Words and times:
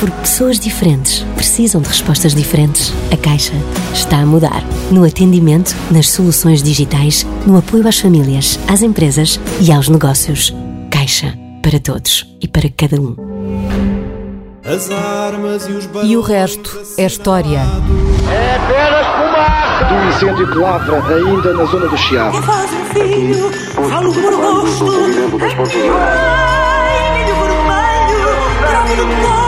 Porque 0.00 0.20
pessoas 0.20 0.60
diferentes 0.60 1.26
precisam 1.34 1.80
de 1.80 1.88
respostas 1.88 2.34
diferentes. 2.34 2.92
A 3.12 3.16
Caixa 3.16 3.54
está 3.92 4.18
a 4.18 4.26
mudar. 4.26 4.62
No 4.90 5.04
atendimento, 5.04 5.74
nas 5.90 6.10
soluções 6.10 6.62
digitais, 6.62 7.26
no 7.46 7.58
apoio 7.58 7.86
às 7.88 7.98
famílias, 7.98 8.58
às 8.68 8.82
empresas 8.82 9.40
e 9.60 9.72
aos 9.72 9.88
negócios. 9.88 10.54
Caixa. 10.90 11.36
Para 11.60 11.80
todos 11.80 12.24
e 12.40 12.46
para 12.46 12.70
cada 12.70 13.00
um. 13.00 13.16
As 14.64 14.90
armas 14.90 15.66
e 15.66 15.72
os 15.72 15.88
E 16.04 16.16
o 16.16 16.20
resto 16.20 16.80
é 16.96 17.04
história. 17.06 17.58
É 18.30 18.56
apenas 18.56 19.06
fumaça! 19.16 19.84
Do 19.84 20.08
incêndio 20.08 20.52
que 20.52 20.58
lavra 20.58 21.02
ainda 21.14 21.52
na 21.54 21.64
zona 21.64 21.88
do 21.88 21.96
Chiado. 21.96 22.42
Faz 22.42 22.70
um 22.72 22.84
filho, 22.86 23.50
falo 23.74 24.12
por 24.12 24.36
gosto. 24.36 24.84
Ai, 25.98 27.18
milho 27.18 27.34
vermelho, 27.34 28.30
bravo 28.60 28.96
do 28.96 29.06
cor, 29.06 29.18
fogo 29.18 29.26
da 29.26 29.38
amor. 29.38 29.47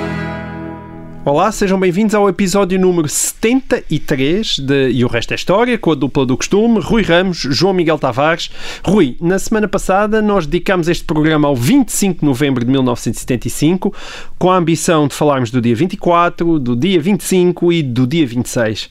Olá, 1.23 1.51
sejam 1.51 1.79
bem-vindos 1.79 2.15
ao 2.15 2.27
episódio 2.27 2.79
número 2.79 3.07
73 3.07 4.57
de 4.57 4.89
E 4.89 5.05
o 5.05 5.07
Resto 5.07 5.33
é 5.33 5.35
História, 5.35 5.77
com 5.77 5.91
a 5.91 5.95
dupla 5.95 6.25
do 6.25 6.35
costume, 6.35 6.79
Rui 6.79 7.03
Ramos, 7.03 7.37
João 7.37 7.75
Miguel 7.75 7.99
Tavares. 7.99 8.49
Rui, 8.83 9.15
na 9.21 9.37
semana 9.37 9.67
passada 9.67 10.19
nós 10.19 10.47
dedicámos 10.47 10.87
este 10.87 11.03
programa 11.05 11.47
ao 11.47 11.55
25 11.55 12.21
de 12.21 12.25
novembro 12.25 12.65
de 12.65 12.71
1975, 12.71 13.93
com 14.39 14.49
a 14.49 14.57
ambição 14.57 15.07
de 15.07 15.13
falarmos 15.13 15.51
do 15.51 15.61
dia 15.61 15.75
24, 15.75 16.57
do 16.57 16.75
dia 16.75 16.99
25 16.99 17.71
e 17.71 17.83
do 17.83 18.07
dia 18.07 18.25
26. 18.25 18.89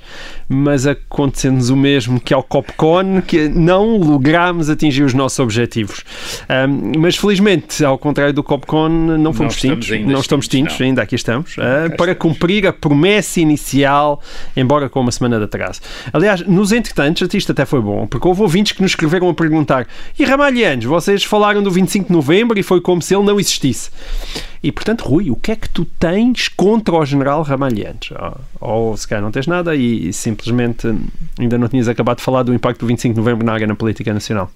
Mas 0.49 0.87
aconteceu-nos 0.87 1.69
o 1.69 1.77
mesmo 1.77 2.21
que 2.21 2.33
ao 2.33 2.45
Copcon, 2.45 3.23
que 3.23 3.49
não 3.49 3.97
lográmos 3.97 4.71
atingir 4.71 5.03
os 5.03 5.15
nossos 5.15 5.41
objetivos. 5.41 6.05
Ahm, 6.49 6.93
mas 6.97 7.17
felizmente, 7.17 7.85
ao 7.85 7.99
contrário 7.99 8.33
do 8.33 8.45
Copcon, 8.45 8.89
não 8.89 9.33
fomos 9.33 9.57
estamos 9.57 9.87
tintos, 9.87 10.07
não 10.07 10.21
estamos 10.21 10.47
tintos, 10.47 10.79
não. 10.79 10.87
ainda 10.87 11.03
aqui 11.03 11.17
estamos, 11.17 11.57
Cá 11.57 11.97
para 11.97 12.13
estamos. 12.13 12.20
Cumprir 12.21 12.67
a 12.67 12.73
promessa 12.73 13.41
inicial, 13.41 14.21
embora 14.55 14.89
com 14.89 15.01
uma 15.01 15.11
semana 15.11 15.39
de 15.39 15.45
atraso. 15.45 15.81
Aliás, 16.13 16.47
nos 16.47 16.71
entretantos, 16.71 17.27
isto 17.33 17.53
até 17.53 17.65
foi 17.65 17.81
bom, 17.81 18.07
porque 18.07 18.29
houve 18.29 18.43
ouvintes 18.43 18.73
que 18.73 18.83
nos 18.83 18.93
escreveram 18.93 19.29
a 19.29 19.35
perguntar 19.35 19.87
e 20.19 20.25
Ramalhianos, 20.25 20.85
vocês 20.85 21.25
falaram 21.25 21.63
do 21.63 21.71
25 21.71 22.09
de 22.09 22.13
novembro 22.13 22.59
e 22.59 22.63
foi 22.63 22.81
como 22.81 23.01
se 23.01 23.15
ele 23.15 23.25
não 23.25 23.41
existisse. 23.41 23.91
E, 24.63 24.71
portanto, 24.71 25.03
Rui, 25.03 25.31
o 25.31 25.37
que 25.37 25.53
é 25.53 25.57
que 25.57 25.69
tu 25.71 25.87
tens 25.99 26.49
contra 26.49 26.95
o 26.95 27.05
general 27.05 27.43
Ramalhianos? 27.43 28.13
Ou, 28.61 28.91
ou 28.91 28.97
se 28.97 29.09
calhar 29.09 29.23
não 29.23 29.31
tens 29.31 29.47
nada 29.47 29.75
e 29.75 30.13
simplesmente 30.13 30.87
ainda 31.39 31.57
não 31.57 31.69
tinhas 31.69 31.89
acabado 31.89 32.19
de 32.19 32.23
falar 32.23 32.43
do 32.43 32.53
impacto 32.53 32.81
do 32.81 32.87
25 32.87 33.15
de 33.15 33.21
novembro 33.21 33.47
na 33.47 33.55
arena 33.55 33.75
política 33.75 34.13
nacional. 34.13 34.51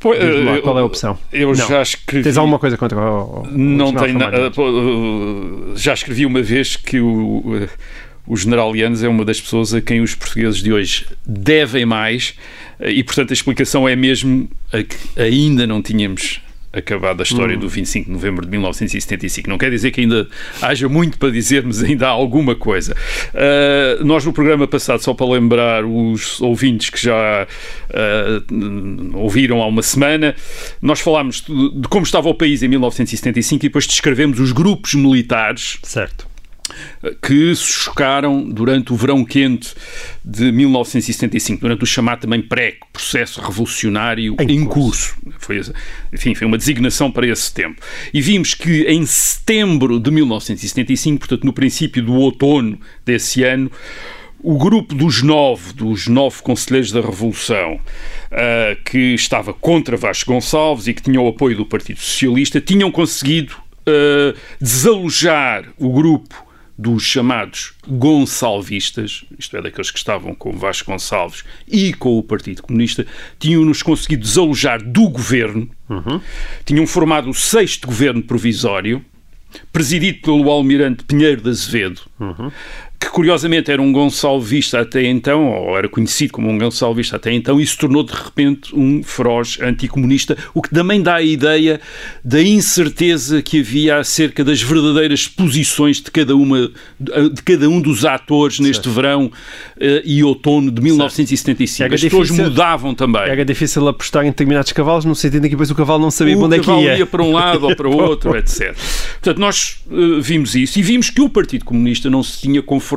Pô, 0.00 0.10
lá, 0.12 0.16
eh, 0.16 0.60
qual 0.62 0.78
é 0.78 0.80
a 0.80 0.84
opção? 0.84 1.18
Eu 1.30 1.48
Não. 1.48 1.68
já 1.68 1.82
escrevi. 1.82 2.24
Tens 2.24 2.38
alguma 2.38 2.58
coisa 2.58 2.76
contra 2.76 2.98
o, 2.98 3.42
o 3.42 3.46
Não 3.50 3.92
tenho 3.94 4.18
nada. 4.18 4.50
Pô, 4.50 4.66
eh, 4.66 5.76
Já 5.76 5.92
escrevi 5.92 6.24
uma 6.24 6.40
vez 6.42 6.74
que 6.74 6.98
o, 6.98 7.42
eh, 7.62 7.68
o 8.26 8.34
general 8.36 8.74
Yanes 8.74 9.02
é 9.02 9.08
uma 9.08 9.24
das 9.26 9.38
pessoas 9.40 9.74
a 9.74 9.80
quem 9.80 10.00
os 10.00 10.14
portugueses 10.14 10.62
de 10.62 10.72
hoje 10.72 11.06
devem 11.26 11.84
mais 11.84 12.34
eh, 12.80 12.90
e, 12.92 13.04
portanto, 13.04 13.30
a 13.30 13.34
explicação 13.34 13.86
é 13.86 13.94
mesmo 13.94 14.48
a 14.72 14.82
que 14.82 14.96
ainda 15.20 15.66
não 15.66 15.82
tínhamos 15.82 16.40
acabado 16.72 17.20
a 17.20 17.22
história 17.22 17.56
Hum. 17.56 17.60
do 17.60 17.68
25 17.68 18.06
de 18.06 18.12
novembro 18.12 18.44
de 18.44 18.50
1975. 18.50 19.48
Não 19.48 19.58
quer 19.58 19.70
dizer 19.70 19.90
que 19.90 20.00
ainda 20.00 20.28
haja 20.62 20.88
muito 20.88 21.18
para 21.18 21.30
dizer, 21.30 21.64
mas 21.64 21.82
ainda 21.84 22.06
há 22.06 22.10
alguma 22.10 22.54
coisa. 22.54 22.94
Uh, 23.34 24.04
nós 24.04 24.24
no 24.24 24.32
programa 24.32 24.66
passado, 24.66 25.00
só 25.02 25.12
para 25.14 25.26
lembrar 25.26 25.84
os 25.84 26.40
ouvintes 26.40 26.90
que 26.90 27.02
já 27.02 27.46
uh, 27.90 29.16
ouviram 29.18 29.60
há 29.62 29.66
uma 29.66 29.82
semana, 29.82 30.34
nós 30.80 31.00
falámos 31.00 31.42
de, 31.42 31.80
de 31.80 31.88
como 31.88 32.04
estava 32.04 32.28
o 32.28 32.34
país 32.34 32.62
em 32.62 32.68
1975 32.68 33.64
e 33.64 33.68
depois 33.68 33.86
descrevemos 33.86 34.38
os 34.38 34.52
grupos 34.52 34.94
militares 34.94 35.78
Certo. 35.82 36.29
Que 37.22 37.54
se 37.54 37.66
chocaram 37.66 38.42
durante 38.48 38.92
o 38.92 38.96
verão 38.96 39.24
quente 39.24 39.74
de 40.24 40.52
1975, 40.52 41.60
durante 41.60 41.84
o 41.84 41.86
chamado 41.86 42.20
também 42.20 42.42
pré-processo 42.42 43.40
revolucionário 43.40 44.36
Em 44.40 44.50
em, 44.50 44.64
curso. 44.64 45.16
Foi, 45.38 45.60
enfim, 46.12 46.34
foi 46.34 46.46
uma 46.46 46.58
designação 46.58 47.10
para 47.10 47.26
esse 47.26 47.52
tempo. 47.52 47.80
E 48.12 48.20
vimos 48.20 48.54
que 48.54 48.82
em 48.82 49.04
setembro 49.06 49.98
de 49.98 50.10
1975, 50.10 51.18
portanto 51.18 51.44
no 51.44 51.52
princípio 51.52 52.02
do 52.02 52.14
outono 52.14 52.78
desse 53.04 53.42
ano, 53.42 53.70
o 54.42 54.56
grupo 54.56 54.94
dos 54.94 55.22
nove, 55.22 55.72
dos 55.72 56.06
nove 56.06 56.42
conselheiros 56.42 56.90
da 56.90 57.00
Revolução, 57.00 57.78
ah, 58.30 58.76
que 58.84 59.14
estava 59.14 59.52
contra 59.52 59.96
Vasco 59.96 60.32
Gonçalves 60.32 60.86
e 60.86 60.94
que 60.94 61.02
tinha 61.02 61.20
o 61.20 61.28
apoio 61.28 61.56
do 61.56 61.66
Partido 61.66 62.00
Socialista, 62.00 62.60
tinham 62.60 62.90
conseguido 62.90 63.54
ah, 63.86 64.34
desalojar 64.60 65.64
o 65.78 65.92
grupo 65.92 66.49
dos 66.80 67.02
chamados 67.02 67.74
Gonçalvistas, 67.86 69.24
isto 69.38 69.54
é, 69.54 69.60
daqueles 69.60 69.90
que 69.90 69.98
estavam 69.98 70.34
com 70.34 70.56
Vasco 70.56 70.90
Gonçalves 70.90 71.44
e 71.68 71.92
com 71.92 72.18
o 72.18 72.22
Partido 72.22 72.62
Comunista, 72.62 73.06
tinham-nos 73.38 73.82
conseguido 73.82 74.22
desalojar 74.22 74.82
do 74.82 75.10
governo, 75.10 75.68
tinham 76.64 76.86
formado 76.86 77.28
o 77.28 77.34
sexto 77.34 77.86
governo 77.86 78.22
provisório, 78.22 79.04
presidido 79.70 80.22
pelo 80.22 80.50
almirante 80.50 81.04
Pinheiro 81.04 81.42
de 81.42 81.50
Azevedo, 81.50 82.00
que 83.00 83.08
curiosamente 83.08 83.70
era 83.70 83.80
um 83.80 83.90
Gonçalvista 83.92 84.78
até 84.80 85.02
então, 85.06 85.46
ou 85.50 85.76
era 85.78 85.88
conhecido 85.88 86.34
como 86.34 86.50
um 86.50 86.58
Gonçalvista 86.58 87.16
até 87.16 87.32
então, 87.32 87.58
e 87.58 87.66
se 87.66 87.76
tornou 87.76 88.02
de 88.02 88.12
repente 88.12 88.76
um 88.76 89.02
feroz 89.02 89.58
anticomunista, 89.62 90.36
o 90.52 90.60
que 90.60 90.68
também 90.68 91.00
dá 91.02 91.14
a 91.14 91.22
ideia 91.22 91.80
da 92.22 92.42
incerteza 92.42 93.40
que 93.40 93.60
havia 93.60 93.96
acerca 93.96 94.44
das 94.44 94.60
verdadeiras 94.60 95.26
posições 95.26 95.96
de 96.02 96.10
cada, 96.10 96.36
uma, 96.36 96.70
de 97.00 97.42
cada 97.42 97.70
um 97.70 97.80
dos 97.80 98.04
atores 98.04 98.60
neste 98.60 98.86
verão 98.90 99.32
eh, 99.80 100.02
e 100.04 100.22
outono 100.22 100.70
de 100.70 100.82
1975. 100.82 101.86
Era 101.86 101.94
As 101.94 102.02
pessoas 102.02 102.28
difícil- 102.28 102.44
mudavam 102.50 102.94
também. 102.94 103.22
Era 103.22 103.44
difícil 103.46 103.88
apostar 103.88 104.24
em 104.24 104.28
determinados 104.28 104.72
cavalos, 104.72 105.06
no 105.06 105.14
sentido 105.14 105.46
em 105.46 105.48
que 105.48 105.54
depois 105.56 105.70
o 105.70 105.74
cavalo 105.74 106.02
não 106.02 106.10
sabia 106.10 106.36
o 106.36 106.44
onde 106.44 106.56
é 106.56 106.58
que 106.60 106.70
ia. 106.70 106.98
ia 106.98 107.06
para 107.06 107.22
um 107.22 107.32
lado 107.32 107.66
ou 107.66 107.74
para 107.74 107.88
o 107.88 107.96
outro, 107.96 108.36
etc. 108.36 108.76
Portanto, 109.12 109.38
nós 109.38 109.78
eh, 109.90 110.20
vimos 110.20 110.54
isso 110.54 110.78
e 110.78 110.82
vimos 110.82 111.08
que 111.08 111.22
o 111.22 111.30
Partido 111.30 111.64
Comunista 111.64 112.10
não 112.10 112.22
se 112.22 112.38
tinha 112.42 112.60
conformado 112.60 112.89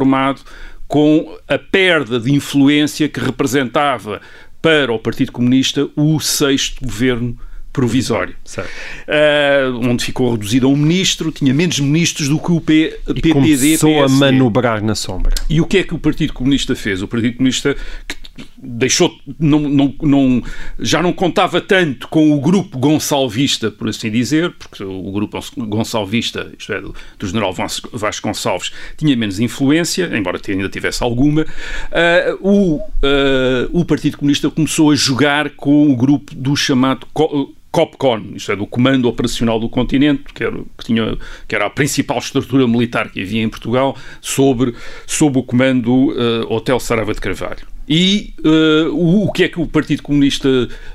com 0.88 1.38
a 1.48 1.58
perda 1.58 2.20
de 2.20 2.32
influência 2.34 3.08
que 3.10 3.20
representava 3.20 4.22
para 4.62 4.92
o 4.94 5.00
Partido 5.00 5.32
Comunista 5.32 5.88
o 5.96 6.20
sexto 6.20 6.84
governo 6.86 7.38
provisório, 7.72 8.36
Certo. 8.46 8.70
Eh, 9.08 9.64
onde 9.82 10.06
ficou 10.06 10.32
reduzido 10.32 10.68
a 10.68 10.70
um 10.70 10.76
ministro, 10.76 11.32
tinha 11.32 11.52
menos 11.52 11.80
ministros 11.80 12.30
do 12.30 12.38
que 12.40 12.52
o 12.52 12.62
P, 12.62 13.00
E 13.08 13.14
PPD, 13.16 13.34
começou 13.34 13.90
a 14.04 14.06
PSD. 14.06 14.20
manobrar 14.20 14.84
na 14.84 14.94
sombra. 14.94 15.34
E 15.50 15.60
o 15.60 15.66
que 15.66 15.80
é 15.80 15.84
que 15.84 15.96
o 15.96 15.98
Partido 15.98 16.34
Comunista 16.34 16.76
fez? 16.76 17.02
O 17.02 17.08
Partido 17.08 17.38
Comunista 17.38 17.76
que 18.08 18.16
deixou, 18.58 19.16
não, 19.40 19.60
não, 19.60 19.96
não, 20.02 20.44
já 20.80 21.02
não 21.02 21.14
contava 21.14 21.62
tanto 21.62 22.08
com 22.08 22.32
o 22.32 22.42
grupo 22.42 22.78
Gonçalvista, 22.78 23.70
por 23.70 23.88
assim 23.90 24.10
dizer, 24.10 24.52
porque 24.52 24.84
o 24.84 25.12
grupo 25.12 25.40
Gonçalvista, 25.58 26.52
isto 26.58 26.74
é, 26.74 26.82
do, 26.82 26.96
do 27.20 27.28
general 27.28 27.54
Vasco 27.54 28.28
Gonçalves, 28.28 28.72
tinha 28.98 29.16
menos 29.16 29.40
influência, 29.40 30.10
embora 30.16 30.40
ainda 30.48 30.70
tivesse 30.70 31.04
alguma. 31.04 31.46
Ah, 31.92 32.36
o, 32.42 32.80
ah, 33.04 33.70
o 33.72 33.86
Partido 33.86 34.18
Comunista 34.18 34.50
começou 34.50 34.92
a 34.92 34.96
jogar 34.96 35.52
com 35.52 35.92
o 35.92 35.96
grupo 35.96 36.34
do 36.36 36.56
chamado 36.56 37.06
Co- 37.14 37.54
COPCON, 37.72 38.34
isto 38.36 38.52
é, 38.52 38.56
do 38.56 38.68
Comando 38.68 39.08
Operacional 39.08 39.60
do 39.60 39.68
Continente, 39.68 40.26
que 40.34 40.44
era, 40.44 40.56
que 40.78 40.86
tinha, 40.86 41.18
que 41.48 41.56
era 41.56 41.66
a 41.66 41.70
principal 41.72 42.20
estrutura 42.20 42.68
militar 42.68 43.10
que 43.10 43.22
havia 43.22 43.42
em 43.42 43.50
Portugal, 43.50 43.98
sobre, 44.22 44.76
sob 45.08 45.40
o 45.40 45.44
comando 45.44 46.14
eh, 46.16 46.46
Hotel 46.54 46.80
Sarava 46.80 47.16
de 47.16 47.20
Carvalho. 47.20 47.73
E 47.88 48.34
eh, 48.44 48.88
o, 48.92 49.26
o 49.26 49.32
que 49.32 49.44
é 49.44 49.48
que 49.50 49.60
o 49.60 49.68
Partido 49.68 50.02
Comunista 50.04 50.48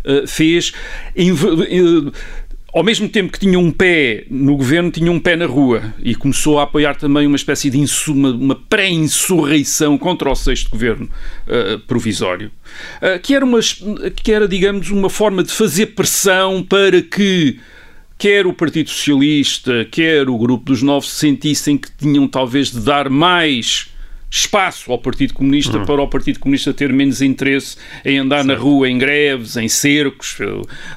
eh, 0.05 0.25
fez? 0.26 0.73
Eh, 1.14 2.11
ao 2.73 2.82
mesmo 2.85 3.08
tempo 3.08 3.32
que 3.32 3.40
tinha 3.40 3.58
um 3.58 3.70
pé 3.70 4.25
no 4.31 4.56
governo, 4.56 4.90
tinha 4.90 5.11
um 5.11 5.19
pé 5.19 5.37
na 5.37 5.46
rua 5.46 5.94
e 6.02 6.14
começou 6.14 6.58
a 6.58 6.64
apoiar 6.64 6.96
também 6.96 7.26
uma 7.26 7.37
espécie 7.37 7.70
de 7.70 7.79
insu- 7.79 8.12
uma, 8.12 8.55
pré-insurreição 8.55 9.96
contra 9.99 10.31
o 10.31 10.35
sexto 10.35 10.70
governo 10.70 11.08
eh, 11.46 11.79
provisório, 11.87 12.50
eh, 13.00 13.19
que, 13.19 13.35
era 13.35 13.44
uma, 13.44 13.58
que 14.14 14.32
era, 14.32 14.46
digamos, 14.46 14.90
uma 14.90 15.11
forma 15.11 15.43
de 15.43 15.50
fazer 15.50 15.87
pressão 15.87 16.62
para 16.62 17.00
que 17.02 17.58
quer 18.19 18.46
o 18.46 18.52
Partido 18.52 18.90
Socialista, 18.90 19.87
quer 19.90 20.29
o 20.29 20.37
Grupo 20.37 20.67
dos 20.67 20.82
Novos 20.82 21.11
sentissem 21.11 21.76
que 21.79 21.88
tinham 21.96 22.26
talvez 22.29 22.70
de 22.70 22.81
dar 22.81 23.08
mais 23.08 23.88
espaço 24.30 24.92
ao 24.92 24.98
Partido 24.98 25.32
Comunista 25.32 25.78
Hum. 25.78 25.86
para 25.86 26.02
o 26.02 26.08
Partido 26.08 26.38
Comunista 26.38 26.72
ter 26.75 26.92
menos 26.92 27.22
interesse 27.22 27.76
em 28.04 28.19
andar 28.19 28.44
na 28.44 28.54
rua 28.54 28.88
em 28.88 28.98
greves, 28.98 29.56
em 29.56 29.69
cercos, 29.69 30.36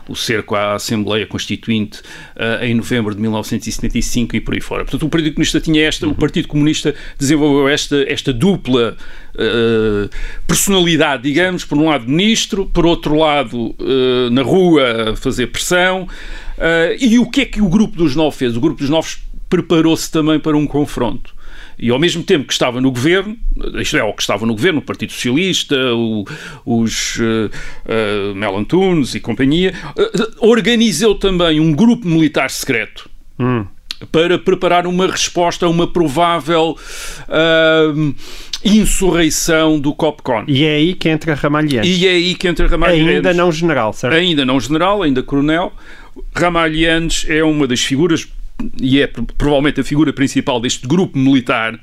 o 0.07 0.15
cerco 0.15 0.53
à 0.55 0.73
Assembleia 0.73 1.25
Constituinte 1.25 2.01
eh, 2.35 2.67
em 2.67 2.73
novembro 2.75 3.15
de 3.15 3.21
1975 3.21 4.35
e 4.35 4.41
por 4.41 4.53
aí 4.53 4.59
fora. 4.61 4.83
Portanto, 4.83 5.05
o 5.05 5.09
Partido 5.09 5.33
Comunista 5.35 5.59
tinha 5.61 5.81
esta, 5.87 6.05
Uhum. 6.05 6.11
o 6.11 6.15
Partido 6.15 6.47
Comunista 6.47 6.93
desenvolveu 7.17 7.69
esta, 7.69 8.03
esta 8.07 8.33
dupla 8.33 8.97
eh, 9.37 10.09
personalidade, 10.45 11.23
digamos, 11.23 11.63
por 11.63 11.77
um 11.77 11.85
lado 11.87 12.07
ministro, 12.09 12.65
por 12.65 12.85
outro 12.85 13.15
lado 13.15 13.73
eh, 13.79 14.29
na 14.29 14.41
rua 14.41 15.11
a 15.11 15.15
fazer 15.15 15.47
pressão. 15.47 16.07
E 16.99 17.17
o 17.17 17.27
que 17.27 17.41
é 17.41 17.45
que 17.45 17.59
o 17.59 17.67
Grupo 17.67 17.97
dos 17.97 18.15
Nove 18.15 18.37
fez? 18.37 18.55
O 18.55 18.59
Grupo 18.61 18.79
dos 18.79 18.89
Novos 18.89 19.19
preparou-se 19.49 20.11
também 20.11 20.39
para 20.39 20.55
um 20.55 20.67
confronto. 20.67 21.33
E 21.81 21.89
ao 21.89 21.97
mesmo 21.97 22.21
tempo 22.23 22.45
que 22.45 22.53
estava 22.53 22.79
no 22.79 22.91
governo, 22.91 23.35
isto 23.81 23.97
é, 23.97 24.03
ou 24.03 24.13
que 24.13 24.21
estava 24.21 24.45
no 24.45 24.53
governo, 24.53 24.77
o 24.79 24.81
Partido 24.83 25.11
Socialista, 25.11 25.75
o- 25.95 26.23
os 26.63 27.17
uh, 27.17 27.49
uh, 28.31 28.35
Melantunes 28.35 29.15
e 29.15 29.19
companhia, 29.19 29.73
uh, 29.97 30.47
organizou 30.47 31.15
também 31.15 31.59
um 31.59 31.73
grupo 31.73 32.07
militar 32.07 32.51
secreto 32.51 33.09
para 34.11 34.37
preparar 34.37 34.85
uma 34.85 35.07
resposta 35.07 35.65
a 35.65 35.69
uma 35.69 35.87
provável 35.87 36.77
uh, 37.27 38.15
insurreição 38.63 39.79
do 39.79 39.93
COPCON. 39.93 40.43
E 40.47 40.63
é 40.63 40.75
aí 40.75 40.93
que 40.93 41.09
entra 41.09 41.33
Ramalhianes. 41.33 41.89
E 41.97 42.07
é 42.07 42.11
aí 42.11 42.35
que 42.35 42.47
entra 42.47 42.67
Ramalhianes. 42.67 43.15
Ainda 43.15 43.33
não 43.33 43.51
general, 43.51 43.93
certo? 43.93 44.13
Ainda 44.15 44.45
não 44.45 44.59
general, 44.59 45.01
ainda 45.03 45.23
coronel. 45.23 45.73
Ramalhianes 46.35 47.25
é 47.27 47.43
uma 47.43 47.65
das 47.67 47.81
figuras, 47.81 48.27
e 48.79 49.01
é 49.01 49.07
provavelmente 49.07 49.81
a 49.81 49.83
figura 49.83 50.11
principal 50.11 50.59
deste 50.59 50.87
grupo 50.87 51.17
militar 51.17 51.79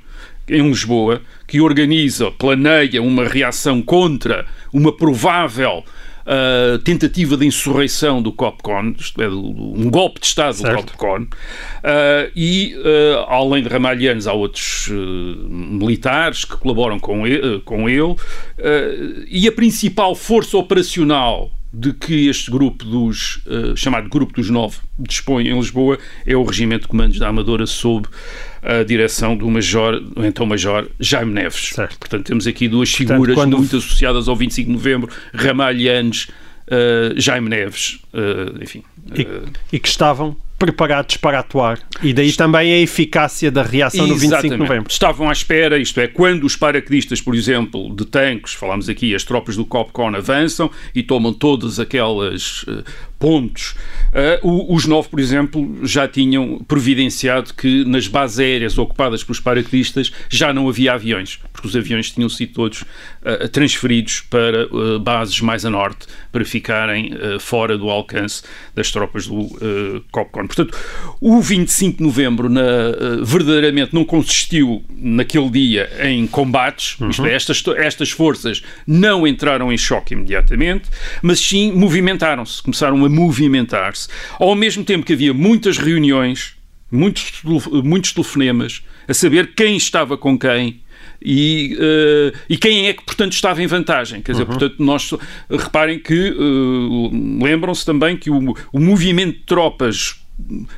em 0.48 0.66
Lisboa, 0.66 1.20
que 1.46 1.60
organiza, 1.60 2.30
planeia 2.30 3.02
uma 3.02 3.26
reação 3.26 3.82
contra 3.82 4.46
uma 4.72 4.94
provável 4.96 5.84
uh, 6.28 6.78
tentativa 6.78 7.36
de 7.36 7.46
insurreição 7.46 8.22
do 8.22 8.32
COPCON, 8.32 8.94
isto 8.98 9.22
é, 9.22 9.28
um 9.28 9.90
golpe 9.90 10.20
de 10.20 10.26
Estado 10.26 10.54
Certo. 10.54 10.92
do 10.92 10.92
COPCON, 10.92 11.26
Uh, 11.78 12.30
e 12.34 12.74
uh, 12.76 13.24
além 13.28 13.62
de 13.62 13.68
Ramalhianes 13.68 14.26
há 14.26 14.32
outros 14.32 14.88
militares 15.48 16.44
que 16.44 16.56
colaboram 16.56 16.98
com 16.98 17.24
ele, 17.24 17.60
com 17.60 17.88
ele 17.88 18.16
e 19.28 19.46
a 19.46 19.52
principal 19.52 20.14
força 20.14 20.58
operacional 20.58 21.52
de 21.72 21.92
que 21.92 22.28
este 22.28 22.50
grupo 22.50 22.84
dos, 22.84 23.36
uh, 23.46 23.76
chamado 23.76 24.08
Grupo 24.08 24.32
dos 24.32 24.48
Nove, 24.48 24.78
dispõe 24.98 25.48
em 25.48 25.54
Lisboa 25.58 25.98
é 26.24 26.34
o 26.34 26.42
Regimento 26.42 26.82
de 26.82 26.88
Comandos 26.88 27.18
da 27.18 27.28
Amadora 27.28 27.66
sob 27.66 28.08
a 28.62 28.82
direção 28.82 29.36
do 29.36 29.48
Major, 29.50 30.02
então 30.16 30.46
Major 30.46 30.88
Jaime 30.98 31.32
Neves. 31.32 31.70
Certo. 31.74 31.98
Portanto, 31.98 32.24
temos 32.26 32.46
aqui 32.46 32.68
duas 32.68 32.90
Portanto, 32.90 33.08
figuras 33.08 33.34
quando- 33.34 33.58
muito 33.58 33.76
associadas 33.76 34.28
ao 34.28 34.34
25 34.36 34.66
de 34.66 34.72
Novembro, 34.72 35.10
Ramalhianes, 35.34 36.28
uh, 36.68 37.20
Jaime 37.20 37.48
Neves, 37.50 37.98
uh, 38.14 38.62
enfim. 38.62 38.82
E, 39.14 39.26
e 39.76 39.78
que 39.78 39.88
estavam 39.88 40.36
preparados 40.58 41.16
para 41.16 41.38
atuar. 41.38 41.78
E 42.02 42.12
daí 42.12 42.32
também 42.32 42.72
a 42.72 42.78
eficácia 42.78 43.50
da 43.50 43.62
reação 43.62 44.06
no 44.06 44.14
25 44.14 44.20
de 44.20 44.26
Exatamente. 44.26 44.58
novembro. 44.58 44.90
Estavam 44.90 45.28
à 45.28 45.32
espera, 45.32 45.78
isto 45.78 46.00
é, 46.00 46.08
quando 46.08 46.44
os 46.44 46.56
paraquedistas, 46.56 47.20
por 47.20 47.34
exemplo, 47.34 47.94
de 47.94 48.04
tanques, 48.04 48.54
falámos 48.54 48.88
aqui, 48.88 49.14
as 49.14 49.22
tropas 49.22 49.56
do 49.56 49.64
COPCON 49.64 50.16
avançam 50.16 50.70
e 50.94 51.02
tomam 51.02 51.32
todas 51.32 51.78
aquelas 51.78 52.64
eh, 52.68 52.82
pontos. 53.18 53.74
o- 54.42 54.74
os 54.74 54.86
nove, 54.86 55.08
por 55.08 55.20
exemplo, 55.20 55.78
já 55.86 56.06
tinham 56.08 56.58
providenciado 56.66 57.52
que 57.54 57.84
nas 57.84 58.06
bases 58.06 58.38
aéreas 58.38 58.78
ocupadas 58.78 59.22
pelos 59.22 59.40
paraquedistas 59.40 60.10
já 60.28 60.52
não 60.52 60.68
havia 60.68 60.92
aviões, 60.94 61.38
porque 61.52 61.68
os 61.68 61.76
aviões 61.76 62.10
tinham 62.10 62.28
sido 62.28 62.52
todos 62.54 62.84
eh, 63.24 63.48
transferidos 63.48 64.20
para 64.22 64.62
eh, 64.62 64.98
bases 65.00 65.40
mais 65.40 65.64
a 65.64 65.70
norte 65.70 66.06
para 66.32 66.44
ficarem 66.44 67.10
fora 67.40 67.76
do 67.76 67.90
alcance 67.90 68.42
das 68.74 68.90
tropas 68.90 69.26
do 69.26 69.42
eh, 69.60 70.00
COPCON. 70.10 70.46
Portanto, 70.46 70.76
o 71.20 71.40
25 71.40 71.98
de 71.98 72.02
novembro 72.04 72.48
na, 72.48 72.62
verdadeiramente 73.22 73.92
não 73.94 74.04
consistiu 74.04 74.82
naquele 74.96 75.50
dia 75.50 75.90
em 76.02 76.26
combates, 76.26 76.96
isto 77.10 77.26
é, 77.26 77.34
estas, 77.34 77.62
estas 77.76 78.10
forças 78.10 78.62
não 78.86 79.26
entraram 79.26 79.72
em 79.72 79.76
choque 79.78 80.14
imediatamente, 80.14 80.88
mas 81.22 81.40
sim 81.40 81.72
movimentaram-se, 81.72 82.62
começaram 82.62 83.04
a 83.04 83.07
movimentar-se, 83.08 84.08
ao 84.38 84.54
mesmo 84.54 84.84
tempo 84.84 85.04
que 85.04 85.12
havia 85.12 85.34
muitas 85.34 85.78
reuniões, 85.78 86.54
muitos, 86.90 87.42
muitos 87.84 88.12
telefonemas, 88.12 88.82
a 89.06 89.14
saber 89.14 89.54
quem 89.54 89.76
estava 89.76 90.16
com 90.16 90.38
quem, 90.38 90.80
e, 91.20 91.76
eh, 91.80 92.32
e 92.48 92.56
quem 92.56 92.86
é 92.86 92.92
que, 92.92 93.04
portanto, 93.04 93.32
estava 93.32 93.62
em 93.62 93.66
vantagem. 93.66 94.22
Quer 94.22 94.32
dizer, 94.32 94.46
portanto, 94.46 94.76
nós 94.78 95.12
reparem 95.50 95.98
que 95.98 96.28
eh, 96.28 97.44
lembram-se 97.44 97.84
também 97.84 98.16
que 98.16 98.30
o, 98.30 98.54
o 98.72 98.80
movimento 98.80 99.38
de 99.38 99.44
tropas 99.44 100.20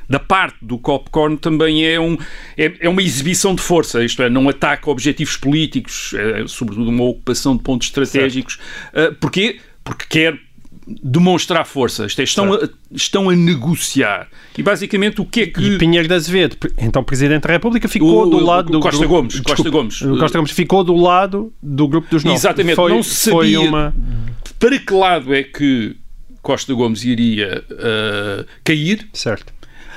da 0.09 0.19
parte 0.19 0.57
do 0.63 0.79
COPCON 0.79 1.37
também 1.37 1.87
é, 1.87 2.01
um, 2.01 2.17
é, 2.57 2.73
é 2.81 2.89
uma 2.89 3.03
exibição 3.03 3.55
de 3.55 3.61
força, 3.61 4.03
isto 4.03 4.23
é, 4.23 4.31
não 4.31 4.49
ataca 4.49 4.91
objetivos 4.91 5.37
políticos, 5.37 6.15
é, 6.15 6.47
sobretudo 6.47 6.89
uma 6.89 7.05
ocupação 7.05 7.55
de 7.55 7.63
pontos 7.63 7.89
estratégicos. 7.89 8.59
Uh, 8.95 9.15
porquê? 9.17 9.61
Porque 9.85 10.07
quer 10.09 10.41
demonstrar 11.03 11.67
força. 11.67 12.07
Isto 12.07 12.21
é, 12.21 12.25
estão, 12.25 12.53
a, 12.55 12.69
estão 12.93 13.31
a 13.31 13.37
negociar. 13.37 14.29
E 14.57 14.63
basicamente 14.63 15.21
o 15.21 15.25
que 15.25 15.41
é 15.43 15.47
que. 15.47 15.61
E 15.61 15.79
Pinheiro 15.79 16.09
de 16.09 16.15
Azevedo, 16.15 16.57
então 16.79 17.03
Presidente 17.05 17.43
da 17.47 17.53
República, 17.53 17.89
ficou 17.89 18.23
O- 18.23 18.31
do 18.31 18.39
lado 18.45 18.71
do 18.71 18.81
Costa 18.81 18.99
grupo- 18.99 19.15
Gomes, 19.15 19.33
Desculpe, 19.35 19.57
Costa 19.57 19.71
Gomes. 19.71 19.99
Costa 20.21 20.39
Gomes 20.39 20.51
ficou 20.53 20.85
do 20.85 20.95
lado 20.97 21.53
do 21.63 21.87
grupo 21.89 22.09
dos 22.11 22.25
nove. 22.25 22.37
Exatamente, 22.37 22.77
Foi, 22.77 22.91
não 22.93 23.03
se 23.03 23.31
sabia 23.31 23.61
uma 23.61 23.95
para 24.59 24.79
que 24.79 24.93
lado 24.93 25.35
é 25.35 25.43
que 25.43 25.97
Costa 26.43 26.73
Gomes 26.75 27.05
iria 27.05 27.65
uh, 27.71 28.45
cair. 28.65 29.09
certo. 29.13 29.53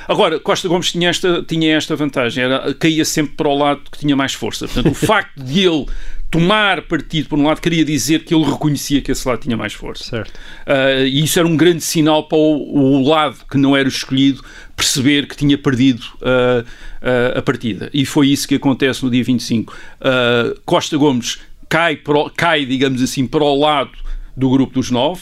Agora, 0.06 0.38
Costa 0.38 0.68
Gomes 0.68 0.92
tinha 0.92 1.10
esta, 1.10 1.42
tinha 1.44 1.78
esta 1.78 1.96
vantagem, 1.96 2.44
era, 2.44 2.74
caía 2.74 3.06
sempre 3.06 3.36
para 3.38 3.48
o 3.48 3.58
lado 3.58 3.82
que 3.90 3.98
tinha 4.00 4.16
mais 4.18 4.34
força. 4.34 4.68
Portanto, 4.68 4.92
o 4.92 4.94
facto 5.08 5.42
de 5.42 5.62
ele 5.66 5.86
tomar 6.34 6.82
partido 6.82 7.30
por 7.30 7.38
um 7.38 7.46
lado 7.46 7.62
queria 7.62 7.86
dizer 7.86 8.24
que 8.24 8.34
ele 8.34 8.44
reconhecia 8.44 9.00
que 9.04 9.12
esse 9.12 9.28
lado 9.28 9.42
tinha 9.42 9.56
mais 9.56 9.74
força. 9.74 10.04
Certo. 10.04 10.36
Uh, 10.66 11.06
e 11.06 11.24
isso 11.24 11.38
era 11.38 11.48
um 11.48 11.56
grande 11.56 11.82
sinal 11.84 12.24
para 12.24 12.40
o, 12.40 13.02
o 13.04 13.08
lado 13.08 13.38
que 13.48 13.56
não 13.56 13.78
era 13.78 13.88
escolhido 13.88 14.44
perceber 14.76 15.28
que 15.28 15.38
tinha 15.38 15.56
perdido 15.56 16.02
uh, 16.22 16.64
uh, 16.64 17.38
a 17.38 17.42
partida. 17.44 17.88
E 17.94 18.04
foi 18.04 18.30
isso 18.30 18.48
que 18.48 18.56
acontece 18.56 19.06
no 19.06 19.12
dia 19.12 19.24
25. 19.24 19.72
Uh, 19.72 20.60
Costa 20.66 20.98
Gomes 20.98 21.38
cai, 21.70 22.02
cai, 22.36 22.66
digamos 22.66 23.04
assim, 23.04 23.28
para 23.28 23.44
o 23.44 23.56
lado 23.56 23.92
do 24.36 24.50
grupo 24.50 24.74
dos 24.74 24.90
nove, 24.90 25.22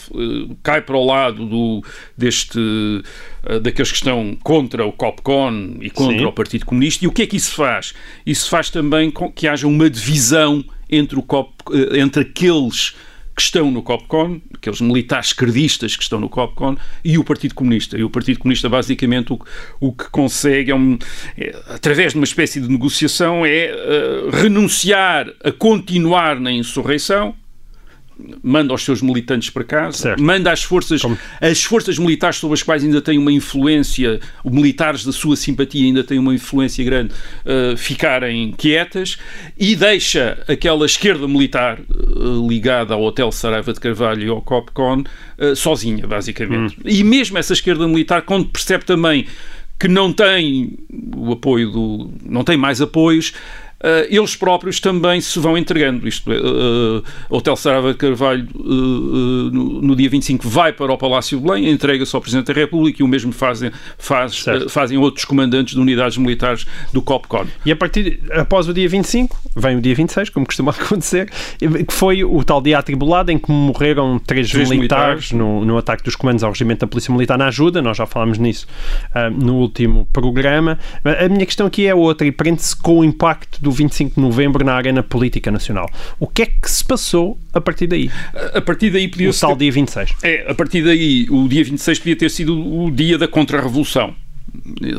cai 0.62 0.80
para 0.80 0.96
o 0.96 1.04
lado 1.04 1.44
do, 1.44 1.84
deste, 2.16 2.58
daqueles 3.60 3.90
que 3.90 3.98
estão 3.98 4.34
contra 4.42 4.86
o 4.86 4.92
COPCON 4.92 5.76
e 5.82 5.90
contra 5.90 6.16
Sim. 6.16 6.24
o 6.24 6.32
Partido 6.32 6.64
Comunista. 6.64 7.04
E 7.04 7.08
o 7.08 7.12
que 7.12 7.20
é 7.20 7.26
que 7.26 7.36
isso 7.36 7.54
faz? 7.54 7.92
Isso 8.24 8.48
faz 8.48 8.70
também 8.70 9.10
com 9.10 9.30
que 9.30 9.46
haja 9.46 9.66
uma 9.66 9.90
divisão 9.90 10.64
entre, 10.92 11.18
o 11.18 11.22
COP, 11.22 11.50
uh, 11.70 11.96
entre 11.96 12.22
aqueles 12.22 12.94
que 13.34 13.40
estão 13.40 13.70
no 13.70 13.82
COPCON, 13.82 14.42
aqueles 14.54 14.82
militares 14.82 15.28
esquerdistas 15.28 15.96
que 15.96 16.02
estão 16.02 16.20
no 16.20 16.28
COPCON, 16.28 16.76
e 17.02 17.16
o 17.16 17.24
Partido 17.24 17.54
Comunista. 17.54 17.96
E 17.96 18.04
o 18.04 18.10
Partido 18.10 18.38
Comunista, 18.40 18.68
basicamente, 18.68 19.32
o, 19.32 19.38
que- 19.38 19.46
o 19.80 19.90
que 19.90 20.04
consegue, 20.10 20.70
é 20.70 20.74
um- 20.74 20.98
é, 21.38 21.56
através 21.70 22.12
de 22.12 22.18
uma 22.18 22.24
espécie 22.26 22.60
de 22.60 22.68
negociação, 22.68 23.46
é 23.46 23.64
eh, 23.70 24.30
renunciar 24.32 25.32
a 25.42 25.50
continuar 25.50 26.38
na 26.38 26.52
insurreição, 26.52 27.34
manda 28.42 28.72
os 28.74 28.82
seus 28.84 29.02
militantes 29.02 29.50
para 29.50 29.64
casa, 29.64 29.96
Certo. 29.96 30.22
manda 30.22 30.50
as 30.52 30.62
forças, 30.62 31.02
Como- 31.02 31.18
as 31.40 31.62
forças 31.62 31.98
militares 31.98 32.36
sobre 32.36 32.54
as 32.54 32.62
quais 32.62 32.84
ainda 32.84 33.00
tem 33.00 33.18
uma 33.18 33.32
influência, 33.32 34.20
os 34.44 34.52
militares 34.52 35.04
da 35.04 35.12
sua 35.12 35.36
simpatia 35.36 35.84
ainda 35.84 36.02
têm 36.04 36.18
uma 36.18 36.34
influência 36.34 36.84
grande, 36.84 37.12
uh, 37.44 37.76
ficarem 37.76 38.52
quietas 38.56 39.16
e 39.58 39.74
deixa 39.76 40.42
aquela 40.48 40.86
esquerda 40.86 41.26
militar 41.26 41.78
uh, 41.80 42.48
ligada 42.48 42.94
ao 42.94 43.02
Hotel 43.02 43.30
Saraiva 43.32 43.72
de 43.72 43.80
Carvalho 43.80 44.22
e 44.26 44.28
ao 44.28 44.40
COPCON 44.42 45.02
uh, 45.38 45.56
sozinha, 45.56 46.06
basicamente. 46.06 46.76
E 46.84 47.02
mesmo 47.04 47.38
essa 47.38 47.52
esquerda 47.52 47.86
militar, 47.88 48.22
quando 48.22 48.46
percebe 48.46 48.84
também 48.84 49.26
que 49.78 49.88
não 49.88 50.12
tem 50.12 50.78
o 51.16 51.32
apoio 51.32 51.70
do. 51.70 52.10
não 52.24 52.44
tem 52.44 52.56
mais 52.56 52.80
apoios. 52.80 53.32
Uh, 53.82 54.06
eles 54.08 54.36
próprios 54.36 54.78
também 54.78 55.20
se 55.20 55.40
vão 55.40 55.58
entregando. 55.58 56.06
Isto 56.06 56.30
uh, 56.30 57.02
Hotel 57.28 57.56
Sarava 57.56 57.92
Carvalho, 57.92 58.46
uh, 58.54 59.50
no, 59.50 59.82
no, 59.82 59.96
dia 59.96 60.08
25, 60.08 60.48
vai 60.48 60.72
para 60.72 60.92
o 60.92 60.96
Palácio 60.96 61.36
de 61.36 61.44
Belém, 61.44 61.68
entrega-se 61.68 62.14
ao 62.14 62.22
Presidente 62.22 62.46
da 62.46 62.52
República 62.52 63.02
e 63.02 63.04
o 63.04 63.08
mesmo 63.08 63.32
fazem, 63.32 63.72
faz, 63.98 64.44
fazem 64.68 64.96
outros 64.98 65.24
comandantes 65.24 65.74
de 65.74 65.80
unidades 65.80 66.16
militares 66.16 66.64
do 66.92 67.02
COPCON. 67.02 67.46
E 67.66 67.72
a 67.72 67.76
partir, 67.76 68.20
após 68.30 68.68
o 68.68 68.74
dia 68.74 68.88
25, 68.88 69.36
vem 69.56 69.76
o 69.76 69.80
dia 69.80 69.96
26, 69.96 70.28
como 70.28 70.46
costuma 70.52 70.70
acontecer, 70.70 71.28
que 71.58 71.92
foi 71.92 72.22
o 72.22 72.44
tal 72.44 72.62
dia 72.62 72.78
atribulado 72.78 73.32
em 73.32 73.38
que 73.38 73.50
morreram 73.50 74.16
três, 74.16 74.48
três 74.48 74.70
militares, 74.70 75.32
militares. 75.32 75.32
No, 75.32 75.64
no, 75.64 75.76
ataque 75.76 76.04
dos 76.04 76.14
comandos 76.14 76.44
ao 76.44 76.52
regimento 76.52 76.82
da 76.82 76.86
Polícia 76.86 77.12
Militar 77.12 77.36
na 77.36 77.46
ajuda, 77.46 77.82
nós 77.82 77.96
já 77.96 78.06
falámos 78.06 78.38
nisso 78.38 78.68
no 79.40 79.56
último 79.56 80.06
programa. 80.12 80.78
A 81.04 81.28
minha 81.28 81.44
questão 81.44 81.66
aqui 81.66 81.86
é 81.86 81.94
outra 81.94 82.24
e 82.24 82.30
prende-se 82.30 82.76
com 82.76 83.00
o 83.00 83.04
impacto 83.04 83.60
do 83.60 83.71
25 83.72 84.14
de 84.14 84.20
novembro 84.20 84.64
na 84.64 84.74
arena 84.74 85.02
política 85.02 85.50
nacional. 85.50 85.90
O 86.18 86.26
que 86.26 86.42
é 86.42 86.46
que 86.46 86.70
se 86.70 86.84
passou 86.84 87.38
a 87.52 87.60
partir 87.60 87.86
daí? 87.86 88.10
A 88.54 88.60
partir 88.60 88.90
daí 88.90 89.08
podia 89.08 89.30
O 89.30 89.34
tal 89.34 89.56
dia 89.56 89.72
26. 89.72 90.14
É, 90.22 90.50
a 90.50 90.54
partir 90.54 90.82
daí, 90.82 91.26
o 91.30 91.48
dia 91.48 91.64
26 91.64 91.98
podia 91.98 92.16
ter 92.16 92.30
sido 92.30 92.58
o 92.58 92.90
dia 92.90 93.18
da 93.18 93.28
contra-revolução. 93.28 94.14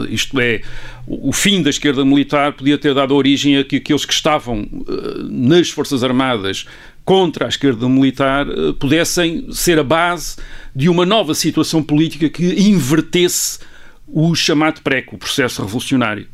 Isto 0.09 0.39
é, 0.39 0.61
o 1.05 1.31
fim 1.31 1.61
da 1.61 1.69
esquerda 1.69 2.03
militar 2.03 2.53
podia 2.53 2.77
ter 2.77 2.93
dado 2.93 3.15
origem 3.15 3.57
a 3.57 3.63
que 3.63 3.75
aqueles 3.75 4.03
que 4.03 4.13
estavam 4.13 4.61
uh, 4.61 5.23
nas 5.29 5.69
Forças 5.69 6.03
Armadas 6.03 6.65
contra 7.05 7.45
a 7.45 7.49
esquerda 7.49 7.87
militar 7.87 8.47
uh, 8.47 8.73
pudessem 8.73 9.51
ser 9.51 9.77
a 9.77 9.83
base 9.83 10.37
de 10.75 10.89
uma 10.89 11.05
nova 11.05 11.35
situação 11.35 11.83
política 11.83 12.29
que 12.29 12.45
invertesse 12.67 13.59
o 14.07 14.33
chamado 14.33 14.81
PREC, 14.81 15.13
o 15.13 15.17
processo 15.17 15.61
revolucionário 15.61 16.27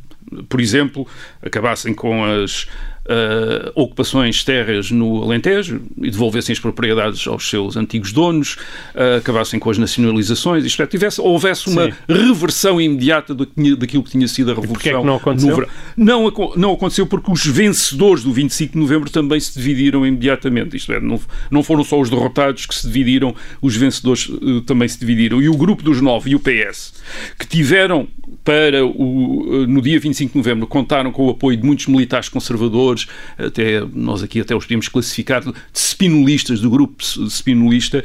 por 0.48 0.60
exemplo, 0.60 1.06
acabassem 1.42 1.94
com 1.94 2.24
as 2.24 2.66
uh, 3.10 3.72
ocupações 3.74 4.44
terras 4.44 4.90
no 4.90 5.22
Alentejo 5.22 5.82
e 5.98 6.10
devolvessem 6.10 6.52
as 6.52 6.60
propriedades 6.60 7.26
aos 7.26 7.48
seus 7.48 7.76
antigos 7.76 8.12
donos, 8.12 8.56
uh, 8.94 9.18
acabassem 9.18 9.58
com 9.58 9.68
as 9.70 9.78
nacionalizações, 9.78 10.64
isto 10.64 10.82
é, 10.82 10.86
tivesse, 10.86 11.20
houvesse 11.20 11.68
uma 11.68 11.86
Sim. 11.86 11.92
reversão 12.08 12.80
imediata 12.80 13.34
do 13.34 13.50
daquilo 13.76 14.02
que 14.02 14.10
tinha 14.10 14.28
sido 14.28 14.52
a 14.52 14.54
Revolução. 14.54 14.92
É 14.92 15.00
que 15.00 15.06
não 15.06 15.16
aconteceu? 15.16 15.68
Não, 15.96 16.32
não 16.56 16.72
aconteceu 16.72 17.06
porque 17.06 17.30
os 17.30 17.44
vencedores 17.44 18.22
do 18.22 18.32
25 18.32 18.72
de 18.72 18.78
novembro 18.78 19.10
também 19.10 19.40
se 19.40 19.58
dividiram 19.58 20.06
imediatamente, 20.06 20.76
isto 20.76 20.92
é, 20.92 21.00
não, 21.00 21.20
não 21.50 21.62
foram 21.62 21.82
só 21.82 22.00
os 22.00 22.08
derrotados 22.08 22.64
que 22.66 22.74
se 22.74 22.86
dividiram, 22.86 23.34
os 23.60 23.76
vencedores 23.76 24.28
uh, 24.28 24.60
também 24.62 24.86
se 24.86 24.98
dividiram. 24.98 25.42
E 25.42 25.48
o 25.48 25.56
grupo 25.56 25.82
dos 25.82 26.00
nove 26.00 26.30
e 26.30 26.34
o 26.34 26.40
PS, 26.40 26.94
que 27.38 27.46
tiveram 27.46 28.06
para 28.44 28.84
o, 28.84 29.66
no 29.66 29.82
dia 29.82 29.98
25 29.98 30.32
de 30.32 30.38
novembro, 30.38 30.66
contaram 30.66 31.10
com 31.12 31.26
o 31.26 31.30
apoio 31.30 31.56
de 31.56 31.64
muitos 31.64 31.86
militares 31.86 32.28
conservadores, 32.28 32.99
até 33.38 33.80
nós 33.92 34.22
aqui 34.22 34.40
até 34.40 34.54
os 34.54 34.64
podemos 34.64 34.88
classificar 34.88 35.42
de 35.42 35.52
spinolistas, 35.74 36.60
do 36.60 36.70
grupo 36.70 37.02
spinolista, 37.02 38.04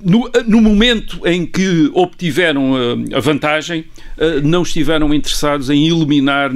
no, 0.00 0.30
no 0.46 0.60
momento 0.60 1.20
em 1.26 1.46
que 1.46 1.90
obtiveram 1.94 2.74
a 3.14 3.20
vantagem, 3.20 3.84
ah, 4.18 4.40
não 4.42 4.62
estiveram 4.62 5.12
interessados 5.14 5.70
em 5.70 5.86
eliminar 5.86 6.50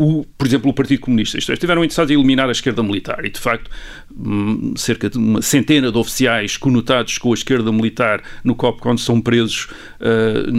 o, 0.00 0.24
por 0.38 0.46
exemplo, 0.46 0.70
o 0.70 0.72
Partido 0.72 1.00
Comunista. 1.00 1.36
Isto 1.36 1.52
é, 1.52 1.54
estiveram 1.54 1.84
interessados 1.84 2.10
em 2.10 2.14
eliminar 2.14 2.48
a 2.48 2.52
esquerda 2.52 2.82
militar 2.82 3.22
e, 3.22 3.28
de 3.28 3.38
facto, 3.38 3.70
hum, 4.10 4.72
cerca 4.74 5.10
de 5.10 5.18
uma 5.18 5.42
centena 5.42 5.92
de 5.92 5.98
oficiais 5.98 6.56
conotados 6.56 7.18
com 7.18 7.30
a 7.32 7.34
esquerda 7.34 7.70
militar 7.70 8.22
no 8.42 8.54
COPCON 8.54 8.96
são 8.96 9.20
presos 9.20 9.68
uh, 10.00 10.50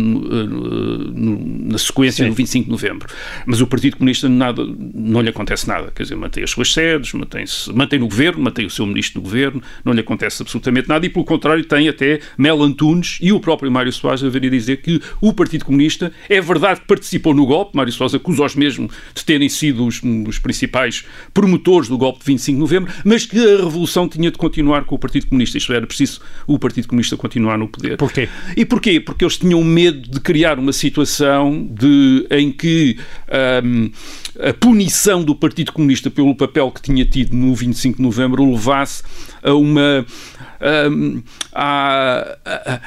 na 1.72 1.78
sequência 1.80 2.24
Sim. 2.24 2.30
do 2.30 2.36
25 2.36 2.66
de 2.66 2.72
novembro. 2.72 3.08
Mas 3.48 3.62
o 3.62 3.66
Partido 3.66 3.98
Comunista 3.98 4.30
nada, 4.30 4.64
não 4.94 5.22
lhe 5.22 5.30
acontece 5.30 5.68
nada. 5.68 5.92
Quer 5.96 6.04
dizer, 6.04 6.16
mantém 6.16 6.44
as 6.44 6.52
suas 6.52 6.72
sedes, 6.72 7.12
mantém, 7.14 7.44
mantém 7.74 7.98
no 7.98 8.08
governo, 8.08 8.44
mantém 8.44 8.68
o 8.68 8.70
seu 8.70 8.86
ministro 8.86 9.22
do 9.22 9.24
governo, 9.24 9.60
não 9.84 9.92
lhe 9.92 10.02
acontece 10.02 10.44
absolutamente 10.44 10.88
nada 10.88 11.04
e, 11.04 11.10
pelo 11.10 11.26
contrário, 11.26 11.66
tem 11.66 11.90
até 11.90 12.20
Mel 12.38 12.62
Antunes 12.62 13.18
e 13.20 13.32
o 13.32 13.40
próprio 13.40 13.72
Mário 13.72 13.92
Soares 13.92 14.24
a 14.24 14.30
vir 14.30 14.46
a 14.46 14.50
dizer 14.50 14.84
que 14.84 15.02
o 15.20 15.34
Partido 15.34 15.66
Comunista 15.66 16.12
é 16.30 16.40
verdade 16.40 16.82
que 16.82 16.86
participou 16.86 17.34
no 17.34 17.48
golpe, 17.48 17.76
Mário 17.76 17.92
Soares 17.92 18.14
acusa-os 18.14 18.56
mesmo 18.56 18.88
de 19.16 19.26
ter 19.26 19.31
terem 19.32 19.48
sido 19.48 19.86
os, 19.86 20.02
os, 20.28 20.40
principais 20.40 21.06
promotores 21.34 21.88
do 21.88 21.98
golpe 21.98 22.20
de 22.20 22.26
25 22.26 22.56
de 22.56 22.60
novembro, 22.60 22.94
mas 23.06 23.26
que 23.26 23.38
a 23.38 23.64
revolução 23.64 24.10
tinha 24.10 24.30
de 24.30 24.38
continuar 24.38 24.84
com 24.84 24.96
o 24.96 25.00
Partido 25.00 25.28
Comunista. 25.28 25.58
Isto 25.58 25.72
era 25.72 25.88
preciso 25.88 26.20
o 26.46 26.60
Partido 26.60 26.90
Comunista 26.90 27.16
continuar 27.16 27.58
no 27.58 27.70
poder. 27.70 27.96
Porquê? 27.96 28.28
E 28.58 28.66
porquê? 28.66 29.00
Porque 29.00 29.24
eles 29.24 29.38
tinham 29.38 29.64
medo 29.64 30.10
de 30.10 30.20
criar 30.20 30.60
uma 30.60 30.74
situação 30.74 31.66
de, 31.72 32.28
em 32.30 32.52
que 32.52 32.98
um, 33.64 33.90
a 34.50 34.54
punição 34.54 35.24
do 35.24 35.34
Partido 35.34 35.72
Comunista 35.72 36.10
pelo 36.10 36.36
papel 36.36 36.70
que 36.72 36.82
tinha 36.82 37.06
tido 37.06 37.34
no 37.34 37.56
25 37.56 37.98
de 37.98 38.04
novembro 38.04 38.52
levasse 38.52 39.02
a 39.42 39.54
uma. 39.54 40.06
Um, 40.92 41.24
a, 41.54 42.38
a, 42.46 42.82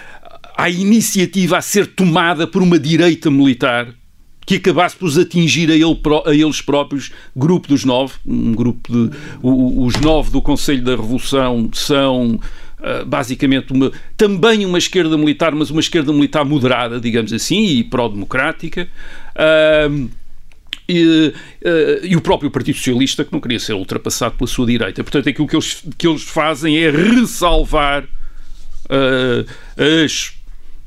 a 0.57 0.71
iniciativa 0.71 1.59
a 1.59 1.63
ser 1.63 1.87
tomada 1.87 2.47
por 2.47 2.63
uma 2.63 2.79
direita 2.79 3.31
militar 3.31 3.89
que 4.47 4.57
acabasse 4.57 4.97
por 4.97 5.07
os 5.07 5.19
atingir 5.19 5.71
a, 5.71 5.75
ele, 5.75 6.01
a, 6.27 6.35
eles 6.35 6.61
próprios, 6.61 7.11
grupo 7.35 7.69
dos 7.69 7.85
nove, 7.85 8.15
um 8.27 8.53
grupo 8.53 8.93
de. 8.93 9.17
Os 9.43 9.95
nove 10.01 10.31
do 10.31 10.43
Conselho 10.43 10.83
da 10.83 10.93
Revolução 10.93 11.71
são. 11.73 12.41
Uh, 12.81 13.03
basicamente 13.07 13.73
uma, 13.73 13.91
também 14.15 14.67
uma 14.67 14.77
esquerda 14.77 15.17
militar, 15.17 15.55
mas 15.55 15.71
uma 15.71 15.81
esquerda 15.81 16.13
militar 16.13 16.45
moderada, 16.45 17.01
digamos 17.01 17.33
assim, 17.33 17.65
e 17.65 17.83
pró-democrática. 17.83 18.87
Uh, 19.35 20.11
e, 20.87 21.33
uh, 21.65 22.05
e, 22.05 22.15
o 22.15 22.21
próprio 22.21 22.51
Partido 22.51 22.77
Socialista, 22.77 23.25
que 23.25 23.33
não 23.33 23.41
queria 23.41 23.59
ser 23.59 23.73
ultrapassado 23.73 24.35
pela 24.35 24.47
sua 24.47 24.67
direita. 24.67 25.03
Portanto, 25.03 25.31
aquilo 25.31 25.49
que 25.49 25.57
eles, 25.57 25.83
que 25.97 26.07
eles 26.07 26.25
fazem 26.25 26.77
é 26.77 26.91
ressalvar 26.91 28.05
as, 30.05 30.35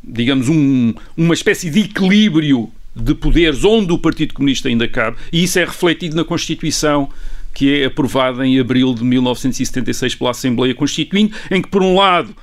digamos, 0.04 0.50
um, 0.50 0.94
uma 1.18 1.34
espécie 1.34 1.68
de 1.72 1.80
equilíbrio 1.80 2.72
de 3.02 3.14
poderes 3.14 3.64
onde 3.64 3.92
o 3.94 3.98
Partido 3.98 4.34
Comunista 4.34 4.70
ainda 4.70 4.88
cabe, 4.88 5.18
e 5.32 5.44
isso 5.44 5.60
é 5.60 5.66
refletido 5.66 6.16
na 6.16 6.24
Constituição 6.24 7.10
que 7.54 7.82
é 7.82 7.86
aprovada 7.86 8.46
em 8.46 8.60
abril 8.60 8.94
de 8.94 9.04
1976 9.04 10.14
pela 10.14 10.30
Assembleia 10.30 10.76
Constituinte, 10.76 11.34
em 11.50 11.60
que, 11.60 11.68
por 11.68 11.82
um 11.82 11.96
lado, 11.96 12.36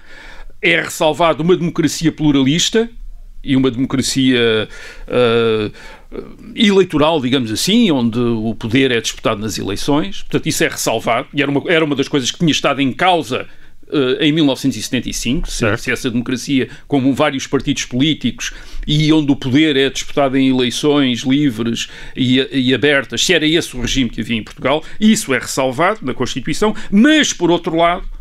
é 0.60 0.80
ressalvado 0.80 1.40
uma 1.40 1.56
democracia 1.56 2.10
pluralista 2.10 2.90
e 3.44 3.54
uma 3.54 3.70
democracia 3.70 4.68
uh, 5.06 5.72
eleitoral, 6.56 7.20
digamos 7.20 7.52
assim, 7.52 7.92
onde 7.92 8.18
o 8.18 8.56
poder 8.56 8.90
é 8.90 9.00
disputado 9.00 9.40
nas 9.40 9.56
eleições. 9.56 10.22
Portanto, 10.22 10.48
isso 10.48 10.64
é 10.64 10.68
ressalvado 10.68 11.28
e 11.32 11.40
era 11.40 11.50
uma, 11.50 11.62
era 11.70 11.84
uma 11.84 11.94
das 11.94 12.08
coisas 12.08 12.32
que 12.32 12.38
tinha 12.38 12.50
estado 12.50 12.80
em 12.80 12.92
causa 12.92 13.46
em 14.20 14.32
1975, 14.32 15.50
se, 15.50 15.76
se, 15.76 15.90
essa 15.90 16.10
democracia, 16.10 16.68
como 16.86 17.12
vários 17.14 17.46
partidos 17.46 17.84
políticos 17.84 18.52
e 18.86 19.12
onde 19.12 19.30
o 19.30 19.36
poder 19.36 19.76
é 19.76 19.90
disputado 19.90 20.36
em 20.36 20.48
eleições 20.48 21.20
livres 21.20 21.88
e, 22.16 22.40
e, 22.52 22.74
abertas, 22.74 23.24
se 23.24 23.32
era 23.32 23.46
esse 23.46 23.76
o 23.76 23.80
regime 23.80 24.10
que 24.10 24.20
havia 24.20 24.36
em 24.36 24.42
Portugal, 24.42 24.82
isso 25.00 25.34
é 25.34 25.38
ressalvado 25.38 26.00
na 26.02 26.14
Constituição, 26.14 26.74
mas, 26.90 27.32
por 27.32 27.50
outro 27.50 27.76
lado, 27.76 28.13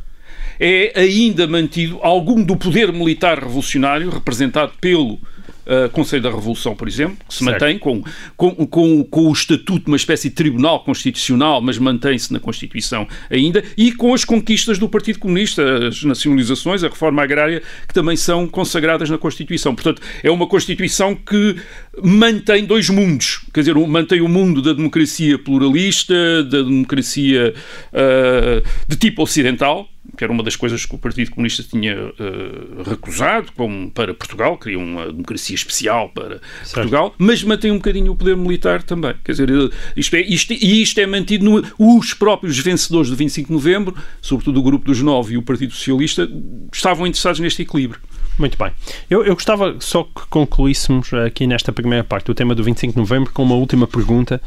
é 0.63 0.93
ainda 0.95 1.45
mantido 1.45 1.99
algum 2.01 2.41
do 2.41 2.55
poder 2.55 2.93
militar 2.93 3.37
revolucionário 3.37 4.09
representado 4.09 4.71
pelo 4.79 5.15
uh, 5.15 5.89
Conselho 5.91 6.23
da 6.23 6.29
Revolução, 6.29 6.73
por 6.73 6.87
exemplo, 6.87 7.17
que 7.27 7.33
se 7.33 7.43
certo. 7.43 7.51
mantém 7.51 7.77
com, 7.77 8.01
com, 8.37 8.65
com, 8.67 9.03
com, 9.03 9.27
o 9.27 9.33
estatuto 9.33 9.85
de 9.85 9.87
uma 9.91 9.97
espécie 9.97 10.29
de 10.29 10.35
tribunal 10.35 10.81
constitucional, 10.85 11.61
mas 11.61 11.77
mantém-se 11.77 12.31
na 12.31 12.39
Constituição 12.39 13.05
ainda, 13.29 13.61
e 13.77 13.91
com 13.91 14.13
as 14.13 14.23
conquistas 14.23 14.79
do 14.79 14.87
Partido 14.87 15.19
Comunista, 15.19 15.87
as 15.87 16.01
nacionalizações, 16.03 16.81
a 16.81 16.87
reforma 16.87 17.21
agrária, 17.21 17.61
que 17.85 17.93
também 17.93 18.15
são 18.15 18.47
consagradas 18.47 19.09
na 19.09 19.17
Constituição. 19.17 19.75
Portanto, 19.75 20.01
é 20.23 20.31
uma 20.31 20.47
Constituição 20.47 21.13
que 21.13 21.57
mantém 22.01 22.65
dois 22.65 22.89
mundos, 22.89 23.41
quer 23.53 23.61
dizer, 23.61 23.75
mantém 23.75 24.21
o 24.21 24.29
mundo 24.29 24.61
da 24.61 24.71
democracia 24.71 25.37
pluralista, 25.37 26.43
da 26.43 26.61
democracia 26.61 27.53
uh, 27.91 28.63
de 28.87 28.95
tipo 28.95 29.21
ocidental, 29.21 29.89
que 30.17 30.23
era 30.23 30.31
uma 30.31 30.43
das 30.43 30.55
coisas 30.55 30.85
que 30.85 30.93
o 30.93 30.97
Partido 30.97 31.31
Comunista 31.31 31.63
tinha 31.63 31.95
uh, 31.95 32.83
recusado 32.83 33.51
como 33.55 33.89
para 33.89 34.13
Portugal, 34.13 34.57
queria 34.57 34.77
uma 34.77 35.07
democracia 35.07 35.55
especial 35.55 36.09
para 36.09 36.41
certo. 36.63 36.73
Portugal, 36.73 37.15
mas 37.17 37.43
mantém 37.43 37.71
um 37.71 37.77
bocadinho 37.77 38.11
o 38.11 38.15
poder 38.15 38.35
militar 38.35 38.83
também. 38.83 39.15
Quer 39.23 39.31
dizer, 39.31 39.49
isto 39.95 40.15
é, 40.15 40.21
isto, 40.21 40.53
e 40.53 40.81
isto 40.81 40.99
é 40.99 41.05
mantido 41.05 41.45
no, 41.45 41.63
os 41.79 42.13
próprios 42.13 42.57
vencedores 42.59 43.09
do 43.09 43.15
25 43.15 43.47
de 43.47 43.53
novembro, 43.53 43.95
sobretudo 44.21 44.59
o 44.59 44.63
grupo 44.63 44.85
dos 44.85 45.01
nove 45.01 45.35
e 45.35 45.37
o 45.37 45.41
Partido 45.41 45.73
Socialista, 45.73 46.29
estavam 46.71 47.07
interessados 47.07 47.39
neste 47.39 47.61
equilíbrio. 47.61 48.01
Muito 48.37 48.57
bem. 48.57 48.71
Eu, 49.09 49.23
eu 49.23 49.33
gostava 49.35 49.75
só 49.79 50.03
que 50.03 50.27
concluíssemos 50.29 51.13
aqui 51.13 51.45
nesta 51.45 51.71
primeira 51.71 52.03
parte 52.03 52.31
o 52.31 52.33
tema 52.33 52.55
do 52.55 52.63
25 52.63 52.93
de 52.93 52.99
novembro 52.99 53.31
com 53.31 53.43
uma 53.43 53.55
última 53.55 53.85
pergunta 53.85 54.41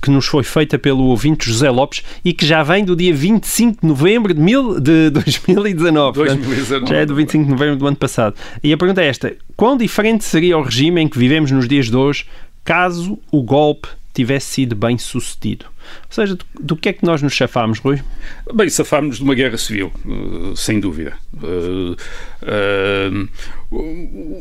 que 0.00 0.10
nos 0.10 0.26
foi 0.26 0.44
feita 0.44 0.78
pelo 0.78 1.04
ouvinte 1.04 1.48
José 1.48 1.70
Lopes 1.70 2.02
e 2.24 2.32
que 2.32 2.46
já 2.46 2.62
vem 2.62 2.84
do 2.84 2.94
dia 2.94 3.12
25 3.12 3.80
de 3.80 3.86
novembro 3.86 4.32
de, 4.32 4.40
mil, 4.40 4.80
de 4.80 5.10
2019. 5.14 6.18
2019. 6.18 6.72
Portanto, 6.72 6.88
já 6.88 6.96
é 6.96 7.06
do 7.06 7.14
25 7.14 7.44
de 7.44 7.50
novembro 7.50 7.76
do 7.76 7.86
ano 7.86 7.96
passado. 7.96 8.36
E 8.62 8.72
a 8.72 8.76
pergunta 8.76 9.02
é 9.02 9.06
esta: 9.06 9.34
quão 9.56 9.76
diferente 9.76 10.24
seria 10.24 10.56
o 10.56 10.62
regime 10.62 11.00
em 11.00 11.08
que 11.08 11.18
vivemos 11.18 11.50
nos 11.50 11.66
dias 11.66 11.90
de 11.90 11.96
hoje 11.96 12.26
caso 12.64 13.18
o 13.32 13.42
golpe 13.42 13.88
tivesse 14.12 14.46
sido 14.46 14.76
bem 14.76 14.98
sucedido. 14.98 15.66
Ou 15.66 16.14
seja, 16.14 16.36
do, 16.36 16.44
do 16.60 16.76
que 16.76 16.88
é 16.88 16.92
que 16.92 17.04
nós 17.04 17.22
nos 17.22 17.32
chafámos, 17.32 17.78
Rui? 17.78 18.00
Bem, 18.54 18.68
safámos 18.68 19.16
de 19.16 19.22
uma 19.22 19.34
guerra 19.34 19.56
civil, 19.58 19.92
uh, 20.04 20.56
sem 20.56 20.78
dúvida. 20.78 21.14
Uh, 21.34 21.96
uh, 22.42 23.28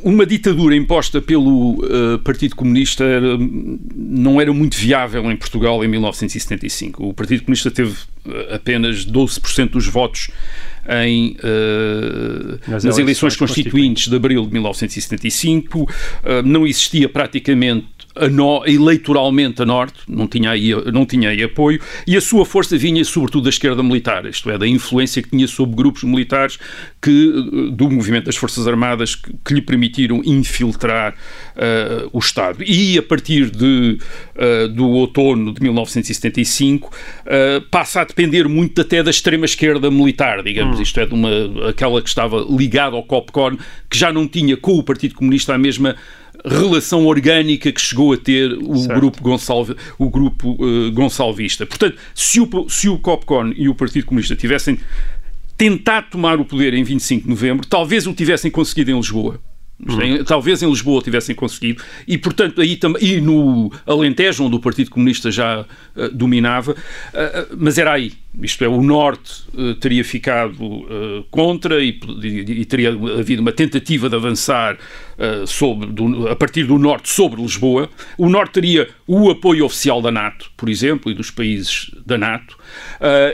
uma 0.04 0.26
ditadura 0.26 0.76
imposta 0.76 1.22
pelo 1.22 1.82
Partido 2.22 2.54
Comunista 2.54 3.06
não 3.96 4.42
era 4.42 4.52
muito 4.52 4.76
viável 4.76 5.32
em 5.32 5.38
Portugal 5.38 5.82
em 5.86 5.88
1975. 5.88 7.08
O 7.08 7.14
Partido 7.14 7.44
Comunista 7.44 7.72
teve 7.72 7.96
apenas 8.54 9.06
12% 9.06 9.70
dos 9.70 9.88
votos 9.88 10.30
em, 10.88 11.38
uh, 11.44 12.60
nas, 12.68 12.84
nas, 12.84 12.98
eleições, 12.98 13.36
constituintes 13.36 14.08
de 14.08 14.16
abril 14.16 14.46
de 14.46 14.54
1975. 14.54 15.82
Uh, 15.82 15.88
não 16.44 16.66
existia 16.66 17.08
praticamente 17.08 17.88
a 18.16 18.28
no, 18.28 18.64
eleitoralmente 18.66 19.62
a 19.62 19.66
Norte, 19.66 20.00
não 20.08 20.28
tinha, 20.28 20.52
aí, 20.52 20.72
não 20.92 21.06
tinha 21.06 21.30
aí 21.30 21.44
apoio, 21.44 21.80
e 22.06 22.18
a 22.18 22.22
sua 22.22 22.46
força 22.46 22.78
vinha 22.78 23.04
sobretudo 23.04 23.44
da 23.44 23.50
esquerda 23.50 23.82
militar, 23.82 24.26
isto 24.26 24.50
é, 24.50 24.58
da 24.58 24.68
influência 24.68 25.22
que 25.22 25.30
tinha 25.30 25.48
sobre 25.48 25.76
grupos 25.76 26.04
militares 26.04 26.60
que, 27.02 27.72
do 27.72 27.90
movimento 27.90 28.26
das 28.26 28.36
Forças 28.36 28.68
Armadas 28.68 29.16
que, 29.16 29.32
que 29.44 29.54
lhe 29.54 29.62
permitiram 29.62 30.22
infiltrar 30.24 31.14
uh, 31.14 32.10
o 32.12 32.20
Estado. 32.20 32.64
E 32.64 32.98
a 32.98 33.04
partir 33.04 33.50
de, 33.50 33.98
uh, 34.36 34.68
do 34.70 34.88
outono 34.90 35.54
de 35.54 35.62
1975 35.62 36.90
uh, 36.90 37.62
passa 37.70 38.02
a 38.02 38.04
depender 38.04 38.48
muito 38.48 38.82
até 38.82 39.02
da 39.02 39.10
extrema-esquerda 39.10 39.90
militar, 39.90 40.44
digamos, 40.44 40.80
hum. 40.80 40.84
isto 40.84 41.00
é, 41.00 41.06
de 41.06 41.14
uma, 41.14 41.30
aquela 41.70 42.02
que 42.02 42.10
estava 42.10 42.46
ligada 42.50 42.96
ao 42.96 43.04
COPCON, 43.04 43.58
que 43.90 43.98
já 43.98 44.12
não 44.12 44.28
tinha 44.28 44.56
com 44.58 44.74
o 44.74 44.84
Partido 44.84 45.16
Comunista 45.16 45.54
a 45.54 45.58
mesma 45.58 45.96
relação 46.46 47.06
orgânica 47.06 47.72
que 47.72 47.82
chegou 47.82 48.14
a 48.14 48.18
ter 48.18 48.52
o 48.54 48.78
certo. 48.78 49.00
grupo, 49.00 49.22
Gonçalves, 49.22 49.76
o 49.98 50.10
grupo 50.10 50.58
uh, 50.60 50.92
gonçalvista. 50.92 51.66
Portanto, 51.66 51.98
se 52.16 52.40
o, 52.40 52.70
se 52.70 52.90
o 52.90 52.98
COPCON 52.98 53.54
e 53.56 53.70
o 53.70 53.76
Partido 53.76 54.06
Comunista 54.06 54.36
tivessem 54.36 54.80
tentado 55.58 56.08
tomar 56.12 56.40
o 56.40 56.46
poder 56.46 56.74
em 56.74 56.84
25 56.84 57.24
de 57.24 57.30
novembro, 57.30 57.68
talvez 57.68 58.08
o 58.08 58.14
tivessem 58.14 58.50
conseguido 58.50 58.92
em 58.92 58.96
Lisboa. 58.96 59.40
Hum. 59.80 60.24
Talvez 60.26 60.62
em 60.62 60.70
Lisboa 60.70 61.02
tivessem 61.02 61.36
conseguido, 61.36 61.84
e 62.08 62.18
portanto, 62.18 62.62
aí 62.62 62.76
também, 62.76 63.04
e 63.04 63.22
no 63.22 63.72
Alentejo, 63.86 64.44
onde 64.44 64.56
o 64.56 64.60
Partido 64.60 64.92
Comunista 64.92 65.32
já 65.32 65.62
uh, 65.62 66.10
dominava, 66.14 66.72
uh, 66.74 67.58
mas 67.58 67.78
era 67.78 67.94
aí. 67.94 68.14
Isto 68.40 68.64
é, 68.64 68.68
o 68.68 68.82
Norte 68.82 69.44
uh, 69.54 69.76
teria 69.76 70.06
ficado 70.06 70.64
uh, 70.64 71.24
contra 71.30 71.84
e, 71.84 72.00
e, 72.24 72.62
e, 72.62 72.66
teria 72.66 72.90
havido 72.90 73.42
uma 73.42 73.52
tentativa 73.52 74.10
de 74.10 74.16
avançar 74.16 74.76
uh, 74.76 75.46
sobre, 75.46 75.88
do, 75.88 76.30
a 76.30 76.36
partir 76.36 76.64
do 76.64 76.78
Norte 76.78 77.10
sobre 77.10 77.42
Lisboa. 77.42 77.90
O 78.18 78.30
Norte 78.30 78.54
teria 78.54 78.88
o 79.06 79.30
apoio 79.30 79.66
oficial 79.66 80.02
da 80.02 80.12
NATO, 80.12 80.50
por 80.56 80.70
exemplo, 80.70 81.12
e 81.12 81.14
dos 81.16 81.30
países 81.30 81.92
da 82.06 82.18
NATO. 82.18 82.58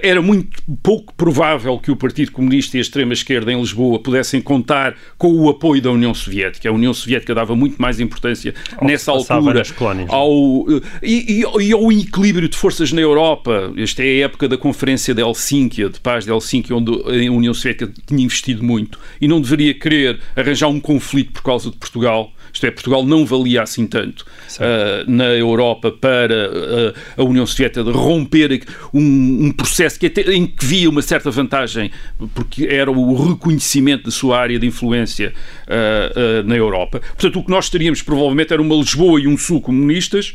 era 0.01 0.20
muito 0.22 0.62
pouco 0.82 1.13
provável 1.13 1.77
que 1.77 1.92
o 1.92 1.96
Partido 1.96 2.32
Comunista 2.32 2.77
e 2.77 2.80
a 2.80 2.82
extrema-esquerda 2.82 3.54
em 3.54 3.60
Lisboa 3.60 4.00
pudessem 4.00 4.42
contar 4.42 4.96
com 5.18 5.32
o 5.32 5.48
apoio 5.48 5.80
da 5.80 5.92
União 5.92 6.13
Soviética. 6.16 6.68
A 6.68 6.72
União 6.72 6.94
Soviética 6.94 7.36
dava 7.36 7.56
muito 7.56 7.80
mais 7.80 8.00
importância 8.00 8.56
ao 8.75 8.88
nessa 8.88 9.12
altura 9.12 9.62
ao, 10.10 10.66
e, 11.04 11.44
e 11.62 11.72
ao 11.72 11.92
equilíbrio 11.92 12.50
de 12.50 12.58
forças 12.58 12.92
na 12.92 13.01
Europa. 13.01 13.72
Esta 13.77 14.01
é 14.01 14.24
a 14.24 14.25
época 14.25 14.48
da 14.48 14.58
Conferência 14.58 14.87
Conferência 14.88 15.13
de 15.13 15.22
Helsínquia, 15.22 15.89
de 15.89 16.00
Paz 16.00 16.24
de 16.24 16.32
Helsínquia, 16.32 16.74
onde 16.74 16.89
a 16.94 17.29
União 17.29 17.53
Soviética 17.53 17.91
tinha 18.06 18.24
investido 18.24 18.63
muito 18.63 18.98
e 19.20 19.27
não 19.27 19.41
deveria 19.41 19.74
querer 19.74 20.17
arranjar 20.34 20.70
um 20.70 20.79
conflito 20.79 21.34
por 21.34 21.44
causa 21.44 21.70
de 21.70 21.75
Portugal. 21.75 22.32
Isto 22.53 22.67
é, 22.67 22.72
Portugal 22.72 23.06
não 23.06 23.25
valia 23.25 23.63
assim 23.63 23.86
tanto 23.86 24.22
uh, 24.22 25.12
na 25.12 25.25
Europa 25.25 25.91
para 25.91 26.50
uh, 26.50 27.22
a 27.22 27.24
União 27.25 27.46
Soviética 27.46 27.84
romper 27.91 28.63
um, 28.94 29.48
um 29.48 29.51
processo 29.51 30.00
que 30.00 30.06
até, 30.06 30.22
em 30.32 30.48
que 30.48 30.65
via 30.65 30.89
uma 30.89 31.01
certa 31.01 31.29
vantagem, 31.29 31.91
porque 32.34 32.65
era 32.65 32.89
o 32.89 33.32
reconhecimento 33.32 34.06
da 34.06 34.12
sua 34.12 34.39
área 34.39 34.58
de 34.58 34.65
influência 34.65 35.34
uh, 35.67 36.44
na 36.48 36.56
Europa. 36.56 37.01
Portanto, 37.01 37.39
o 37.39 37.44
que 37.44 37.51
nós 37.51 37.70
teríamos 37.70 38.01
provavelmente 38.01 38.53
era 38.53 38.62
uma 38.62 38.75
Lisboa 38.75 39.20
e 39.20 39.27
um 39.27 39.38
Sul 39.38 39.60
comunistas 39.60 40.34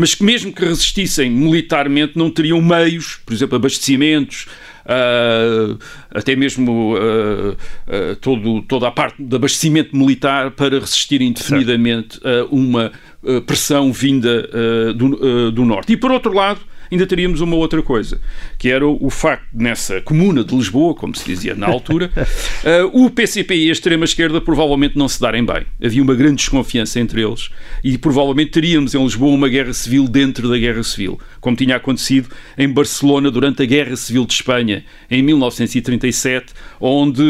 mas 0.00 0.14
que 0.14 0.24
mesmo 0.24 0.50
que 0.50 0.64
resistissem 0.64 1.30
militarmente 1.30 2.16
não 2.16 2.30
teriam 2.30 2.60
meios, 2.62 3.20
por 3.24 3.34
exemplo, 3.34 3.56
abastecimentos, 3.56 4.46
Uh, 4.80 5.78
até 6.10 6.34
mesmo 6.34 6.96
uh, 6.96 7.52
uh, 7.52 8.16
todo, 8.20 8.62
toda 8.62 8.88
a 8.88 8.90
parte 8.90 9.22
de 9.22 9.36
abastecimento 9.36 9.94
militar 9.94 10.50
para 10.50 10.80
resistir 10.80 11.20
indefinidamente 11.20 12.18
a 12.24 12.46
uma 12.50 12.90
pressão 13.46 13.92
vinda 13.92 14.48
do, 14.96 15.52
do 15.52 15.64
Norte. 15.64 15.92
E 15.92 15.96
por 15.96 16.10
outro 16.10 16.32
lado, 16.32 16.60
ainda 16.90 17.06
teríamos 17.06 17.40
uma 17.40 17.54
outra 17.56 17.82
coisa, 17.82 18.18
que 18.60 18.68
era 18.68 18.86
o 18.86 19.08
facto 19.08 19.46
nessa 19.54 20.02
comuna 20.02 20.44
de 20.44 20.54
Lisboa, 20.54 20.94
como 20.94 21.16
se 21.16 21.24
dizia 21.24 21.54
na 21.54 21.66
altura, 21.66 22.12
uh, 22.14 22.86
o 23.06 23.08
PCP 23.08 23.54
e 23.54 23.68
a 23.70 23.72
extrema-esquerda 23.72 24.38
provavelmente 24.38 24.98
não 24.98 25.08
se 25.08 25.18
darem 25.18 25.42
bem. 25.42 25.64
Havia 25.82 26.02
uma 26.02 26.14
grande 26.14 26.36
desconfiança 26.36 27.00
entre 27.00 27.22
eles 27.22 27.48
e 27.82 27.96
provavelmente 27.96 28.50
teríamos 28.50 28.94
em 28.94 29.02
Lisboa 29.02 29.32
uma 29.32 29.48
guerra 29.48 29.72
civil 29.72 30.06
dentro 30.06 30.46
da 30.46 30.58
guerra 30.58 30.82
civil, 30.82 31.18
como 31.40 31.56
tinha 31.56 31.76
acontecido 31.76 32.28
em 32.58 32.68
Barcelona 32.68 33.30
durante 33.30 33.62
a 33.62 33.64
Guerra 33.64 33.96
Civil 33.96 34.26
de 34.26 34.34
Espanha, 34.34 34.84
em 35.10 35.22
1937, 35.22 36.52
onde, 36.78 37.22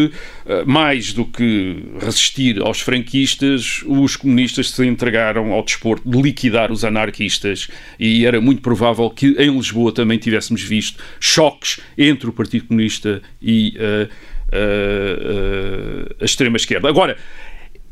uh, 0.47 0.66
mais 0.66 1.12
do 1.12 1.25
que 1.25 1.81
resistir 2.01 2.61
aos 2.61 2.81
franquistas, 2.81 3.85
os 3.87 4.16
comunistas 4.16 4.73
se 4.73 4.85
entregaram 4.85 5.53
ao 5.53 5.62
desporto 5.62 6.11
de 6.11 6.21
liquidar 6.21 6.73
os 6.73 6.85
anarquistas 6.85 7.69
e 8.01 8.27
era 8.27 8.40
muito 8.40 8.61
provável 8.62 9.09
que 9.11 9.29
em 9.38 9.57
Lisboa 9.57 9.93
também 9.93 10.19
tivéssemos 10.19 10.61
visto 10.61 11.01
choques 11.20 11.80
entre 11.96 12.28
o 12.28 12.33
Partido 12.33 12.66
Comunista 12.66 13.22
e 13.40 13.76
uh, 13.76 14.09
uh, 14.52 16.16
a 16.20 16.24
extrema-esquerda. 16.24 16.88
Agora, 16.88 17.16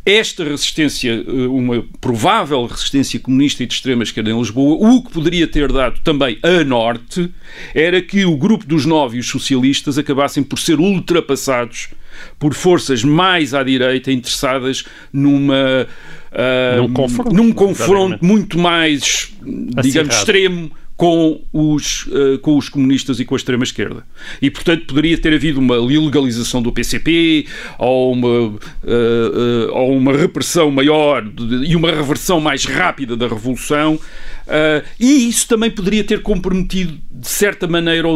esta 0.05 0.43
resistência, 0.43 1.23
uma 1.51 1.85
provável 2.01 2.65
resistência 2.65 3.21
comunista 3.21 3.63
e 3.63 3.67
de 3.67 3.75
extrema-esquerda 3.75 4.31
em 4.31 4.39
Lisboa, 4.39 4.89
o 4.89 5.03
que 5.03 5.13
poderia 5.13 5.47
ter 5.47 5.71
dado 5.71 6.01
também 6.01 6.39
a 6.43 6.65
Norte 6.65 7.31
era 7.75 8.01
que 8.01 8.25
o 8.25 8.35
grupo 8.35 8.65
dos 8.65 8.87
nove 8.87 9.19
e 9.19 9.21
os 9.21 9.29
socialistas 9.29 9.99
acabassem 9.99 10.43
por 10.43 10.59
ser 10.59 10.81
ultrapassados 10.81 11.91
por 12.39 12.55
forças 12.55 13.05
mais 13.05 13.53
à 13.53 13.63
direita 13.63 14.11
interessadas 14.11 14.85
numa. 15.13 15.87
Uh, 16.33 16.83
num 16.83 16.93
confronto, 16.93 17.35
num 17.35 17.53
confronto 17.53 18.25
muito 18.25 18.59
mais, 18.59 19.31
digamos, 19.83 20.15
extremo 20.15 20.71
com 20.99 21.41
os, 21.53 22.07
uh, 22.09 22.41
com 22.41 22.59
os 22.59 22.69
comunistas 22.69 23.21
e 23.21 23.25
com 23.25 23.37
a 23.37 23.39
extrema-esquerda. 23.39 24.05
E, 24.43 24.51
portanto, 24.51 24.85
poderia 24.85 25.17
ter 25.17 25.33
havido 25.33 25.61
uma 25.61 25.77
ilegalização 25.77 26.61
do 26.61 26.73
PCP 26.73 27.47
ou 27.79 28.13
uma, 28.13 28.29
uh, 28.29 28.51
uh, 28.51 29.75
ou 29.75 29.97
uma 29.97 30.13
repressão 30.13 30.73
maior 30.73 31.23
de, 31.23 31.69
e 31.69 31.77
uma 31.77 31.93
reversão 31.93 32.41
mais 32.41 32.65
rápida 32.65 33.17
da 33.17 33.29
Revolução. 33.29 34.01
e 34.99 35.29
isso 35.29 35.47
também 35.47 35.71
poderia 35.71 36.03
ter 36.03 36.21
comprometido, 36.21 36.99
de 37.13 37.29
certa 37.29 37.69
maneira, 37.69 38.09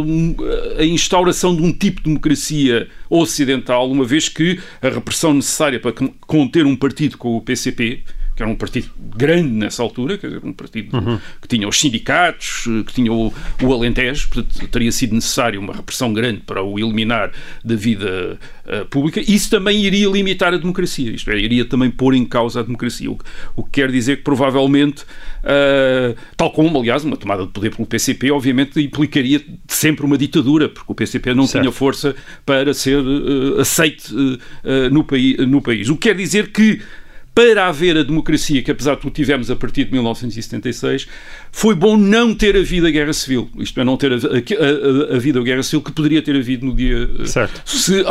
a 0.77 0.85
instauração 0.85 1.55
de 1.55 1.63
um 1.63 1.73
tipo 1.73 1.99
de 1.99 2.09
democracia 2.09 2.89
ocidental, 3.09 3.89
uma 3.89 4.05
vez 4.05 4.29
que 4.29 4.59
a 4.81 4.89
repressão 4.89 5.33
necessária 5.33 5.79
para 5.79 5.93
conter 6.27 6.67
um 6.67 6.75
partido 6.75 7.17
com 7.17 7.37
o 7.37 7.41
PCP 7.41 8.03
que 8.35 8.43
era 8.43 8.51
um 8.51 8.55
partido 8.55 8.91
grande 8.99 9.51
nessa 9.51 9.83
altura, 9.83 10.17
que 10.17 10.27
era 10.27 10.41
um 10.43 10.53
partido 10.53 10.97
uhum. 10.97 11.19
que 11.41 11.49
tinha 11.49 11.69
os 11.69 11.79
sindicatos, 11.79 12.65
que 12.87 12.95
tinha 12.95 13.13
o, 13.13 13.33
o 13.63 13.73
Alentejo, 13.73 14.29
portanto 14.29 14.69
teria 14.69 14.91
sido 14.91 15.15
necessário 15.15 15.61
uma 15.61 15.75
repressão 15.75 16.13
grande 16.13 16.41
para 16.41 16.63
o 16.63 16.79
eliminar 16.79 17.31
da 17.63 17.75
vida 17.77 18.39
uh, 18.67 18.87
pública. 18.87 19.21
Isso 19.21 19.51
também 19.51 19.83
iria 19.85 20.09
limitar 20.09 20.55
a 20.55 20.57
democracia, 20.57 21.11
isto 21.11 21.31
é, 21.31 21.39
iria 21.39 21.65
também 21.65 21.91
pôr 21.91 22.15
em 22.15 22.25
causa 22.25 22.61
a 22.61 22.63
democracia, 22.63 23.11
o, 23.11 23.19
o 23.55 23.65
que 23.65 23.83
quer 23.83 23.91
dizer 23.91 24.19
que 24.19 24.23
provavelmente, 24.23 25.03
uh, 25.03 26.17
tal 26.37 26.51
como 26.53 26.79
aliás 26.79 27.05
uma 27.05 27.17
tomada 27.17 27.45
de 27.45 27.53
poder 27.53 27.71
pelo 27.75 27.87
PCP, 27.87 28.31
obviamente 28.31 28.81
implicaria 28.81 29.43
sempre 29.69 30.07
uma 30.07 30.17
ditadura, 30.17 30.71
porque 30.71 30.91
o 30.91 30.95
PCP 30.95 31.35
não 31.35 31.47
certo. 31.47 31.65
tinha 31.65 31.73
força 31.73 32.17
para 32.47 32.73
ser 32.73 32.99
uh, 32.99 33.61
aceite 33.61 34.13
no, 34.91 35.07
no 35.47 35.63
país. 35.63 35.89
O 35.89 35.97
que 35.97 36.09
quer 36.09 36.17
dizer 36.17 36.51
que 36.51 36.81
para 37.35 37.67
haver 37.67 37.97
a 37.97 38.03
democracia 38.03 38.63
que, 38.63 38.71
apesar 38.71 38.95
de 38.95 39.01
tudo, 39.01 39.13
tivemos 39.13 39.51
a 39.51 39.57
partir 39.57 39.85
de 39.85 39.93
1976, 39.93 41.09
foi 41.51 41.75
bom 41.75 41.97
não 41.97 42.35
ter 42.35 42.57
havido 42.57 42.87
a 42.87 42.91
guerra 42.91 43.13
civil. 43.13 43.51
Isto 43.59 43.81
é, 43.81 43.85
não 43.85 43.97
ter 43.97 44.13
havido 44.13 45.39
a, 45.39 45.41
a, 45.41 45.43
a 45.43 45.45
guerra 45.45 45.63
civil 45.63 45.83
que 45.83 45.93
poderia 45.93 46.21
ter 46.21 46.37
havido 46.37 46.67
no 46.67 46.75
dia. 46.75 47.09
Certo. 47.27 47.63
Se, 47.65 48.05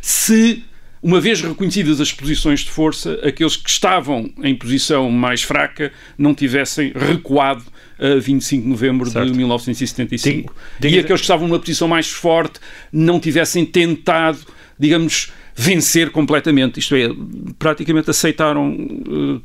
se 0.00 0.64
uma 1.02 1.20
vez 1.20 1.40
reconhecidas 1.40 2.00
as 2.00 2.12
posições 2.12 2.60
de 2.60 2.70
força, 2.70 3.18
aqueles 3.22 3.56
que 3.56 3.70
estavam 3.70 4.30
em 4.42 4.54
posição 4.54 5.10
mais 5.10 5.42
fraca 5.42 5.92
não 6.16 6.34
tivessem 6.34 6.92
recuado 6.94 7.64
a 7.98 8.18
25 8.20 8.62
de 8.62 8.68
novembro 8.68 9.10
certo. 9.10 9.30
de 9.30 9.36
1975. 9.36 10.54
Diga, 10.78 10.96
e 10.96 10.98
aqueles 11.00 11.20
que 11.20 11.24
estavam 11.24 11.48
numa 11.48 11.58
posição 11.58 11.88
mais 11.88 12.10
forte 12.10 12.60
não 12.92 13.18
tivessem 13.18 13.64
tentado, 13.64 14.38
digamos, 14.78 15.32
vencer 15.58 16.10
completamente. 16.10 16.78
Isto 16.78 16.94
é, 16.94 17.08
praticamente 17.58 18.08
aceitaram 18.08 18.70
uh, 18.70 19.42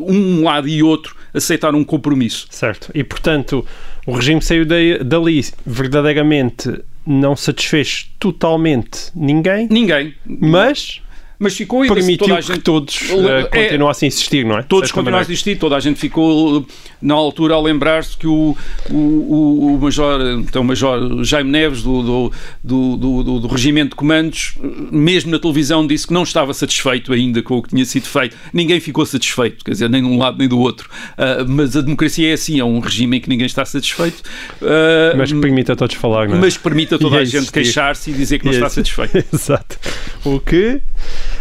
um 0.00 0.42
lado 0.42 0.66
e 0.66 0.82
outro 0.82 1.14
aceitaram 1.34 1.78
um 1.78 1.84
compromisso. 1.84 2.46
Certo. 2.50 2.90
E 2.94 3.04
portanto, 3.04 3.64
o 4.06 4.12
regime 4.12 4.40
saiu 4.40 4.64
dali 4.64 5.44
verdadeiramente 5.66 6.82
não 7.06 7.36
satisfez 7.36 8.10
totalmente 8.18 9.10
ninguém. 9.14 9.68
Ninguém. 9.70 10.14
Mas 10.24 11.02
mas 11.38 11.56
ficou 11.56 11.84
e 11.84 11.88
permitiu 11.88 12.18
toda 12.18 12.38
a 12.38 12.40
gente, 12.40 12.56
que 12.56 12.60
todos 12.60 13.00
uh, 13.10 13.28
é, 13.28 13.44
continuassem 13.44 14.06
a 14.06 14.08
insistir, 14.08 14.44
não 14.44 14.58
é? 14.58 14.62
Todos 14.62 14.90
continuassem 14.90 15.30
a 15.30 15.32
insistir, 15.32 15.58
toda 15.58 15.76
a 15.76 15.80
gente 15.80 15.98
ficou 15.98 16.66
na 17.00 17.14
altura 17.14 17.54
a 17.54 17.60
lembrar-se 17.60 18.16
que 18.16 18.26
o, 18.26 18.56
o, 18.90 19.74
o, 19.74 19.78
Major, 19.80 20.20
então, 20.38 20.64
Major 20.64 21.22
Jaime 21.24 21.50
Neves 21.50 21.82
do, 21.82 22.02
do, 22.02 22.32
do, 22.64 22.96
do, 22.96 23.40
do 23.40 23.48
Regimento 23.48 23.90
de 23.90 23.96
Comandos, 23.96 24.54
mesmo 24.90 25.30
na 25.30 25.38
televisão, 25.38 25.86
disse 25.86 26.06
que 26.06 26.12
não 26.14 26.22
estava 26.22 26.54
satisfeito 26.54 27.12
ainda 27.12 27.42
com 27.42 27.58
o 27.58 27.62
que 27.62 27.70
tinha 27.70 27.84
sido 27.84 28.06
feito. 28.06 28.36
Ninguém 28.52 28.80
ficou 28.80 29.04
satisfeito, 29.04 29.64
quer 29.64 29.72
dizer, 29.72 29.90
nem 29.90 30.02
de 30.02 30.08
um 30.08 30.18
lado 30.18 30.38
nem 30.38 30.48
do 30.48 30.58
outro. 30.58 30.88
Uh, 31.12 31.46
mas 31.46 31.76
a 31.76 31.82
democracia 31.82 32.30
é 32.30 32.32
assim, 32.32 32.58
é 32.58 32.64
um 32.64 32.80
regime 32.80 33.18
em 33.18 33.20
que 33.20 33.28
ninguém 33.28 33.46
está 33.46 33.64
satisfeito. 33.64 34.22
Uh, 34.62 35.16
mas 35.16 35.32
que 35.32 35.40
permite 35.40 35.70
a 35.72 35.76
todos 35.76 35.96
falar, 35.96 36.28
não 36.28 36.36
é? 36.36 36.40
Mas 36.40 36.56
permite 36.56 36.94
a 36.94 36.98
toda 36.98 37.18
a 37.18 37.24
gente 37.24 37.52
queixar-se 37.52 38.10
e 38.10 38.14
dizer 38.14 38.38
que 38.38 38.46
não 38.46 38.52
está 38.52 38.68
satisfeito. 38.68 39.24
Exato. 39.32 39.78
O 40.24 40.40
que 40.40 40.80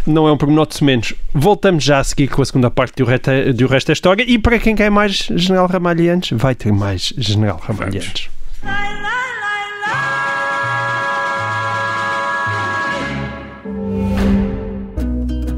não 0.05 0.27
é 0.27 0.31
um 0.31 0.37
pormenor 0.37 0.67
de 0.67 0.83
menos. 0.83 1.13
Voltamos 1.33 1.83
já 1.83 1.99
a 1.99 2.03
seguir 2.03 2.27
com 2.27 2.41
a 2.41 2.45
segunda 2.45 2.69
parte 2.69 2.95
do 2.97 3.05
resto, 3.05 3.31
do 3.53 3.67
resto 3.67 3.87
da 3.87 3.93
história 3.93 4.23
e 4.27 4.37
para 4.37 4.59
quem 4.59 4.75
quer 4.75 4.89
mais 4.89 5.29
General 5.35 5.67
Ramalhantes, 5.67 6.37
vai 6.37 6.55
ter 6.55 6.71
mais 6.71 7.13
General 7.17 7.57
Ramalhantes. 7.57 8.29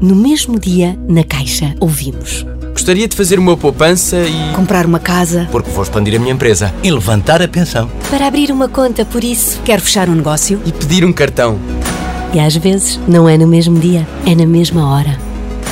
No 0.00 0.14
mesmo 0.14 0.60
dia, 0.60 0.96
na 1.08 1.24
Caixa, 1.24 1.74
ouvimos. 1.80 2.46
Gostaria 2.70 3.08
de 3.08 3.16
fazer 3.16 3.36
uma 3.40 3.56
poupança 3.56 4.16
e. 4.18 4.54
Comprar 4.54 4.86
uma 4.86 5.00
casa. 5.00 5.48
Porque 5.50 5.68
vou 5.70 5.82
expandir 5.82 6.14
a 6.14 6.20
minha 6.20 6.32
empresa. 6.32 6.72
E 6.84 6.90
levantar 6.90 7.42
a 7.42 7.48
pensão. 7.48 7.90
Para 8.08 8.28
abrir 8.28 8.52
uma 8.52 8.68
conta, 8.68 9.04
por 9.04 9.24
isso. 9.24 9.60
Quero 9.64 9.82
fechar 9.82 10.08
um 10.08 10.14
negócio. 10.14 10.62
E 10.64 10.70
pedir 10.70 11.04
um 11.04 11.12
cartão. 11.12 11.58
E 12.32 12.40
às 12.40 12.56
vezes 12.56 12.98
não 13.08 13.28
é 13.28 13.38
no 13.38 13.46
mesmo 13.46 13.78
dia, 13.78 14.06
é 14.26 14.34
na 14.34 14.46
mesma 14.46 14.90
hora. 14.90 15.18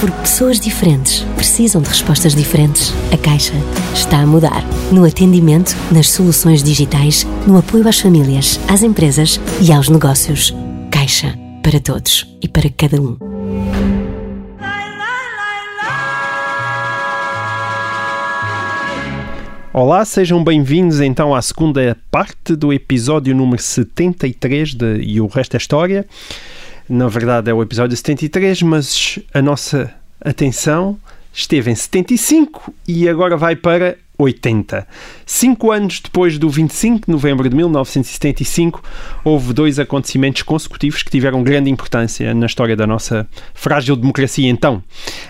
Porque 0.00 0.20
pessoas 0.20 0.60
diferentes 0.60 1.24
precisam 1.36 1.80
de 1.80 1.88
respostas 1.88 2.34
diferentes. 2.34 2.92
A 3.12 3.16
Caixa 3.16 3.54
está 3.94 4.18
a 4.18 4.26
mudar. 4.26 4.62
No 4.92 5.04
atendimento, 5.04 5.74
nas 5.90 6.10
soluções 6.10 6.62
digitais, 6.62 7.26
no 7.46 7.58
apoio 7.58 7.88
às 7.88 7.98
famílias, 7.98 8.60
às 8.68 8.82
empresas 8.82 9.40
e 9.60 9.72
aos 9.72 9.88
negócios. 9.88 10.54
Caixa 10.90 11.34
para 11.62 11.80
todos 11.80 12.26
e 12.42 12.48
para 12.48 12.70
cada 12.70 13.00
um. 13.00 13.35
Olá, 19.78 20.06
sejam 20.06 20.42
bem-vindos 20.42 21.02
então 21.02 21.34
à 21.34 21.42
segunda 21.42 21.94
parte 22.10 22.56
do 22.56 22.72
episódio 22.72 23.36
número 23.36 23.60
73 23.60 24.72
de 24.72 25.02
E 25.02 25.20
o 25.20 25.26
Resto 25.26 25.52
é 25.52 25.58
História. 25.58 26.06
Na 26.88 27.08
verdade 27.08 27.50
é 27.50 27.52
o 27.52 27.62
episódio 27.62 27.94
73, 27.94 28.62
mas 28.62 29.18
a 29.34 29.42
nossa 29.42 29.94
atenção 30.18 30.98
esteve 31.30 31.70
em 31.70 31.74
75 31.74 32.72
e 32.88 33.06
agora 33.06 33.36
vai 33.36 33.54
para 33.54 33.98
80. 34.18 34.86
Cinco 35.24 35.70
anos 35.70 36.00
depois 36.00 36.38
do 36.38 36.48
25 36.48 37.06
de 37.06 37.12
novembro 37.12 37.48
de 37.48 37.56
1975, 37.56 38.82
houve 39.24 39.52
dois 39.52 39.78
acontecimentos 39.78 40.42
consecutivos 40.42 41.02
que 41.02 41.10
tiveram 41.10 41.42
grande 41.42 41.70
importância 41.70 42.32
na 42.34 42.46
história 42.46 42.76
da 42.76 42.86
nossa 42.86 43.28
frágil 43.54 43.96
democracia. 43.96 44.48
Então, 44.48 44.82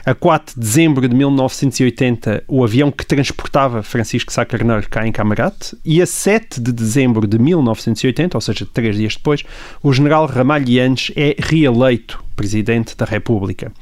a 0.05 0.15
4 0.15 0.55
de 0.55 0.61
dezembro 0.61 1.09
de 1.09 1.15
1980, 1.15 2.45
o 2.47 2.63
avião 2.63 2.91
que 2.91 3.07
transportava 3.07 3.83
Francisco 3.83 4.33
Sá 4.33 4.45
Carneiro 4.45 4.89
cai 4.89 5.09
em 5.09 5.13
Camarate, 5.13 5.77
e 5.85 6.01
a 6.01 6.07
7 6.07 6.61
de 6.61 6.73
dezembro 6.73 7.27
de 7.27 7.39
1980, 7.39 8.37
ou 8.37 8.41
seja, 8.41 8.67
três 8.73 8.97
dias 8.97 9.17
depois, 9.17 9.43
o 9.83 9.93
general 9.93 10.27
Ramalhianes 10.27 11.11
é 11.17 11.35
reeleito 11.39 12.25
presidente 12.37 12.97
da 12.97 13.07
República. 13.07 13.73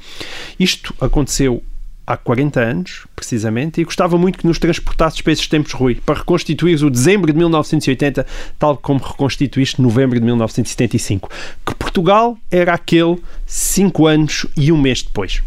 Isto 0.57 0.95
aconteceu 0.99 1.61
há 2.05 2.15
40 2.15 2.59
anos, 2.59 3.07
precisamente, 3.15 3.81
e 3.81 3.83
gostava 3.83 4.17
muito 4.17 4.37
que 4.37 4.47
nos 4.47 4.59
transportasses 4.59 5.21
para 5.21 5.33
esses 5.33 5.47
tempos, 5.47 5.71
Rui, 5.73 5.95
para 6.05 6.19
reconstituir 6.19 6.83
o 6.83 6.89
dezembro 6.89 7.31
de 7.31 7.37
1980, 7.37 8.25
tal 8.59 8.77
como 8.77 8.99
reconstituíste 8.99 9.81
novembro 9.81 10.19
de 10.19 10.25
1975. 10.25 11.29
Que 11.65 11.75
Portugal 11.75 12.37
era 12.51 12.73
aquele 12.73 13.17
cinco 13.45 14.07
anos 14.07 14.45
e 14.55 14.71
um 14.71 14.77
mês 14.79 15.01
depois. 15.01 15.41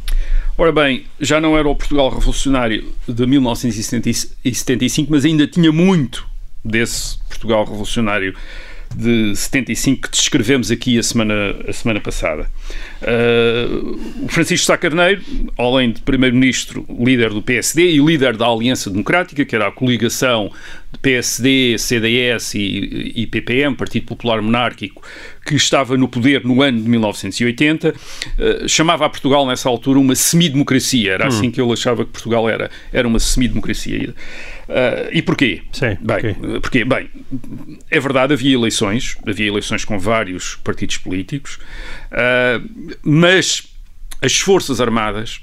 Ora 0.56 0.72
bem, 0.72 1.06
já 1.20 1.40
não 1.40 1.56
era 1.56 1.68
o 1.68 1.76
Portugal 1.76 2.10
revolucionário 2.10 2.92
de 3.06 3.26
1975, 3.26 5.08
mas 5.10 5.24
ainda 5.24 5.46
tinha 5.46 5.70
muito 5.70 6.26
desse 6.64 7.18
Portugal 7.28 7.64
revolucionário 7.64 8.34
de 8.94 9.34
75 9.34 10.02
que 10.02 10.10
descrevemos 10.10 10.70
aqui 10.70 10.98
a 10.98 11.02
semana, 11.02 11.34
a 11.66 11.72
semana 11.72 12.00
passada. 12.00 12.50
Uh, 13.02 14.24
o 14.24 14.28
Francisco 14.28 14.66
Sá 14.66 14.76
Carneiro, 14.76 15.22
além 15.56 15.92
de 15.92 16.00
primeiro-ministro, 16.00 16.84
líder 16.98 17.30
do 17.30 17.42
PSD 17.42 17.92
e 17.92 17.98
líder 17.98 18.36
da 18.36 18.46
Aliança 18.46 18.90
Democrática, 18.90 19.44
que 19.44 19.54
era 19.54 19.68
a 19.68 19.72
coligação 19.72 20.50
de 20.92 20.98
PSD, 20.98 21.76
CDS 21.78 22.54
e, 22.54 23.12
e 23.14 23.26
PPM, 23.26 23.76
Partido 23.76 24.06
Popular 24.06 24.40
Monárquico, 24.42 25.02
que 25.46 25.54
estava 25.54 25.96
no 25.96 26.08
poder 26.08 26.44
no 26.44 26.62
ano 26.62 26.82
de 26.82 26.88
1980, 26.88 27.90
uh, 27.90 28.68
chamava 28.68 29.06
a 29.06 29.08
Portugal 29.08 29.46
nessa 29.46 29.68
altura 29.68 29.98
uma 29.98 30.14
semidemocracia. 30.14 31.12
Era 31.12 31.24
hum. 31.24 31.28
assim 31.28 31.50
que 31.50 31.60
ele 31.60 31.72
achava 31.72 32.04
que 32.04 32.10
Portugal 32.10 32.48
era, 32.48 32.70
era 32.92 33.06
uma 33.06 33.18
semidemocracia. 33.18 34.14
Uh, 34.68 35.08
e 35.12 35.22
porquê? 35.22 35.62
Sim, 35.72 35.96
bem, 36.00 36.16
okay. 36.18 36.34
porquê? 36.60 36.84
Bem, 36.84 37.08
é 37.90 37.98
verdade, 37.98 38.34
havia 38.34 38.54
eleições, 38.54 39.16
havia 39.26 39.46
eleições 39.46 39.82
com 39.82 39.98
vários 39.98 40.56
partidos 40.56 40.98
políticos, 40.98 41.58
uh, 42.12 42.94
mas 43.02 43.66
as 44.20 44.38
Forças 44.38 44.78
Armadas 44.78 45.40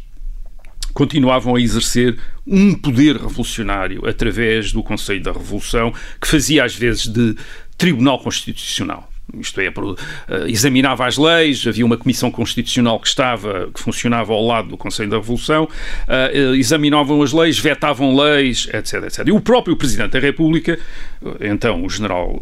continuavam 0.94 1.56
a 1.56 1.60
exercer 1.60 2.18
um 2.46 2.76
poder 2.76 3.18
revolucionário 3.18 4.08
através 4.08 4.72
do 4.72 4.84
Conselho 4.84 5.24
da 5.24 5.32
Revolução, 5.32 5.92
que 6.22 6.28
fazia 6.28 6.64
às 6.64 6.76
vezes 6.76 7.08
de 7.08 7.36
Tribunal 7.78 8.20
Constitucional 8.20 9.10
isto 9.40 9.60
é, 9.60 9.68
eh, 9.68 9.72
examinava 10.48 11.06
as 11.06 11.18
leis, 11.18 11.66
havia 11.68 11.86
uma 11.86 11.98
comissão 11.98 12.30
constitucional 12.30 13.00
que 13.00 13.08
estava, 13.08 13.70
que 13.74 13.80
funcionava 13.80 14.34
ao 14.34 14.46
lado 14.46 14.70
do 14.70 14.78
Conselho 14.78 15.10
da 15.10 15.18
Revolução, 15.18 15.68
eh, 16.08 16.32
eh, 16.34 16.58
examinavam 16.58 17.22
as 17.22 17.34
leis, 17.34 17.58
vetavam 17.58 18.16
leis, 18.16 18.68
etc, 18.74 19.04
etc. 19.04 19.28
E 19.28 19.32
o 19.32 19.42
próprio 19.42 19.76
Presidente 19.76 20.12
da 20.12 20.20
República, 20.20 20.78
então 21.42 21.84
o 21.84 21.90
General 21.90 22.40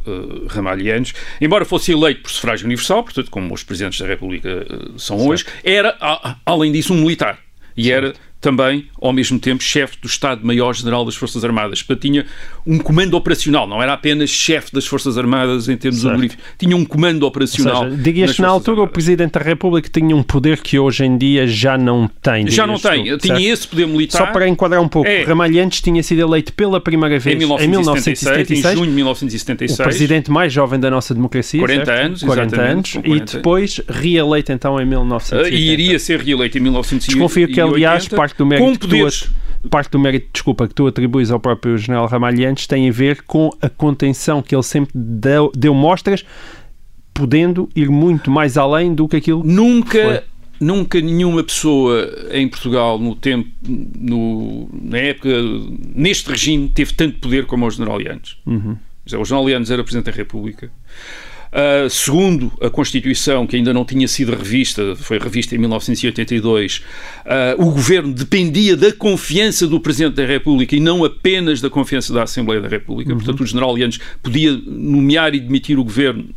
Ramalhianes, 0.50 1.14
embora 1.40 1.66
fosse 1.66 1.92
eleito 1.92 2.22
por 2.22 2.32
sufrágio 2.32 2.66
universal, 2.66 3.04
portanto, 3.04 3.30
como 3.32 3.54
os 3.54 3.64
Presidentes 3.64 4.00
da 4.00 4.08
República 4.08 4.66
são 4.98 5.28
hoje, 5.28 5.46
era, 5.64 5.98
além 6.46 6.72
disso, 6.72 6.94
um 6.94 6.98
militar. 6.98 7.40
E 7.76 7.92
era 7.92 8.14
também, 8.44 8.86
ao 9.02 9.14
mesmo 9.14 9.40
tempo, 9.40 9.64
chefe 9.64 9.96
do 10.02 10.08
Estado-Maior-General 10.08 11.06
das 11.06 11.16
Forças 11.16 11.46
Armadas. 11.46 11.82
Portanto, 11.82 12.02
tinha 12.02 12.26
um 12.68 12.78
comando 12.78 13.14
operacional, 13.16 13.66
não 13.66 13.82
era 13.82 13.94
apenas 13.94 14.30
chefe 14.30 14.74
das 14.74 14.86
Forças 14.86 15.18
Armadas 15.18 15.70
em 15.70 15.78
termos 15.78 16.04
honoríficos, 16.04 16.44
tinha 16.58 16.76
um 16.76 16.84
comando 16.84 17.24
operacional. 17.24 17.90
Digas 17.90 18.36
que 18.36 18.42
na 18.42 18.50
altura 18.50 18.76
Armadas. 18.78 18.92
o 18.92 18.94
Presidente 18.94 19.32
da 19.32 19.40
República 19.40 19.90
tinha 19.90 20.14
um 20.14 20.22
poder 20.22 20.60
que 20.60 20.78
hoje 20.78 21.06
em 21.06 21.18
dia 21.18 21.48
já 21.48 21.78
não 21.78 22.10
tem. 22.22 22.50
Já 22.50 22.68
não 22.68 22.78
tem, 22.78 23.06
tu, 23.06 23.20
tinha 23.20 23.36
certo? 23.36 23.48
esse 23.48 23.68
poder 23.68 23.88
militar. 23.88 24.18
Só 24.18 24.26
para 24.28 24.46
enquadrar 24.46 24.82
um 24.82 24.90
pouco, 24.90 25.08
é. 25.08 25.24
Ramalhantes 25.24 25.80
tinha 25.80 26.04
sido 26.04 26.20
eleito 26.20 26.52
pela 26.52 26.82
primeira 26.82 27.18
vez 27.18 27.36
em 27.36 27.40
1976, 27.40 27.66
em, 27.66 27.70
1976 27.70 28.66
em 28.66 28.76
junho 28.76 28.90
de 28.90 28.96
1976. 28.96 29.80
O 29.80 29.84
presidente 29.84 30.30
mais 30.30 30.52
jovem 30.52 30.80
da 30.80 30.92
nossa 30.92 31.14
democracia. 31.14 31.60
40 31.62 31.86
certo? 31.86 32.06
anos, 32.06 32.24
40 32.24 32.62
anos. 32.62 32.92
40. 32.92 33.10
E 33.10 33.36
depois 33.38 33.82
reeleito 33.88 34.52
então 34.52 34.80
em 34.82 34.86
1980. 34.86 35.56
E 35.56 35.70
iria 35.70 35.98
ser 35.98 36.20
reeleito 36.20 36.58
em 36.58 36.62
1980. 36.62 37.14
Desconfio 37.14 37.48
que, 37.48 37.62
aliás, 37.62 38.08
parte 38.08 38.33
do 38.38 38.46
mérito 38.46 38.80
com 38.80 38.88
poderes 38.88 39.30
parte 39.70 39.90
do 39.92 40.00
mérito, 40.00 40.28
desculpa, 40.34 40.68
que 40.68 40.74
tu 40.74 40.88
atribuis 40.88 41.32
ao 41.32 41.40
próprio 41.40 41.78
general 41.78 42.08
Ramalhantes 42.08 42.68
tem 42.68 42.90
a 42.90 42.92
ver 42.92 43.24
com 43.24 43.50
a 43.62 43.70
contenção 43.70 44.42
que 44.42 44.54
ele 44.54 44.64
sempre 44.64 44.92
deu, 44.94 45.52
deu 45.56 45.74
mostras, 45.74 46.26
podendo 47.14 47.70
ir 47.76 47.90
muito 47.90 48.30
mais 48.30 48.58
além 48.58 48.94
do 48.94 49.08
que 49.08 49.18
aquilo 49.18 49.44
Nunca... 49.44 50.04
Foi. 50.04 50.22
Nunca 50.60 51.02
nenhuma 51.02 51.44
pessoa 51.44 52.10
em 52.32 52.48
Portugal, 52.48 52.98
no 52.98 53.16
tempo, 53.16 53.50
no, 53.68 54.70
na 54.72 54.98
época, 54.98 55.30
neste 55.94 56.30
regime, 56.30 56.70
teve 56.70 56.94
tanto 56.94 57.20
poder 57.20 57.46
como 57.48 57.66
o 57.66 57.70
General 57.70 58.00
Lianes. 58.00 58.38
Uhum. 58.46 58.78
O 59.20 59.26
General 59.26 59.46
Lianes 59.46 59.72
era 59.72 59.84
Presidente 59.84 60.06
da 60.06 60.16
República. 60.16 60.72
Uh, 61.54 61.88
segundo 61.88 62.52
a 62.60 62.68
Constituição, 62.68 63.46
que 63.46 63.56
ainda 63.56 63.72
não 63.72 63.86
tinha 63.86 64.08
sido 64.08 64.36
revista, 64.36 64.96
foi 64.96 65.20
revista 65.20 65.54
em 65.54 65.60
1982, 65.60 66.78
uh, 66.78 67.62
o 67.62 67.72
governo 67.72 68.12
dependia 68.12 68.76
da 68.76 68.92
confiança 68.92 69.68
do 69.68 69.80
Presidente 69.80 70.16
da 70.16 70.26
República 70.26 70.76
e 70.76 70.80
não 70.80 71.06
apenas 71.06 71.62
da 71.62 71.70
confiança 71.70 72.12
da 72.12 72.24
Assembleia 72.24 72.60
da 72.60 72.68
República. 72.68 73.12
Uhum. 73.12 73.18
Portanto, 73.18 73.42
o 73.42 73.46
general 73.46 73.78
Yanes 73.78 74.00
podia 74.24 74.52
nomear 74.66 75.36
e 75.36 75.40
demitir 75.40 75.78
o 75.78 75.84
governo 75.84 76.28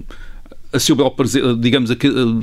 a 0.76 0.80
seu 0.80 0.94
bel 0.94 1.14
digamos, 1.58 1.90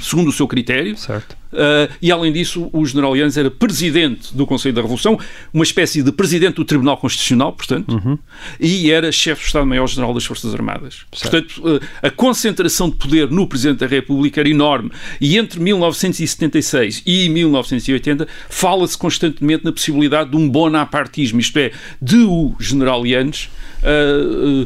segundo 0.01 0.29
o 0.29 0.31
seu 0.31 0.47
critério. 0.47 0.97
Certo. 0.97 1.37
Uh, 1.53 1.87
e 2.01 2.11
além 2.11 2.33
disso, 2.33 2.67
o 2.73 2.83
general 2.83 3.15
Yanes 3.15 3.37
era 3.37 3.51
presidente 3.51 4.35
do 4.35 4.45
Conselho 4.45 4.73
da 4.73 4.81
Revolução, 4.81 5.19
uma 5.53 5.63
espécie 5.63 6.01
de 6.01 6.11
presidente 6.11 6.55
do 6.55 6.65
Tribunal 6.65 6.97
Constitucional, 6.97 7.53
portanto, 7.53 7.93
uhum. 7.93 8.17
e 8.59 8.89
era 8.89 9.11
chefe 9.11 9.43
do 9.43 9.45
Estado-Maior-General 9.45 10.13
das 10.15 10.25
Forças 10.25 10.51
Armadas. 10.53 11.05
Certo. 11.13 11.31
Portanto, 11.31 11.75
uh, 11.75 11.79
a 12.01 12.09
concentração 12.09 12.89
de 12.89 12.95
poder 12.95 13.29
no 13.29 13.47
Presidente 13.47 13.79
da 13.79 13.87
República 13.87 14.41
era 14.41 14.49
enorme. 14.49 14.91
E 15.21 15.37
entre 15.37 15.59
1976 15.59 17.03
e 17.05 17.29
1980 17.29 18.27
fala-se 18.49 18.97
constantemente 18.97 19.63
na 19.63 19.71
possibilidade 19.71 20.31
de 20.31 20.37
um 20.37 20.49
bonapartismo, 20.49 21.39
isto 21.39 21.57
é, 21.59 21.71
de 22.01 22.17
o 22.17 22.55
general 22.59 23.05
Yanes 23.05 23.49
uh, 23.83 24.65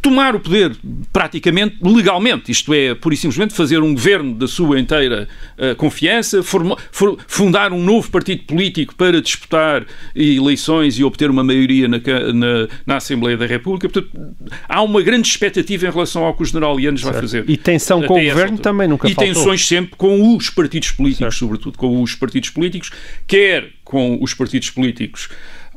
tomar 0.00 0.34
o 0.34 0.40
poder 0.40 0.76
praticamente 1.12 1.76
legalmente, 1.82 2.50
isto 2.50 2.72
é, 2.72 2.94
pura 2.94 3.14
e 3.14 3.18
simplesmente 3.18 3.54
fazer 3.54 3.82
um 3.82 3.94
governo 3.94 4.34
da 4.34 4.46
sua 4.46 4.78
inteira 4.78 5.28
uh, 5.58 5.74
confiança, 5.76 6.42
for, 6.42 6.78
fundar 7.26 7.72
um 7.72 7.82
novo 7.82 8.10
partido 8.10 8.44
político 8.44 8.94
para 8.94 9.20
disputar 9.20 9.84
eleições 10.14 10.98
e 10.98 11.04
obter 11.04 11.30
uma 11.30 11.42
maioria 11.42 11.88
na, 11.88 11.98
na, 11.98 12.68
na, 12.86 12.96
Assembleia 12.96 13.36
da 13.36 13.46
República. 13.46 13.88
Portanto, 13.88 14.36
há 14.68 14.82
uma 14.82 15.02
grande 15.02 15.28
expectativa 15.28 15.86
em 15.86 15.90
relação 15.90 16.24
ao 16.24 16.34
que 16.34 16.42
o 16.42 16.46
general 16.46 16.78
Yanes 16.78 17.02
vai 17.02 17.14
fazer. 17.14 17.44
E 17.48 17.56
tensão 17.56 18.02
com 18.02 18.20
o 18.20 18.24
governo 18.24 18.58
também 18.58 18.88
nunca 18.88 19.08
E 19.08 19.14
faltou. 19.14 19.34
tensões 19.34 19.66
sempre 19.66 19.96
com 19.96 20.36
os 20.36 20.50
partidos 20.50 20.90
políticos, 20.92 21.34
certo. 21.34 21.38
sobretudo 21.38 21.78
com 21.78 22.02
os 22.02 22.14
partidos 22.14 22.50
políticos, 22.50 22.90
quer 23.26 23.70
com 23.84 24.18
os 24.20 24.34
partidos 24.34 24.70
políticos 24.70 25.28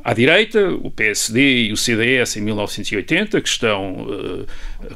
à 0.04 0.14
direita, 0.14 0.70
o 0.70 0.90
PSD 0.90 1.64
e 1.64 1.72
o 1.72 1.76
CDS 1.76 2.36
em 2.36 2.40
1980, 2.40 3.40
que 3.40 3.48
estão 3.48 4.02
uh, 4.02 4.46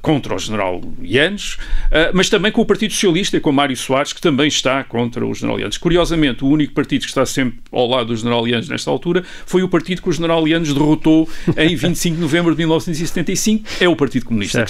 contra 0.00 0.34
o 0.34 0.38
general 0.38 0.80
Yanes, 1.02 1.54
uh, 1.54 2.10
mas 2.12 2.28
também 2.28 2.50
com 2.50 2.62
o 2.62 2.66
Partido 2.66 2.92
Socialista 2.92 3.36
e 3.36 3.40
com 3.40 3.52
Mário 3.52 3.76
Soares, 3.76 4.12
que 4.12 4.20
também 4.20 4.48
está 4.48 4.82
contra 4.84 5.24
o 5.24 5.34
general 5.34 5.60
Yanes. 5.60 5.76
Curiosamente, 5.78 6.44
o 6.44 6.48
único 6.48 6.72
partido 6.72 7.02
que 7.02 7.08
está 7.08 7.26
sempre 7.26 7.60
ao 7.70 7.86
lado 7.86 8.06
do 8.08 8.16
general 8.16 8.46
Yanes 8.46 8.68
nesta 8.68 8.90
altura 8.90 9.24
foi 9.46 9.62
o 9.62 9.68
partido 9.68 10.02
que 10.02 10.08
o 10.08 10.12
general 10.12 10.46
Yanes 10.46 10.72
derrotou 10.72 11.28
em 11.56 11.74
25 11.76 12.16
de 12.16 12.22
novembro 12.22 12.52
de 12.52 12.58
1975, 12.58 13.68
é 13.80 13.88
o 13.88 13.96
Partido 13.96 14.26
Comunista. 14.26 14.64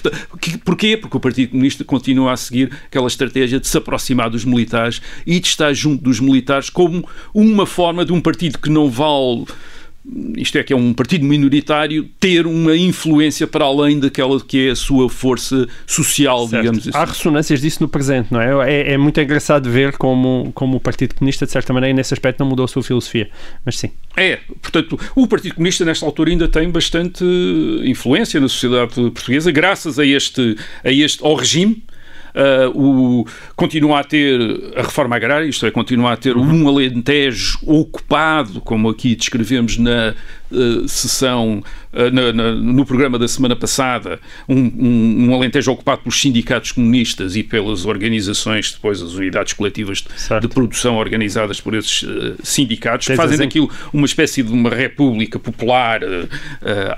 Porquê? 0.65 0.97
Porque 0.97 1.17
o 1.17 1.21
Partido 1.21 1.51
Comunista 1.51 1.85
continua 1.85 2.33
a 2.33 2.37
seguir 2.37 2.73
aquela 2.87 3.07
estratégia 3.07 3.61
de 3.61 3.69
se 3.69 3.77
aproximar 3.77 4.31
dos 4.31 4.45
militares 4.45 5.01
e 5.27 5.39
de 5.39 5.47
estar 5.47 5.73
junto 5.73 6.03
dos 6.03 6.21
militares 6.21 6.71
como 6.71 7.09
uma 7.33 7.67
forma 7.67 8.05
de 8.05 8.13
um 8.13 8.21
partido 8.21 8.59
que 8.59 8.71
não 8.71 8.91
vale 8.91 9.45
isto 10.37 10.59
é 10.59 10.63
que 10.63 10.73
é 10.73 10.77
um 10.77 10.93
partido 10.93 11.25
minoritário, 11.25 12.05
ter 12.21 12.47
uma 12.47 12.77
influência 12.77 13.47
para 13.47 13.65
além 13.65 13.99
daquela 13.99 14.39
que 14.39 14.69
é 14.69 14.71
a 14.71 14.77
sua 14.77 15.09
força 15.09 15.67
social, 15.87 16.47
certo. 16.47 16.63
digamos 16.63 16.89
assim. 16.89 16.97
Há 16.97 17.05
ressonâncias 17.05 17.61
disso 17.61 17.83
no 17.83 17.89
presente, 17.89 18.31
não 18.31 18.41
é? 18.41 18.71
é? 18.71 18.93
É, 18.93 18.99
muito 18.99 19.19
engraçado 19.19 19.71
ver 19.71 19.97
como, 19.97 20.53
como 20.55 20.77
o 20.77 20.81
Partido 20.81 21.15
Comunista, 21.15 21.47
de 21.47 21.53
certa 21.53 21.73
maneira, 21.73 21.97
nesse 21.97 22.13
aspecto 22.13 22.41
não 22.41 22.49
mudou 22.51 22.65
a 22.65 22.69
sua 22.69 22.83
filosofia, 22.83 23.31
mas 23.65 23.79
sim. 23.79 23.91
É, 24.17 24.41
portanto, 24.61 25.01
o 25.17 25.27
Partido 25.27 25.55
Comunista 25.55 25.85
nesta 25.85 26.05
altura 26.05 26.31
ainda 26.31 26.49
tem 26.49 26.71
bastante 26.71 27.25
influência 27.85 28.39
na 28.39 28.49
sociedade 28.49 28.95
portuguesa, 28.95 29.51
graças 29.51 29.99
a 29.99 30.05
este, 30.05 30.57
a 30.85 30.93
este 30.93 31.25
ao 31.25 31.35
regime, 31.35 31.83
uh, 32.35 32.71
o, 32.75 33.27
continua 33.57 34.01
a 34.01 34.05
ter 34.05 34.41
a 34.77 34.83
reforma 34.83 35.17
agrária, 35.17 35.47
isto 35.47 35.67
é, 35.67 35.71
continua 35.71 36.13
a 36.13 36.17
ter 36.17 36.37
um 36.37 36.69
Alentejo 36.69 37.59
ocupado, 37.67 38.61
como 38.61 38.89
aqui 38.89 39.15
descrevemos 39.15 39.79
na 39.79 40.15
uh, 40.55 40.89
sessão, 40.89 41.63
uh, 41.93 42.11
na, 42.11 42.33
na, 42.33 42.53
no 42.53 42.85
programa 42.85 43.19
da 43.19 43.27
semana 43.29 43.57
passada, 43.57 44.21
um, 44.49 44.57
um, 44.57 45.29
um, 45.29 45.35
Alentejo 45.35 45.73
ocupado 45.73 46.03
pelos 46.03 46.21
sindicatos 46.21 46.73
comunistas 46.73 47.37
e 47.37 47.43
pelas 47.43 47.85
organizações, 47.85 48.73
depois 48.73 49.03
as 49.03 49.15
unidades 49.15 49.53
coletivas 49.53 49.99
de, 50.03 50.41
de 50.41 50.49
produção 50.49 50.97
organizadas 50.97 51.61
por 51.61 51.75
esses 51.75 52.03
uh, 52.03 52.37
sindicatos, 52.43 53.07
que 53.07 53.17
fazem 53.17 53.39
daquilo 53.39 53.71
uma 53.93 54.07
espécie 54.07 54.43
de 54.43 54.53
uma 54.53 54.71
república 54.71 55.39
popular 55.39 56.01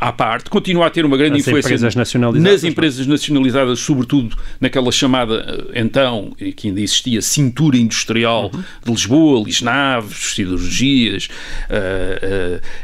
à 0.01 0.12
parte, 0.12 0.51
continua 0.51 0.87
a 0.87 0.90
ter 0.90 1.05
uma 1.05 1.16
grande 1.16 1.38
influência 1.38 1.69
empresas 1.69 1.95
nas 2.40 2.64
empresas 2.64 3.07
nacionalizadas, 3.07 3.81
sobretudo 3.81 4.37
naquela 4.61 4.90
chamada, 4.92 5.66
então, 5.75 6.31
que 6.57 6.69
ainda 6.69 6.81
existia, 6.81 7.21
cintura 7.23 7.77
industrial 7.77 8.51
uhum. 8.53 8.62
de 8.85 8.90
Lisboa, 8.90 9.45
Lisnaves, 9.45 10.35
siderurgias, 10.35 11.29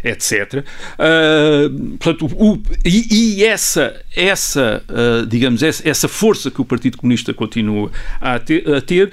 etc. 0.04 0.61
Uh, 0.98 1.96
portanto, 1.98 2.26
o, 2.36 2.60
e, 2.84 3.38
e, 3.38 3.44
essa, 3.44 4.00
essa 4.16 4.82
uh, 4.88 5.26
digamos, 5.26 5.62
essa, 5.62 5.88
essa, 5.88 6.08
força 6.08 6.50
que 6.50 6.60
o 6.60 6.64
Partido 6.64 6.96
Comunista 6.96 7.32
continua 7.32 7.90
a 8.20 8.38
ter, 8.38 8.68
a 8.74 8.80
ter 8.80 9.12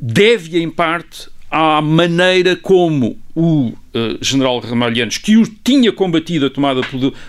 deve, 0.00 0.58
em 0.60 0.70
parte, 0.70 1.28
à 1.50 1.80
maneira 1.80 2.56
como 2.56 3.18
o 3.34 3.68
uh, 3.68 3.74
general 4.20 4.58
Ramalhianos, 4.58 5.18
que 5.18 5.36
o 5.36 5.46
tinha 5.46 5.92
combatido 5.92 6.46
a 6.46 6.50
tomada 6.50 6.80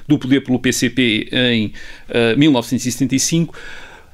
do 0.07 0.19
poder 0.19 0.41
pelo 0.41 0.59
PCP 0.59 1.29
em 1.31 1.67
uh, 2.09 2.37
1975, 2.37 3.55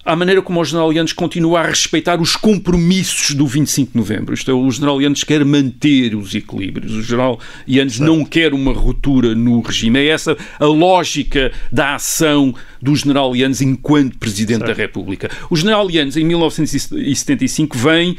à 0.03 0.15
maneira 0.15 0.41
como 0.41 0.59
o 0.59 0.65
general 0.65 0.91
Yanes 0.91 1.13
continua 1.13 1.61
a 1.61 1.67
respeitar 1.67 2.19
os 2.19 2.35
compromissos 2.35 3.35
do 3.35 3.45
25 3.45 3.91
de 3.91 3.97
novembro. 3.97 4.33
Isto 4.33 4.51
é, 4.51 4.53
o 4.53 4.69
general 4.71 5.01
Yanes 5.01 5.23
quer 5.23 5.45
manter 5.45 6.15
os 6.15 6.33
equilíbrios. 6.33 6.93
O 6.93 7.01
general 7.01 7.39
Yanes 7.67 7.99
não 7.99 8.25
quer 8.25 8.53
uma 8.53 8.73
ruptura 8.73 9.35
no 9.35 9.61
regime. 9.61 9.99
É 9.99 10.07
essa 10.07 10.35
a 10.59 10.65
lógica 10.65 11.51
da 11.71 11.95
ação 11.95 12.53
do 12.81 12.95
general 12.95 13.35
Yanes 13.35 13.61
enquanto 13.61 14.17
Presidente 14.17 14.59
certo. 14.59 14.75
da 14.75 14.81
República. 14.81 15.29
O 15.49 15.55
general 15.55 15.89
Yanes, 15.89 16.17
em 16.17 16.25
1975, 16.25 17.77
vem, 17.77 18.17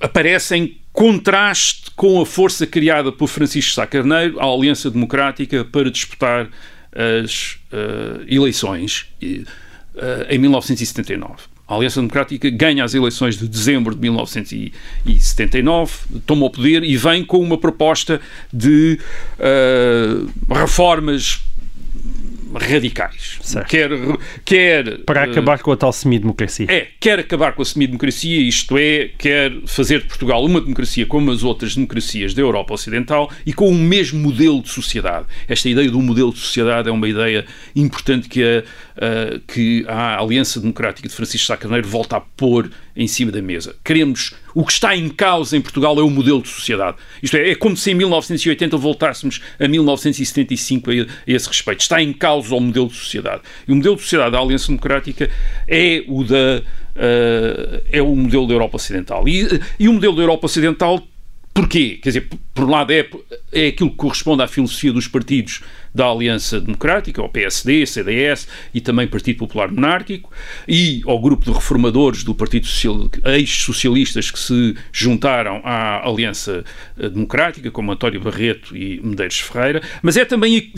aparece 0.00 0.56
em 0.56 0.78
contraste 0.92 1.90
com 1.94 2.20
a 2.20 2.26
força 2.26 2.66
criada 2.66 3.12
por 3.12 3.28
Francisco 3.28 3.72
Sá 3.72 3.86
Carneiro, 3.86 4.40
a 4.40 4.44
Aliança 4.44 4.90
Democrática, 4.90 5.64
para 5.64 5.90
disputar 5.90 6.48
as 6.92 7.58
uh, 7.72 8.24
eleições. 8.26 9.06
E, 9.22 9.44
em 10.28 10.38
1979. 10.38 11.58
A 11.68 11.74
Aliança 11.74 12.00
Democrática 12.00 12.48
ganha 12.48 12.82
as 12.82 12.94
eleições 12.94 13.36
de 13.36 13.46
dezembro 13.46 13.94
de 13.94 14.00
1979, 14.00 15.92
toma 16.24 16.46
o 16.46 16.50
poder 16.50 16.82
e 16.82 16.96
vem 16.96 17.22
com 17.22 17.38
uma 17.40 17.58
proposta 17.58 18.22
de 18.50 18.98
uh, 19.38 20.26
reformas 20.54 21.42
radicais. 22.54 23.38
Certo. 23.42 23.68
Quer, 23.68 23.90
quer 24.44 24.98
para 25.00 25.24
acabar 25.24 25.58
com 25.60 25.72
a 25.72 25.76
tal 25.76 25.92
semidemocracia. 25.92 26.66
É, 26.68 26.88
quer 26.98 27.18
acabar 27.18 27.52
com 27.52 27.62
a 27.62 27.64
semidemocracia, 27.64 28.40
isto 28.40 28.76
é, 28.78 29.10
quer 29.18 29.52
fazer 29.66 30.00
de 30.00 30.06
Portugal 30.06 30.44
uma 30.44 30.60
democracia 30.60 31.06
como 31.06 31.30
as 31.30 31.42
outras 31.42 31.74
democracias 31.74 32.34
da 32.34 32.42
Europa 32.42 32.74
Ocidental 32.74 33.30
e 33.44 33.52
com 33.52 33.68
o 33.68 33.74
mesmo 33.74 34.18
modelo 34.20 34.62
de 34.62 34.68
sociedade. 34.68 35.26
Esta 35.46 35.68
ideia 35.68 35.90
do 35.90 36.00
modelo 36.00 36.32
de 36.32 36.38
sociedade 36.38 36.88
é 36.88 36.92
uma 36.92 37.08
ideia 37.08 37.44
importante 37.74 38.28
que 38.28 38.42
a, 38.42 38.58
a 39.04 39.38
que 39.46 39.84
a 39.88 40.20
Aliança 40.20 40.60
Democrática 40.60 41.08
de 41.08 41.14
Francisco 41.14 41.46
Sá 41.46 41.56
Carneiro 41.56 41.86
volta 41.86 42.16
a 42.16 42.20
pôr 42.20 42.70
em 42.98 43.06
cima 43.06 43.30
da 43.30 43.40
mesa. 43.40 43.76
Queremos. 43.84 44.34
O 44.52 44.64
que 44.64 44.72
está 44.72 44.96
em 44.96 45.08
causa 45.08 45.56
em 45.56 45.60
Portugal 45.60 45.96
é 46.00 46.02
o 46.02 46.10
modelo 46.10 46.42
de 46.42 46.48
sociedade. 46.48 46.96
Isto 47.22 47.36
é, 47.36 47.50
é 47.50 47.54
como 47.54 47.76
se 47.76 47.92
em 47.92 47.94
1980 47.94 48.76
voltássemos 48.76 49.40
a 49.60 49.68
1975 49.68 50.90
a, 50.90 50.94
esse 51.24 51.46
respeito. 51.46 51.80
Está 51.80 52.02
em 52.02 52.12
causa 52.12 52.52
o 52.56 52.60
modelo 52.60 52.88
de 52.88 52.96
sociedade. 52.96 53.42
E 53.68 53.72
o 53.72 53.76
modelo 53.76 53.94
de 53.94 54.02
sociedade 54.02 54.32
da 54.32 54.40
Aliança 54.40 54.66
Democrática 54.66 55.30
é 55.68 56.04
o 56.08 56.24
da. 56.24 56.62
Uh, 56.96 57.80
é 57.92 58.02
o 58.02 58.16
modelo 58.16 58.48
da 58.48 58.54
Europa 58.54 58.76
Ocidental. 58.76 59.28
E, 59.28 59.46
e 59.78 59.88
o 59.88 59.92
modelo 59.92 60.16
da 60.16 60.22
Europa 60.22 60.46
Ocidental 60.46 61.06
Porquê? 61.58 61.98
Quer 62.00 62.10
dizer, 62.10 62.28
por 62.54 62.64
um 62.66 62.70
lado, 62.70 62.92
é, 62.92 63.08
é 63.52 63.66
aquilo 63.66 63.90
que 63.90 63.96
corresponde 63.96 64.44
à 64.44 64.46
filosofia 64.46 64.92
dos 64.92 65.08
partidos 65.08 65.60
da 65.98 66.06
Aliança 66.06 66.60
Democrática, 66.60 67.20
ao 67.20 67.28
PSD, 67.28 67.84
CDS 67.84 68.46
e 68.72 68.80
também 68.80 69.08
Partido 69.08 69.38
Popular 69.38 69.68
Monárquico, 69.68 70.30
e 70.68 71.02
ao 71.04 71.20
grupo 71.20 71.44
de 71.44 71.50
reformadores 71.50 72.22
do 72.22 72.32
Partido 72.36 72.68
Social, 72.68 73.10
ex-socialistas 73.24 74.30
que 74.30 74.38
se 74.38 74.76
juntaram 74.92 75.60
à 75.64 76.08
Aliança 76.08 76.64
eh, 76.96 77.08
Democrática, 77.08 77.68
como 77.72 77.90
António 77.90 78.20
Barreto 78.20 78.76
e 78.76 79.00
Medeiros 79.02 79.40
Ferreira, 79.40 79.82
mas 80.00 80.16
é 80.16 80.24
também 80.24 80.72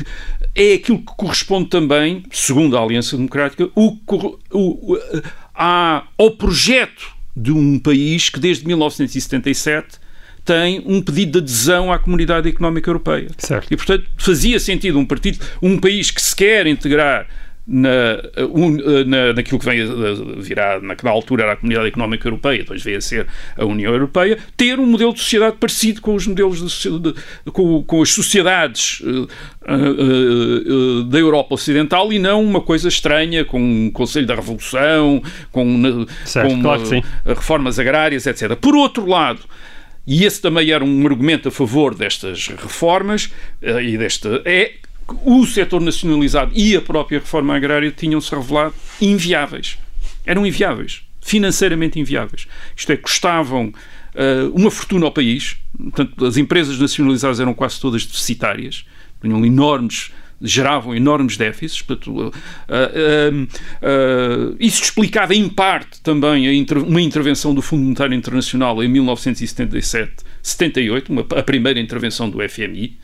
é 0.55 0.73
aquilo 0.73 1.01
que 1.01 1.15
corresponde 1.15 1.69
também, 1.69 2.23
segundo 2.33 2.79
a 2.79 2.81
Aliança 2.81 3.15
Democrática, 3.15 3.69
o, 3.75 3.99
o, 4.51 4.99
a, 5.55 6.03
ao 6.17 6.31
projeto 6.31 7.15
de 7.37 7.53
um 7.53 7.79
país 7.79 8.31
que 8.31 8.41
desde 8.41 8.67
1977 8.67 10.00
tem 10.51 10.83
um 10.85 11.01
pedido 11.01 11.33
de 11.33 11.39
adesão 11.39 11.93
à 11.93 11.99
comunidade 11.99 12.49
económica 12.49 12.91
europeia. 12.91 13.29
Certo. 13.39 13.73
E, 13.73 13.77
portanto, 13.77 14.05
fazia 14.17 14.59
sentido 14.59 14.99
um 14.99 15.07
partido, 15.07 15.39
um 15.63 15.79
país 15.79 16.11
que 16.11 16.21
se 16.21 16.35
quer 16.35 16.67
integrar 16.67 17.29
na, 17.65 18.21
un, 18.53 18.77
na, 19.07 19.33
naquilo 19.33 19.61
que 19.61 19.65
vem 19.65 19.81
a 19.81 20.41
virar, 20.41 20.83
na, 20.83 20.97
na 21.01 21.11
altura 21.11 21.45
era 21.45 21.53
a 21.53 21.57
Comunidade 21.57 21.87
Económica 21.87 22.27
Europeia, 22.27 22.59
depois 22.59 22.83
veio 22.83 22.99
a 22.99 23.01
ser 23.01 23.29
a 23.57 23.65
União 23.65 23.93
Europeia, 23.93 24.39
ter 24.57 24.81
um 24.81 24.87
modelo 24.87 25.13
de 25.13 25.21
sociedade 25.21 25.57
parecido 25.61 26.01
com 26.01 26.17
os 26.17 26.27
modelos 26.27 26.83
de, 26.83 26.99
de, 26.99 27.15
com, 27.53 27.85
com, 27.85 28.03
as 28.03 28.11
sociedades 28.11 29.01
uh, 29.03 29.29
uh, 29.69 31.01
uh, 31.01 31.05
da 31.05 31.19
Europa 31.19 31.55
Ocidental 31.55 32.13
e 32.13 32.19
não 32.19 32.43
uma 32.43 32.61
coisa 32.61 32.89
estranha 32.89 33.45
com 33.45 33.61
um 33.61 33.89
Conselho 33.93 34.27
da 34.27 34.35
Revolução, 34.35 35.23
com, 35.53 36.07
certo, 36.25 36.49
com 36.49 36.61
claro 36.61 36.83
reformas 37.25 37.79
agrárias, 37.79 38.27
etc. 38.27 38.57
Por 38.57 38.75
outro 38.75 39.07
lado, 39.07 39.43
e 40.11 40.25
esse 40.25 40.43
também 40.43 40.73
era 40.73 40.85
um 40.85 41.07
argumento 41.07 41.49
a 41.49 41.53
favor 41.53 41.95
destas 41.95 42.49
reformas 42.49 43.31
e 43.63 43.97
desta 43.97 44.43
é 44.45 44.73
o 45.25 45.47
setor 45.47 45.81
nacionalizado 45.81 46.51
e 46.53 46.75
a 46.75 46.83
própria 46.83 47.21
reforma 47.21 47.55
agrária 47.55 47.93
tinham-se 47.93 48.35
revelado 48.35 48.75
inviáveis. 49.01 49.79
Eram 50.27 50.45
inviáveis, 50.45 51.03
financeiramente 51.21 52.01
inviáveis. 52.01 52.49
Isto 52.77 52.91
é, 52.91 52.97
custavam 52.97 53.67
uh, 53.69 54.51
uma 54.53 54.69
fortuna 54.69 55.07
ao 55.07 55.13
país, 55.13 55.57
portanto, 55.79 56.27
as 56.27 56.37
empresas 56.37 56.81
nacionalizadas 56.81 57.39
eram 57.39 57.55
quase 57.55 57.79
todas 57.81 58.05
deficitárias, 58.05 58.85
tinham 59.23 59.47
enormes 59.47 60.11
geravam 60.41 60.95
enormes 60.95 61.37
déficits. 61.37 61.83
Portanto, 61.83 62.11
uh, 62.11 62.29
uh, 62.29 63.43
uh, 63.43 64.57
isso 64.59 64.83
explicava, 64.83 65.35
em 65.35 65.49
parte, 65.49 66.01
também 66.01 66.59
inter 66.59 66.79
uma 66.79 67.01
intervenção 67.01 67.55
do 67.55 67.63
Fundo 67.63 67.83
Monetário 67.83 68.15
Internacional 68.15 68.83
em 68.83 68.89
1977, 68.89 70.25
78, 70.43 71.13
uma, 71.13 71.27
a 71.37 71.43
primeira 71.43 71.79
intervenção 71.79 72.31
do 72.31 72.39
FMI 72.49 72.99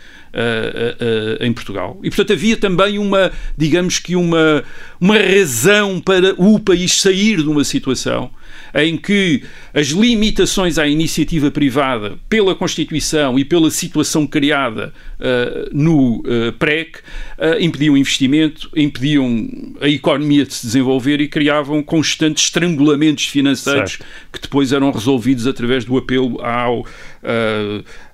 em 1.41 1.53
Portugal. 1.55 1.99
E, 2.03 2.11
portanto, 2.11 2.35
havia 2.35 2.59
também 2.59 2.99
uma, 2.99 3.33
digamos 3.57 3.99
que 3.99 4.15
uma, 4.15 4.63
uma 5.01 5.17
razão 5.17 5.99
para 5.99 6.35
o 6.37 6.59
país 6.59 7.01
sair 7.01 7.39
de 7.39 7.49
uma 7.49 7.65
situação 7.65 8.31
em 8.75 8.97
que 8.97 9.43
as 9.73 9.89
limitações 9.89 10.79
à 10.79 10.87
iniciativa 10.87 11.51
privada 11.51 12.19
pela 12.29 12.55
Constituição 12.55 13.39
e 13.39 13.45
pela 13.45 13.71
situação 13.71 14.27
criada 14.27 14.93
uh, 15.21 15.69
no 15.73 16.19
uh, 16.19 16.53
PREC 16.59 16.99
uh, 16.99 17.61
impediam 17.61 17.97
investimento, 17.97 18.71
impediam 18.77 19.49
a 19.81 19.89
economia 19.89 20.45
de 20.45 20.55
se 20.55 20.67
desenvolver 20.67 21.21
e 21.21 21.29
criavam 21.29 21.83
constantes 21.83 22.45
estrangulamentos 22.45 23.27
financeiros 23.27 23.93
certo. 23.93 24.07
que 24.33 24.41
depois 24.41 24.73
eram 24.73 24.91
resolvidos 24.91 25.47
através 25.47 25.85
do 25.85 25.97
apelo 25.97 26.41
ao 26.43 26.85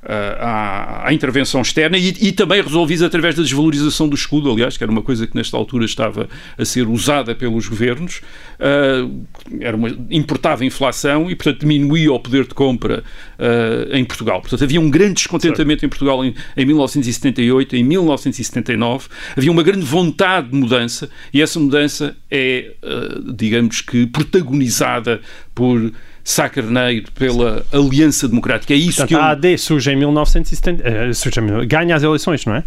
à, 0.04 1.06
à, 1.06 1.12
intervenção 1.12 1.60
externa 1.60 1.98
e, 1.98 2.08
e, 2.20 2.32
também 2.32 2.62
resolvidos 2.62 3.02
através 3.02 3.34
da 3.34 3.42
desvalorização 3.42 4.08
do 4.08 4.16
escudo, 4.16 4.50
aliás, 4.50 4.76
que 4.76 4.82
era 4.82 4.90
uma 4.90 5.02
coisa 5.02 5.26
que 5.26 5.36
nesta 5.36 5.54
altura 5.54 5.84
estava 5.84 6.30
a 6.56 6.64
ser 6.64 6.88
usada 6.88 7.34
pelos 7.34 7.68
governos, 7.68 8.22
era 9.60 9.76
uma, 9.76 9.90
importava 10.10 10.64
inflação 10.64 11.30
e, 11.30 11.36
portanto, 11.36 11.60
diminuía 11.60 12.10
o 12.10 12.18
poder 12.18 12.46
de 12.46 12.54
compra 12.54 13.04
em 13.92 14.04
Portugal. 14.04 14.40
Portanto, 14.40 14.64
havia 14.64 14.80
um 14.80 14.90
grande 14.90 15.14
descontentamento 15.14 15.80
certo. 15.80 15.84
em 15.84 15.88
Portugal 15.88 16.24
em, 16.24 16.34
em 16.56 16.64
1978, 16.98 17.76
em 17.76 17.84
1979, 17.84 19.08
havia 19.36 19.50
uma 19.50 19.62
grande 19.62 19.84
vontade 19.84 20.50
de 20.50 20.56
mudança 20.56 21.08
e 21.32 21.40
essa 21.40 21.58
mudança 21.58 22.16
é, 22.30 22.74
uh, 22.82 23.32
digamos 23.32 23.80
que, 23.80 24.06
protagonizada 24.06 25.20
por 25.54 25.92
Sá 26.24 26.48
Carneiro 26.48 27.10
pela 27.12 27.64
Aliança 27.72 28.28
Democrática. 28.28 28.72
É 28.72 28.76
isso 28.76 28.98
Portanto, 28.98 29.08
que 29.08 29.14
eu... 29.14 29.20
a 29.20 29.30
AD 29.30 29.58
surge 29.58 29.90
em 29.90 29.96
1970, 29.96 30.82
uh, 30.82 31.14
surge, 31.14 31.40
ganha 31.66 31.96
as 31.96 32.02
eleições, 32.02 32.44
não 32.46 32.54
é? 32.54 32.64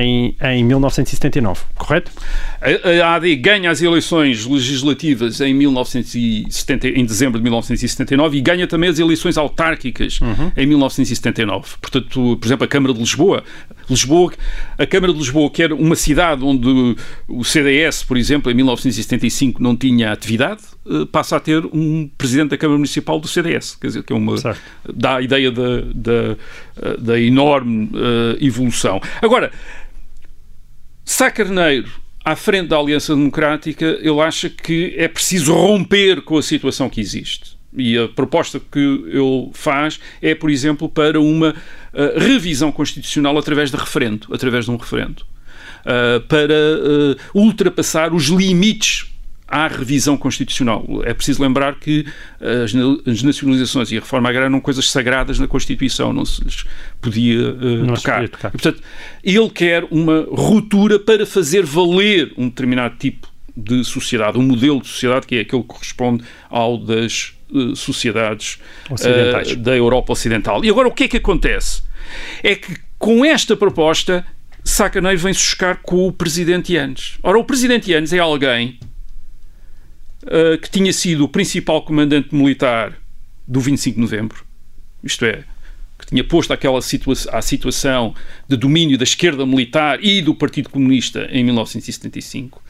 Em, 0.00 0.36
em 0.40 0.64
1979, 0.64 1.60
correto? 1.76 2.12
A, 2.60 3.06
a 3.06 3.14
AD 3.14 3.34
ganha 3.36 3.70
as 3.70 3.80
eleições 3.80 4.44
legislativas 4.44 5.40
em, 5.40 5.54
1970, 5.54 6.88
em 6.88 7.04
dezembro 7.04 7.38
de 7.38 7.42
1979 7.42 8.36
e 8.36 8.40
ganha 8.40 8.66
também 8.66 8.90
as 8.90 8.98
eleições 8.98 9.38
autárquicas 9.38 10.20
uhum. 10.20 10.52
em 10.56 10.66
1979. 10.66 11.76
Portanto, 11.80 12.36
por 12.36 12.46
exemplo, 12.46 12.64
a 12.64 12.68
Câmara 12.68 12.92
de 12.92 13.00
Lisboa, 13.00 13.42
Lisboa, 13.88 14.32
a 14.78 14.86
Câmara 14.86 15.12
de 15.12 15.18
Lisboa, 15.18 15.50
que 15.50 15.62
era 15.62 15.74
uma 15.74 15.96
cidade 15.96 16.44
onde 16.44 16.96
o 17.26 17.44
CDS, 17.44 18.02
por 18.02 18.16
exemplo, 18.16 18.50
em 18.50 18.54
1975 18.54 19.62
não 19.62 19.74
tinha 19.74 20.12
atividade, 20.12 20.62
eh, 20.86 21.06
passa 21.10 21.36
a 21.36 21.40
ter 21.40 21.64
um 21.66 22.08
presidente 22.16 22.50
da 22.50 22.58
Câmara 22.58 22.78
Municipal 22.78 22.89
do 23.20 23.28
CDS, 23.28 23.76
quer 23.80 23.86
dizer, 23.88 24.02
que 24.02 24.12
é 24.12 24.16
uma, 24.16 24.34
dá 24.92 25.16
a 25.16 25.22
ideia 25.22 25.50
da, 25.50 25.80
da, 25.94 26.96
da 26.98 27.20
enorme 27.20 27.90
uh, 27.94 28.44
evolução. 28.44 29.00
Agora, 29.22 29.52
Sá 31.04 31.30
Carneiro, 31.30 31.90
à 32.24 32.36
frente 32.36 32.68
da 32.68 32.76
Aliança 32.76 33.14
Democrática, 33.14 33.84
ele 34.00 34.20
acha 34.20 34.48
que 34.48 34.94
é 34.96 35.08
preciso 35.08 35.52
romper 35.52 36.22
com 36.22 36.38
a 36.38 36.42
situação 36.42 36.88
que 36.88 37.00
existe. 37.00 37.58
E 37.76 37.98
a 37.98 38.08
proposta 38.08 38.60
que 38.60 38.78
ele 38.78 39.50
faz 39.52 40.00
é, 40.20 40.34
por 40.34 40.50
exemplo, 40.50 40.88
para 40.88 41.20
uma 41.20 41.50
uh, 41.50 42.18
revisão 42.18 42.70
constitucional 42.72 43.36
através 43.38 43.70
de 43.70 43.76
referendo, 43.76 44.28
através 44.32 44.64
de 44.64 44.70
um 44.70 44.76
referendo, 44.76 45.22
uh, 45.80 46.20
para 46.26 46.54
uh, 46.54 47.16
ultrapassar 47.34 48.12
os 48.12 48.26
limites 48.26 49.09
à 49.50 49.66
revisão 49.66 50.16
constitucional. 50.16 50.86
É 51.04 51.12
preciso 51.12 51.42
lembrar 51.42 51.74
que 51.74 52.06
as 52.40 53.22
nacionalizações 53.22 53.90
e 53.90 53.96
a 53.96 54.00
reforma 54.00 54.28
agrária 54.28 54.46
eram 54.46 54.60
coisas 54.60 54.88
sagradas 54.88 55.38
na 55.38 55.48
Constituição, 55.48 56.12
não 56.12 56.24
se 56.24 56.42
lhes 56.44 56.64
podia 57.00 57.50
uh, 57.50 57.84
não 57.84 57.94
tocar. 57.94 58.14
Podia 58.14 58.28
tocar. 58.28 58.48
E, 58.48 58.52
portanto, 58.52 58.82
ele 59.24 59.50
quer 59.50 59.86
uma 59.90 60.26
ruptura 60.30 60.98
para 60.98 61.26
fazer 61.26 61.64
valer 61.64 62.32
um 62.38 62.48
determinado 62.48 62.96
tipo 62.96 63.28
de 63.56 63.82
sociedade, 63.84 64.38
um 64.38 64.42
modelo 64.42 64.80
de 64.80 64.88
sociedade 64.88 65.26
que 65.26 65.34
é 65.36 65.40
aquele 65.40 65.62
que 65.62 65.68
corresponde 65.68 66.24
ao 66.48 66.78
das 66.78 67.34
uh, 67.50 67.74
sociedades 67.74 68.58
uh, 68.90 69.56
da 69.56 69.76
Europa 69.76 70.12
Ocidental. 70.12 70.64
E 70.64 70.70
agora 70.70 70.86
o 70.86 70.92
que 70.92 71.04
é 71.04 71.08
que 71.08 71.16
acontece? 71.16 71.82
É 72.42 72.54
que 72.54 72.76
com 72.98 73.24
esta 73.24 73.56
proposta 73.56 74.24
Sacaneiro 74.62 75.18
vem 75.18 75.32
suscar 75.32 75.80
com 75.82 76.06
o 76.06 76.12
presidente 76.12 76.74
Yanes. 76.74 77.18
Ora, 77.22 77.38
o 77.38 77.44
presidente 77.44 77.90
Yanes 77.90 78.12
é 78.12 78.18
alguém 78.18 78.78
uh, 80.24 80.58
que 80.58 80.70
tinha 80.70 80.92
sido 80.92 81.24
o 81.24 81.28
principal 81.28 81.82
comandante 81.82 82.34
militar 82.34 82.92
do 83.46 83.60
25 83.60 83.96
de 83.96 84.00
novembro, 84.00 84.44
isto 85.02 85.24
é, 85.24 85.44
que 85.98 86.06
tinha 86.06 86.24
posto 86.24 86.52
aquela 86.52 86.80
situa 86.80 87.14
a 87.30 87.42
situação 87.42 88.14
de 88.48 88.56
domínio 88.56 88.96
da 88.96 89.04
esquerda 89.04 89.44
militar 89.44 90.02
e 90.02 90.22
do 90.22 90.34
Partido 90.34 90.70
Comunista 90.70 91.28
em 91.30 91.44
1975, 91.44 92.62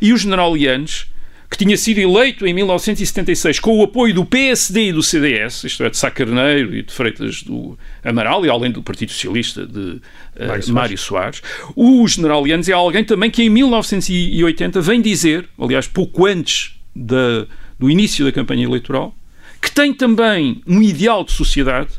e 0.00 0.12
o 0.12 0.16
general 0.16 0.56
Yanes, 0.56 1.06
que 1.50 1.58
tinha 1.58 1.76
sido 1.76 1.98
eleito 1.98 2.46
em 2.46 2.52
1976 2.52 3.60
com 3.60 3.78
o 3.78 3.84
apoio 3.84 4.12
do 4.12 4.24
PSD 4.24 4.88
e 4.88 4.92
do 4.92 5.02
CDS, 5.02 5.64
isto 5.64 5.84
é, 5.84 5.90
de 5.90 5.96
Sá 5.96 6.10
Carneiro 6.10 6.74
e 6.74 6.82
de 6.82 6.92
Freitas 6.92 7.42
do 7.42 7.78
Amaral, 8.02 8.44
e 8.44 8.50
além 8.50 8.72
do 8.72 8.82
Partido 8.82 9.12
Socialista 9.12 9.64
de 9.64 9.78
uh, 9.78 10.00
Mário, 10.48 10.74
Mário 10.74 10.98
Soares. 10.98 11.42
O 11.76 12.06
general 12.08 12.44
Yanes 12.44 12.68
é 12.68 12.72
alguém 12.72 13.04
também 13.04 13.30
que 13.30 13.42
em 13.44 13.48
1980 13.50 14.80
vem 14.80 15.00
dizer, 15.00 15.48
aliás, 15.56 15.86
pouco 15.86 16.26
antes 16.26 16.73
da, 16.94 17.46
do 17.78 17.90
início 17.90 18.24
da 18.24 18.32
campanha 18.32 18.64
eleitoral, 18.64 19.14
que 19.60 19.70
tem 19.70 19.92
também 19.92 20.62
um 20.66 20.82
ideal 20.82 21.24
de 21.24 21.32
sociedade 21.32 21.90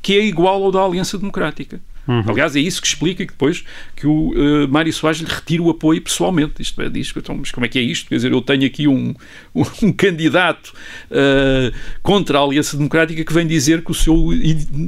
que 0.00 0.16
é 0.16 0.24
igual 0.24 0.62
ao 0.62 0.72
da 0.72 0.82
Aliança 0.82 1.18
Democrática. 1.18 1.80
Uhum. 2.08 2.24
Aliás, 2.26 2.56
é 2.56 2.60
isso 2.60 2.80
que 2.80 2.86
explica 2.86 3.26
que 3.26 3.32
depois 3.32 3.62
que 3.94 4.06
o 4.06 4.30
uh, 4.30 4.68
Mário 4.68 4.90
Soares 4.90 5.20
lhe 5.20 5.28
retira 5.28 5.62
o 5.62 5.68
apoio 5.68 6.00
pessoalmente. 6.00 6.62
Isto 6.62 6.80
é, 6.80 6.88
diz, 6.88 7.12
então, 7.14 7.36
mas 7.36 7.50
como 7.50 7.66
é 7.66 7.68
que 7.68 7.78
é 7.78 7.82
isto? 7.82 8.08
Quer 8.08 8.16
dizer, 8.16 8.32
eu 8.32 8.40
tenho 8.40 8.64
aqui 8.64 8.88
um, 8.88 9.14
um, 9.54 9.62
um 9.86 9.92
candidato 9.92 10.72
uh, 11.10 11.76
contra 12.02 12.38
a 12.38 12.42
Aliança 12.42 12.78
Democrática 12.78 13.22
que 13.22 13.32
vem 13.32 13.46
dizer 13.46 13.84
que 13.84 13.90
o 13.90 13.94
seu, 13.94 14.14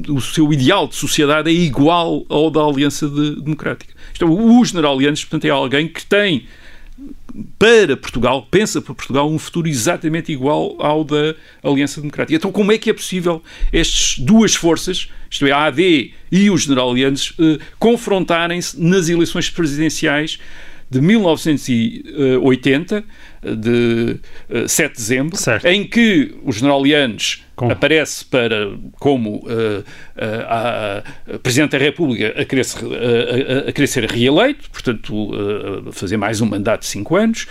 o 0.08 0.20
seu 0.22 0.50
ideal 0.50 0.88
de 0.88 0.96
sociedade 0.96 1.50
é 1.50 1.52
igual 1.52 2.24
ao 2.30 2.50
da 2.50 2.62
Aliança 2.62 3.06
de, 3.06 3.42
Democrática. 3.42 3.92
Isto 4.14 4.24
é, 4.24 4.28
o 4.28 4.64
general 4.64 5.00
Yanes, 5.02 5.22
portanto, 5.22 5.44
é 5.44 5.50
alguém 5.50 5.88
que 5.88 6.04
tem 6.06 6.46
para 7.58 7.96
Portugal, 7.96 8.46
pensa 8.50 8.80
para 8.80 8.94
Portugal 8.94 9.30
um 9.30 9.38
futuro 9.38 9.68
exatamente 9.68 10.32
igual 10.32 10.76
ao 10.78 11.04
da 11.04 11.34
Aliança 11.62 12.00
Democrática. 12.00 12.36
Então, 12.36 12.52
como 12.52 12.72
é 12.72 12.78
que 12.78 12.90
é 12.90 12.92
possível 12.92 13.42
estas 13.72 14.18
duas 14.18 14.54
forças, 14.54 15.08
isto 15.30 15.46
é, 15.46 15.52
a 15.52 15.64
AD 15.64 16.12
e 16.32 16.50
os 16.50 16.62
generalianos, 16.62 17.34
eh, 17.38 17.58
confrontarem-se 17.78 18.80
nas 18.80 19.08
eleições 19.08 19.50
presidenciais 19.50 20.38
de 20.90 21.00
1980, 21.00 23.04
de 23.42 24.16
7 24.68 24.90
de 24.90 24.96
dezembro, 24.96 25.36
certo. 25.36 25.64
em 25.66 25.86
que 25.86 26.34
o 26.42 26.52
general 26.52 26.84
Yanes 26.84 27.44
com... 27.60 27.70
aparece 27.70 28.24
para 28.24 28.72
como 28.98 29.36
uh, 29.36 29.84
uh, 29.84 31.38
Presidente 31.40 31.72
da 31.72 31.78
República 31.78 32.34
a 32.40 32.44
querer, 32.46 32.64
ser, 32.64 32.84
uh, 32.86 33.68
a 33.68 33.72
querer 33.72 33.86
ser 33.86 34.04
reeleito, 34.10 34.70
portanto, 34.70 35.30
fazer 35.92 36.16
mais 36.16 36.40
um 36.40 36.46
mandato 36.46 36.80
de 36.80 36.86
5 36.86 37.16
anos, 37.16 37.46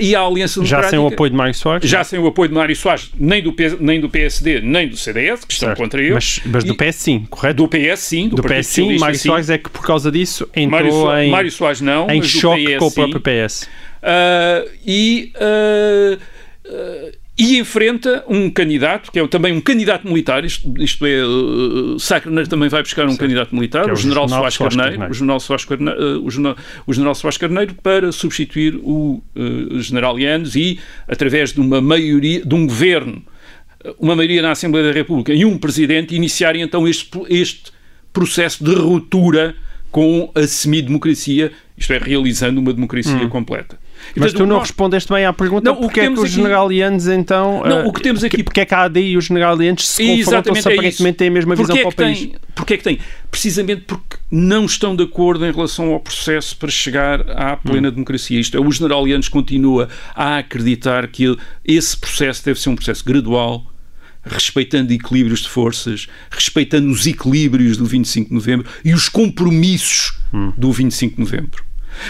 e 0.00 0.16
a 0.16 0.20
Aliança. 0.20 0.64
Já 0.64 0.82
sem 0.82 0.98
o 0.98 1.06
apoio 1.06 1.30
de 1.30 1.36
Mário 1.36 1.54
Soares? 1.54 1.88
Já 1.88 2.02
sem 2.02 2.18
o 2.18 2.26
apoio 2.26 2.48
de 2.48 2.54
Mário 2.54 2.74
Soares, 2.74 3.10
nem 3.16 3.40
do, 3.40 3.54
nem 3.78 4.00
do 4.00 4.08
PSD, 4.08 4.60
nem 4.60 4.88
do 4.88 4.96
CDS, 4.96 5.44
que 5.44 5.52
estão 5.52 5.68
certo. 5.68 5.78
contra 5.78 6.02
ele. 6.02 6.14
Mas, 6.14 6.40
mas 6.44 6.64
do 6.64 6.74
PS 6.74 6.96
sim, 6.96 7.26
correto? 7.30 7.56
Do 7.56 7.68
PS 7.68 8.00
sim, 8.00 8.28
do, 8.28 8.36
do 8.36 8.42
PS 8.42 8.66
sim, 8.66 8.98
Mário 8.98 9.18
Soares 9.18 9.50
é 9.50 9.58
que 9.58 9.70
por 9.70 9.86
causa 9.86 10.10
disso 10.10 10.48
entrou 10.54 11.06
Mário, 11.06 11.22
em... 11.22 11.30
Mário 11.30 11.50
Soares 11.52 11.80
não, 11.80 12.10
em 12.10 12.22
choque 12.22 12.76
com 12.78 12.86
o 12.86 12.92
próprio 12.92 13.20
PS. 13.20 13.68
Uh, 14.02 14.70
e, 14.84 15.32
uh, 15.36 16.18
e 17.38 17.58
enfrenta 17.58 18.24
um 18.28 18.50
candidato, 18.50 19.12
que 19.12 19.18
é 19.18 19.28
também 19.28 19.52
um 19.52 19.60
candidato 19.60 20.08
militar, 20.08 20.44
isto, 20.44 20.72
isto 20.82 21.04
é, 21.04 21.22
uh, 21.22 21.98
Sá 21.98 22.18
Carneiro 22.18 22.48
também 22.48 22.68
vai 22.68 22.82
buscar 22.82 23.04
um 23.04 23.10
Sim. 23.10 23.18
candidato 23.18 23.54
militar, 23.54 23.86
é 23.86 23.90
o, 23.90 23.92
o, 23.92 23.96
general 23.96 24.26
Soares 24.26 24.56
Carneiro, 24.56 24.90
Carneiro, 24.90 25.10
o 25.10 25.14
general 25.14 25.40
Soares 25.40 25.64
Carneiro, 25.66 26.24
o 26.24 26.30
general, 26.30 26.56
o 26.86 26.92
general 26.94 27.14
Soares 27.14 27.36
Carneiro 27.36 27.74
para 27.74 28.10
substituir 28.10 28.76
o 28.76 29.22
general 29.74 30.18
Yanes 30.18 30.54
e, 30.54 30.80
através 31.06 31.52
de 31.52 31.60
uma 31.60 31.80
maioria, 31.80 32.42
de 32.44 32.54
um 32.54 32.66
governo, 32.66 33.22
uma 33.98 34.16
maioria 34.16 34.40
na 34.40 34.52
Assembleia 34.52 34.86
da 34.86 34.92
República 34.92 35.34
e 35.34 35.44
um 35.44 35.58
presidente, 35.58 36.14
iniciarem 36.14 36.62
então 36.62 36.88
este, 36.88 37.10
este 37.28 37.70
processo 38.12 38.64
de 38.64 38.74
ruptura 38.74 39.54
com 39.90 40.30
a 40.34 40.46
semidemocracia, 40.46 41.52
isto 41.76 41.92
é, 41.92 41.98
realizando 41.98 42.60
uma 42.60 42.72
democracia 42.72 43.14
hum. 43.14 43.28
completa. 43.28 43.78
Mas 44.14 44.32
tu 44.32 44.40
não 44.40 44.56
nós... 44.56 44.68
respondeste 44.68 45.12
bem 45.12 45.24
à 45.24 45.32
pergunta 45.32 45.70
não, 45.70 45.76
porque 45.76 46.00
é 46.00 46.06
que 46.06 46.12
os 46.14 46.20
aqui... 46.20 46.32
generalianos 46.32 47.06
então... 47.08 47.62
Não, 47.64 47.86
o 47.86 47.92
que 47.92 48.02
temos 48.02 48.24
aqui... 48.24 48.42
Porque 48.42 48.60
é 48.60 48.64
que 48.64 48.74
a 48.74 48.84
AD 48.84 49.00
e 49.00 49.16
os 49.16 49.24
generalianos 49.26 49.88
se 49.88 50.24
confrontam 50.24 50.54
se 50.54 50.68
é 50.68 50.72
aparentemente 50.72 51.18
têm 51.18 51.28
a 51.28 51.30
mesma 51.30 51.54
visão 51.54 51.76
é 51.76 51.80
para 51.80 51.88
o 51.88 51.94
país? 51.94 52.18
Tem, 52.20 52.34
porque 52.54 52.74
é 52.74 52.76
que 52.76 52.84
têm? 52.84 52.98
Precisamente 53.30 53.82
porque 53.82 54.16
não 54.30 54.64
estão 54.64 54.96
de 54.96 55.04
acordo 55.04 55.44
em 55.46 55.52
relação 55.52 55.92
ao 55.92 56.00
processo 56.00 56.56
para 56.56 56.70
chegar 56.70 57.30
à 57.30 57.56
plena 57.56 57.88
hum. 57.88 57.92
democracia. 57.92 58.40
Isto 58.40 58.56
é, 58.56 58.60
os 58.60 58.76
generalianos 58.76 59.28
continua 59.28 59.88
a 60.14 60.38
acreditar 60.38 61.06
que 61.08 61.36
esse 61.64 61.96
processo 61.96 62.44
deve 62.44 62.60
ser 62.60 62.70
um 62.70 62.76
processo 62.76 63.04
gradual, 63.04 63.64
respeitando 64.24 64.92
equilíbrios 64.92 65.40
de 65.40 65.48
forças, 65.48 66.08
respeitando 66.30 66.90
os 66.90 67.06
equilíbrios 67.06 67.76
do 67.76 67.84
25 67.84 68.28
de 68.28 68.34
novembro 68.34 68.66
e 68.84 68.92
os 68.92 69.08
compromissos 69.08 70.18
hum. 70.32 70.52
do 70.56 70.72
25 70.72 71.14
de 71.14 71.20
novembro. 71.20 71.65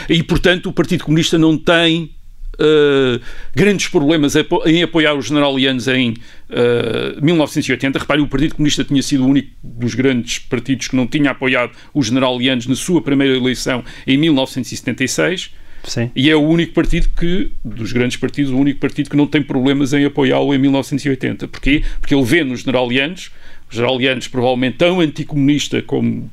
E, 0.08 0.22
portanto, 0.22 0.68
o 0.68 0.72
Partido 0.72 1.04
Comunista 1.04 1.38
não 1.38 1.56
tem 1.56 2.10
Uh, 2.58 3.20
grandes 3.54 3.86
problemas 3.88 4.34
em 4.64 4.82
apoiar 4.82 5.12
os 5.12 5.26
generalianos 5.26 5.88
em 5.88 6.12
uh, 6.12 7.22
1980. 7.22 7.98
Repare, 7.98 8.22
o 8.22 8.26
Partido 8.26 8.54
Comunista 8.54 8.82
tinha 8.82 9.02
sido 9.02 9.24
o 9.24 9.28
único 9.28 9.50
dos 9.62 9.94
grandes 9.94 10.38
partidos 10.38 10.88
que 10.88 10.96
não 10.96 11.06
tinha 11.06 11.32
apoiado 11.32 11.72
os 11.92 12.06
generalianos 12.06 12.66
na 12.66 12.74
sua 12.74 13.02
primeira 13.02 13.36
eleição 13.36 13.84
em 14.06 14.16
1976. 14.16 15.50
Sim. 15.84 16.10
E 16.16 16.30
é 16.30 16.34
o 16.34 16.40
único 16.40 16.72
partido 16.72 17.08
que, 17.10 17.52
dos 17.64 17.92
grandes 17.92 18.16
partidos, 18.16 18.50
o 18.50 18.56
único 18.56 18.80
partido 18.80 19.10
que 19.10 19.16
não 19.16 19.26
tem 19.26 19.42
problemas 19.42 19.92
em 19.92 20.04
apoiá-lo 20.04 20.54
em 20.54 20.58
1980. 20.58 21.48
Porquê? 21.48 21.82
Porque 22.00 22.14
ele 22.14 22.24
vê 22.24 22.42
nos 22.42 22.60
generalianos, 22.60 23.30
os 23.68 23.76
generalianos 23.76 24.28
provavelmente 24.28 24.78
tão 24.78 25.00
anticomunista 25.00 25.82
como 25.82 26.30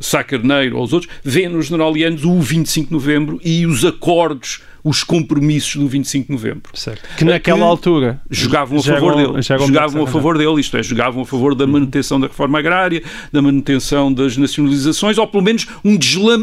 Sá 0.00 0.24
Carneiro 0.24 0.78
ou 0.78 0.82
os 0.82 0.94
outros, 0.94 1.12
vê 1.22 1.46
nos 1.46 1.66
generalianos 1.66 2.24
o 2.24 2.40
25 2.40 2.88
de 2.88 2.92
novembro 2.94 3.38
e 3.44 3.66
os 3.66 3.84
acordos, 3.84 4.62
os 4.82 5.04
compromissos 5.04 5.76
do 5.76 5.86
25 5.86 6.26
de 6.28 6.32
novembro. 6.32 6.72
Certo. 6.72 7.06
Que 7.18 7.24
naquela 7.24 7.58
que 7.58 7.64
altura 7.64 8.20
jogavam 8.30 8.78
a 8.78 8.82
favor 8.82 9.14
dele. 9.14 9.42
Jogavam 9.42 10.02
a 10.02 10.06
favor 10.06 10.38
dele, 10.38 10.58
isto 10.58 10.76
é, 10.78 10.82
jogavam 10.82 11.22
a 11.22 11.26
favor 11.26 11.54
da 11.54 11.66
manutenção 11.66 12.18
da 12.18 12.28
reforma 12.28 12.58
agrária, 12.58 13.02
da 13.30 13.42
manutenção 13.42 14.10
das 14.10 14.38
nacionalizações, 14.38 15.18
ou 15.18 15.26
pelo 15.26 15.44
menos 15.44 15.66
um, 15.84 15.98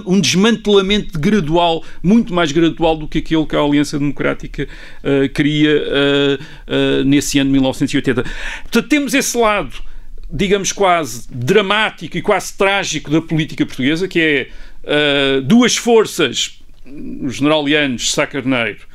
um 0.05 0.22
desmantelamento 0.22 1.20
gradual, 1.20 1.84
muito 2.03 2.36
mais 2.36 2.51
gradual 2.51 2.95
do 2.95 3.08
que 3.08 3.18
aquele 3.18 3.45
que 3.47 3.55
a 3.55 3.60
Aliança 3.60 3.97
Democrática 3.97 4.68
uh, 5.03 5.28
queria 5.34 5.72
uh, 5.72 7.01
uh, 7.01 7.03
nesse 7.05 7.39
ano 7.39 7.49
de 7.49 7.53
1980. 7.53 8.24
Portanto, 8.24 8.88
temos 8.88 9.16
esse 9.16 9.36
lado 9.36 9.87
digamos, 10.30 10.72
quase 10.72 11.28
dramático 11.32 12.18
e 12.18 12.22
quase 12.22 12.56
trágico 12.58 13.10
da 13.10 13.22
política 13.22 13.66
portuguesa, 13.66 14.08
que 14.08 14.20
é 14.20 15.38
uh, 15.38 15.42
duas 15.42 15.78
forças, 15.78 16.62
o 16.86 17.30
general 17.30 17.68
Yanes, 17.68 18.12
Sá 18.12 18.28
Carneiro, 18.28 18.86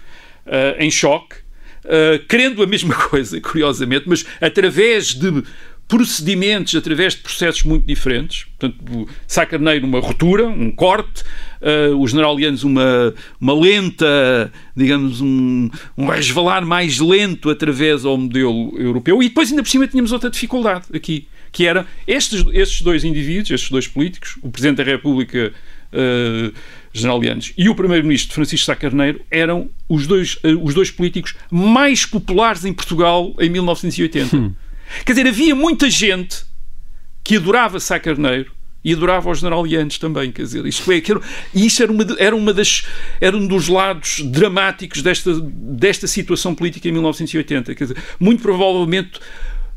uh, 0.47 0.81
em 0.81 0.91
choque, 0.91 1.37
uh, 1.85 2.25
querendo 2.29 2.63
a 2.63 2.67
mesma 2.67 2.95
coisa, 3.09 3.41
curiosamente, 3.41 4.05
mas 4.07 4.27
através 4.41 5.15
de 5.15 5.43
procedimentos 5.93 6.75
através 6.75 7.13
de 7.15 7.21
processos 7.21 7.65
muito 7.65 7.87
diferentes. 7.87 8.47
Portanto, 8.59 9.07
Sá 9.27 9.45
Carneiro, 9.45 9.87
uma 9.87 10.01
ruptura, 10.01 10.49
um 10.49 10.71
corte, 10.71 11.23
uh, 11.61 11.95
os 12.01 12.13
generalianos, 12.13 12.65
uma, 12.65 13.13
uma 13.39 13.53
lenta, 13.53 14.51
digamos, 14.75 15.21
um, 15.21 15.69
um 15.99 16.07
resvalar 16.07 16.65
mais 16.65 16.99
lento 16.99 17.51
através 17.51 18.07
ao 18.07 18.17
modelo 18.17 18.73
europeu. 18.81 19.23
E 19.23 19.29
depois, 19.29 19.51
ainda 19.51 19.63
por 19.63 19.69
cima, 19.69 19.87
tínhamos 19.87 20.13
outra 20.13 20.31
dificuldade 20.31 20.87
aqui, 20.95 21.29
que 21.53 21.67
era 21.67 21.87
estes, 22.07 22.43
estes 22.55 22.81
dois 22.81 23.05
indivíduos, 23.05 23.51
estes 23.51 23.71
dois 23.71 23.87
políticos, 23.87 24.39
o 24.41 24.51
Presidente 24.51 24.79
da 24.79 24.85
República. 24.85 25.53
Uh, 25.93 26.51
generalianos 26.95 27.53
e 27.57 27.69
o 27.69 27.75
primeiro-ministro 27.75 28.35
Francisco 28.35 28.65
Sá 28.65 28.75
Carneiro 28.75 29.21
eram 29.31 29.69
os 29.87 30.07
dois, 30.07 30.37
uh, 30.37 30.59
os 30.63 30.73
dois 30.73 30.91
políticos 30.91 31.35
mais 31.51 32.07
populares 32.07 32.65
em 32.65 32.73
Portugal 32.73 33.35
em 33.39 33.51
1980. 33.51 34.35
Hum. 34.35 34.55
Quer 35.05 35.13
dizer, 35.13 35.27
havia 35.27 35.55
muita 35.55 35.89
gente 35.91 36.45
que 37.25 37.37
adorava 37.37 37.79
Sá 37.79 37.99
Carneiro 37.99 38.53
e 38.85 38.93
adorava 38.93 39.31
os 39.31 39.39
generalianos 39.39 39.97
também, 39.99 40.33
quer 40.33 40.43
dizer, 40.43 40.67
isto 40.67 40.91
é, 40.91 41.01
que 41.01 41.13
era, 41.13 41.21
isto 41.55 41.83
era 41.83 41.93
uma, 41.93 42.07
era 42.19 42.37
uma 42.37 42.53
das, 42.53 42.85
era 43.21 43.37
um 43.37 43.47
dos 43.47 43.69
lados 43.69 44.21
dramáticos 44.25 45.03
desta, 45.03 45.33
desta 45.41 46.07
situação 46.09 46.55
política 46.55 46.89
em 46.89 46.93
1980, 46.93 47.75
quer 47.75 47.85
dizer, 47.85 47.97
muito 48.19 48.43
provavelmente 48.43 49.21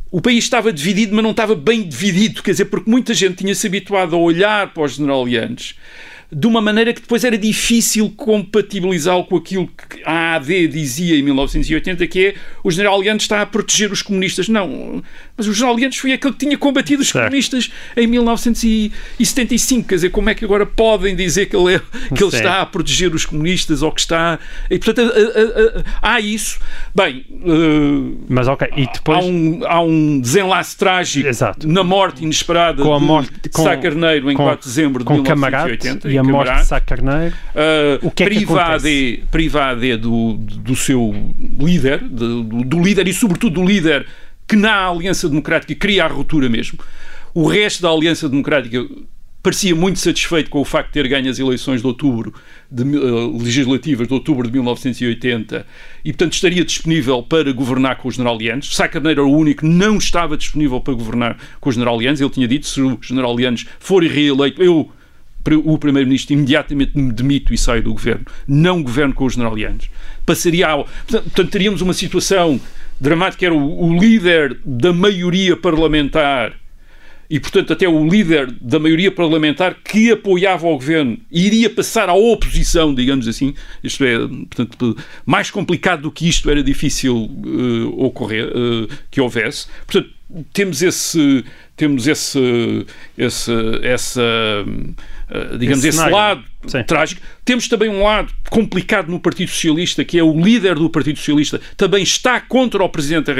o 0.10 0.22
país 0.22 0.44
estava 0.44 0.74
dividido, 0.74 1.14
mas 1.14 1.24
não 1.24 1.32
estava 1.32 1.56
bem 1.56 1.88
dividido, 1.88 2.42
quer 2.42 2.52
dizer, 2.52 2.66
porque 2.66 2.90
muita 2.90 3.14
gente 3.14 3.36
tinha 3.36 3.54
se 3.54 3.68
habituado 3.68 4.16
a 4.16 4.18
olhar 4.20 4.74
para 4.74 4.84
os 4.84 4.96
generalianos 4.96 5.76
de 6.32 6.48
uma 6.48 6.60
maneira 6.62 6.94
que 6.94 7.02
depois 7.02 7.24
era 7.24 7.38
difícil 7.38 8.12
compatibilizá-lo 8.16 9.26
com 9.26 9.38
aquilo 9.38 9.68
que 9.68 10.02
a 10.04 10.36
AD 10.36 10.68
dizia 10.68 11.18
em 11.18 11.22
1980, 11.24 12.08
que 12.08 12.28
é 12.28 12.36
o 12.64 12.72
general 12.72 12.96
Aliantes 13.00 13.26
está 13.26 13.42
a 13.42 13.46
proteger 13.46 13.92
os 13.92 14.02
comunistas. 14.02 14.48
Não, 14.48 15.04
mas 15.38 15.48
o 15.48 15.54
general 15.54 15.76
Aliantes 15.76 16.00
foi 16.00 16.14
aquele 16.14 16.34
que 16.34 16.40
tinha 16.40 16.58
combatido 16.58 17.02
os 17.02 17.12
comunistas 17.12 17.72
em 17.96 18.08
1975. 18.08 19.88
Quer 19.88 19.96
dizer, 19.96 20.10
como 20.10 20.30
é 20.30 20.36
que 20.36 20.44
agora 20.44 20.66
podem 20.66 21.16
dizer 21.16 21.46
que 21.46 21.56
ele, 21.56 21.76
é, 21.76 21.82
que 22.14 22.24
ele 22.24 22.36
está 22.36 22.62
a 22.62 22.66
proteger 22.66 23.14
os 23.14 23.26
comunistas 23.26 23.82
ou 23.82 23.92
que 23.92 24.02
está. 24.02 24.40
E, 24.70 24.80
portanto, 24.80 25.14
há 26.02 26.20
isso. 26.20 26.60
Bem, 26.94 27.26
uh, 27.30 28.26
mas 28.28 28.48
ok, 28.48 28.68
e 28.76 28.88
depois. 28.92 29.20
Há 29.20 29.22
um, 29.22 29.62
há 29.66 29.82
um 29.82 30.20
desenlace 30.20 30.76
trágico 30.78 31.28
Exato. 31.28 31.68
na 31.68 31.84
morte 31.84 32.24
inesperada 32.24 32.82
com 32.82 32.94
a 32.94 33.00
morte, 33.00 33.32
de 33.42 33.62
Sá 33.62 33.78
Carneiro 33.78 34.32
em 34.32 34.36
com, 34.36 34.44
4 34.44 34.62
de 34.62 34.68
dezembro 34.68 35.04
de 35.04 35.12
1980 35.12 36.15
e 36.16 36.18
a 36.18 36.24
morte 36.24 36.56
de 36.56 36.66
Sá 36.66 36.80
Carneiro. 36.80 37.36
Uh, 37.54 38.08
o 38.08 38.12
que 38.12 38.24
é 38.24 38.26
privado 38.28 38.84
que 38.84 39.24
privado 39.30 39.98
do, 39.98 40.34
do 40.34 40.76
seu 40.76 41.14
líder, 41.60 42.00
do, 42.00 42.44
do 42.44 42.82
líder 42.82 43.08
e 43.08 43.14
sobretudo 43.14 43.62
do 43.62 43.66
líder 43.66 44.06
que 44.48 44.56
na 44.56 44.88
Aliança 44.88 45.28
Democrática 45.28 45.74
queria 45.76 46.06
a 46.06 46.08
ruptura 46.08 46.50
mesmo. 46.50 46.80
O 47.34 47.48
resto 47.48 47.82
da 47.82 47.90
Aliança 47.90 48.30
Democrática 48.30 48.86
parecia 49.46 49.76
muito 49.76 50.00
satisfeito 50.00 50.50
com 50.50 50.60
o 50.60 50.66
facto 50.66 50.88
de 50.88 50.94
ter 50.94 51.08
ganho 51.08 51.30
as 51.30 51.38
eleições 51.38 51.82
de 51.82 51.86
outubro 51.86 52.34
de, 52.72 52.82
uh, 52.84 53.38
legislativas 53.38 54.08
de 54.08 54.14
outubro 54.14 54.48
de 54.48 54.54
1980 54.54 55.68
e, 56.04 56.12
portanto, 56.12 56.34
estaria 56.34 56.66
disponível 56.66 57.22
para 57.22 57.52
governar 57.52 57.98
com 57.98 58.08
os 58.08 58.16
generalianos. 58.16 58.76
Sá 58.76 58.88
Carneiro 58.88 59.22
era 59.22 59.30
o 59.30 59.32
único 59.38 59.62
que 59.62 59.68
não 59.68 59.98
estava 59.98 60.36
disponível 60.36 60.82
para 60.82 60.96
governar 60.96 61.38
com 61.60 61.70
os 61.70 61.76
generalianos. 61.76 62.20
Ele 62.20 62.30
tinha 62.32 62.48
dito, 62.48 62.66
se 62.66 62.82
os 62.82 63.06
generalianos 63.06 63.68
forem 63.80 64.10
reeleito, 64.10 64.64
eu 64.64 64.90
o 65.54 65.78
Primeiro-Ministro 65.78 66.34
imediatamente 66.34 66.98
me 66.98 67.12
demito 67.12 67.54
e 67.54 67.58
saio 67.58 67.84
do 67.84 67.94
governo. 67.94 68.26
Não 68.48 68.82
governo 68.82 69.14
com 69.14 69.26
os 69.26 69.34
generalianos. 69.34 69.90
Passaria 70.26 70.68
ao. 70.68 70.88
Portanto, 71.08 71.52
teríamos 71.52 71.82
uma 71.82 71.94
situação 71.94 72.60
dramática: 73.00 73.46
era 73.46 73.54
o, 73.54 73.86
o 73.86 73.98
líder 73.98 74.58
da 74.66 74.92
maioria 74.92 75.56
parlamentar 75.56 76.54
e, 77.30 77.40
portanto, 77.40 77.74
até 77.74 77.88
o 77.88 78.08
líder 78.08 78.52
da 78.62 78.80
maioria 78.80 79.12
parlamentar 79.12 79.78
que 79.84 80.12
apoiava 80.12 80.68
o 80.68 80.74
governo 80.76 81.18
iria 81.32 81.70
passar 81.70 82.08
à 82.08 82.14
oposição, 82.14 82.94
digamos 82.94 83.28
assim. 83.28 83.56
Isto 83.84 84.04
é, 84.04 84.18
portanto, 84.20 84.98
mais 85.26 85.50
complicado 85.50 86.04
do 86.04 86.12
que 86.12 86.28
isto 86.28 86.50
era 86.50 86.62
difícil 86.62 87.16
uh, 87.16 88.06
ocorrer, 88.06 88.46
uh, 88.48 88.88
que 89.10 89.20
houvesse. 89.20 89.68
Portanto, 89.88 90.14
temos 90.54 90.82
esse 90.82 91.44
temos 91.78 92.08
esse, 92.08 92.86
esse 93.18 93.52
essa 93.84 94.22
digamos 95.58 95.84
esse, 95.84 96.00
esse 96.00 96.10
lado 96.10 96.44
Sim. 96.68 96.84
trágico 96.84 97.22
temos 97.44 97.68
também 97.68 97.90
um 97.90 98.04
lado 98.04 98.32
complicado 98.50 99.10
no 99.10 99.20
Partido 99.20 99.50
Socialista 99.50 100.06
que 100.06 100.20
é 100.20 100.24
o 100.24 100.40
líder 100.40 100.76
do 100.76 100.90
Partido 100.90 101.18
Socialista 101.18 101.60
também 101.76 102.04
está 102.04 102.40
contra 102.40 102.84
o 102.84 102.90
presidente 102.90 103.32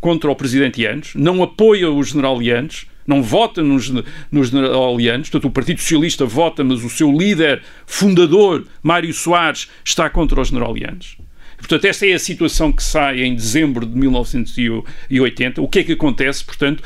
contra 0.00 0.30
o 0.30 0.36
presidente 0.36 0.82
Yanes 0.82 1.12
não 1.14 1.42
apoia 1.42 1.90
o 1.90 2.02
general 2.02 2.42
Yanes 2.42 2.86
não 3.06 3.22
vota 3.22 3.62
nos, 3.62 3.92
nos 4.30 4.48
generalianos, 4.48 5.28
portanto 5.28 5.50
o 5.50 5.52
Partido 5.52 5.80
Socialista 5.80 6.24
vota, 6.24 6.64
mas 6.64 6.82
o 6.82 6.90
seu 6.90 7.12
líder 7.12 7.62
fundador, 7.86 8.66
Mário 8.82 9.12
Soares, 9.12 9.68
está 9.84 10.08
contra 10.08 10.40
os 10.40 10.48
generalianos. 10.48 11.18
Portanto, 11.58 11.84
esta 11.86 12.06
é 12.06 12.12
a 12.12 12.18
situação 12.18 12.72
que 12.72 12.82
sai 12.82 13.22
em 13.22 13.34
dezembro 13.34 13.86
de 13.86 13.96
1980. 13.96 15.62
O 15.62 15.68
que 15.68 15.78
é 15.78 15.84
que 15.84 15.92
acontece? 15.92 16.44
Portanto, 16.44 16.82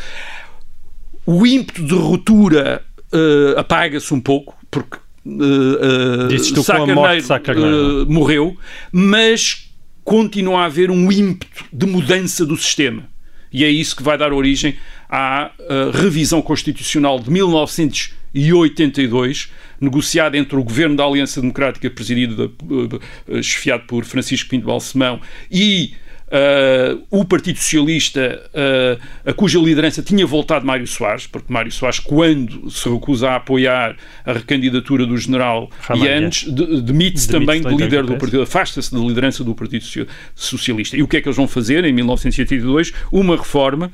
o 1.27 1.45
ímpeto 1.47 1.85
de 1.85 1.95
ruptura 1.95 2.85
uh, 3.13 3.59
apaga-se 3.59 4.13
um 4.13 4.21
pouco, 4.21 4.57
porque 4.71 4.99
uh, 5.27 6.55
tu 6.55 6.63
Sá 6.63 6.77
Carneiro, 6.77 7.17
de 7.17 7.23
Sá 7.23 7.39
Carneiro. 7.39 8.03
uh, 8.03 8.11
morreu, 8.11 8.57
mas 8.93 9.71
continua 10.05 10.61
a 10.61 10.65
haver 10.65 10.91
um 10.91 11.13
ímpeto 11.13 11.65
de 11.73 11.87
mudança 11.87 12.47
do 12.47 12.57
sistema. 12.57 13.05
E 13.53 13.65
é 13.65 13.69
isso 13.69 13.95
que 13.97 14.03
vai 14.03 14.17
dar 14.19 14.33
origem 14.33 14.77
à 15.09 15.53
uh, 15.59 15.91
revisão 15.91 16.41
constitucional 16.43 17.19
de 17.19 17.31
1982, 17.31 19.51
negociada 19.81 20.37
entre 20.37 20.55
o 20.57 20.63
governo 20.63 20.95
da 20.97 21.05
Aliança 21.05 21.41
Democrática, 21.41 21.89
presidido, 21.91 22.55
uh, 22.63 23.01
uh, 23.29 23.43
chefiado 23.43 23.85
por 23.87 24.05
Francisco 24.05 24.51
Pinto 24.51 24.67
Balsemão, 24.67 25.19
e 25.51 25.95
Uh, 26.31 27.03
o 27.11 27.25
Partido 27.25 27.57
Socialista, 27.59 28.43
uh, 28.53 29.01
a 29.25 29.33
cuja 29.33 29.59
liderança 29.59 30.03
tinha 30.03 30.27
voltado 30.27 30.67
Mário 30.67 30.87
Soares, 30.87 31.27
porque 31.27 31.51
Mário 31.51 31.73
Soares, 31.73 31.99
quando 31.99 32.71
se 32.71 32.87
recusa 32.89 33.31
a 33.31 33.37
apoiar 33.37 33.97
a 34.27 34.33
recandidatura 34.35 35.07
do 35.07 35.17
general. 35.17 35.71
Yanes, 36.07 36.45
de- 36.55 36.83
demite-se 36.83 37.29
também 37.29 37.63
da 37.63 37.71
líder 37.87 38.03
do 38.03 38.17
partido, 38.19 38.43
afasta-se 38.43 38.93
da 38.93 39.01
liderança 39.01 39.43
do 39.43 39.55
Partido 39.55 39.83
Socia- 39.85 40.07
Socialista. 40.35 40.97
E 40.99 41.03
o 41.03 41.09
que 41.09 41.17
é 41.17 41.21
que 41.23 41.29
eles 41.29 41.37
vão 41.37 41.49
fazer 41.49 41.85
em 41.87 41.93
1982? 41.95 42.93
Uma 43.11 43.35
reforma, 43.37 43.91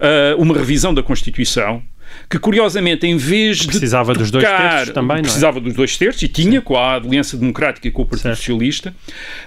uh, 0.00 0.40
uma 0.42 0.56
revisão 0.56 0.92
da 0.92 1.02
Constituição. 1.02 1.80
Que 2.28 2.38
curiosamente, 2.38 3.06
em 3.06 3.16
vez 3.16 3.58
de 3.58 3.66
Precisava 3.68 4.12
dos 4.12 4.30
dois 4.30 4.44
terços 4.44 4.94
também, 4.94 5.08
não 5.08 5.16
é? 5.16 5.22
precisava 5.22 5.60
dos 5.60 5.74
dois 5.74 5.96
terços 5.96 6.22
e 6.22 6.28
tinha 6.28 6.60
com 6.60 6.76
a 6.76 6.94
Aliança 6.94 7.36
Democrática 7.36 7.88
e 7.88 7.90
com 7.90 8.02
o 8.02 8.04
Partido 8.06 8.22
Certo. 8.24 8.36
Socialista, 8.38 8.94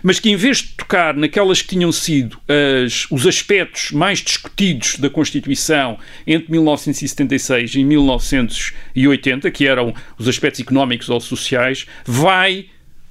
mas 0.02 0.20
que 0.20 0.30
em 0.32 0.36
vez 0.36 0.58
de 0.58 0.70
tocar 0.70 1.16
naquelas 1.16 1.62
que 1.62 1.68
tinham 1.70 1.92
sido 1.92 2.38
as- 2.86 3.06
os 3.12 3.28
aspectos 3.28 3.92
mais 3.92 4.20
discutidos 4.20 4.98
da 4.98 5.10
Constituição 5.10 6.00
entre 6.26 6.52
1976 6.52 7.76
e 7.76 7.84
1980, 7.84 9.52
que 9.52 9.68
eram 9.68 9.94
os 10.18 10.28
aspectos 10.28 10.62
económicos 10.62 11.10
ou 11.10 11.20
sociais, 11.20 11.86
vai 12.06 12.66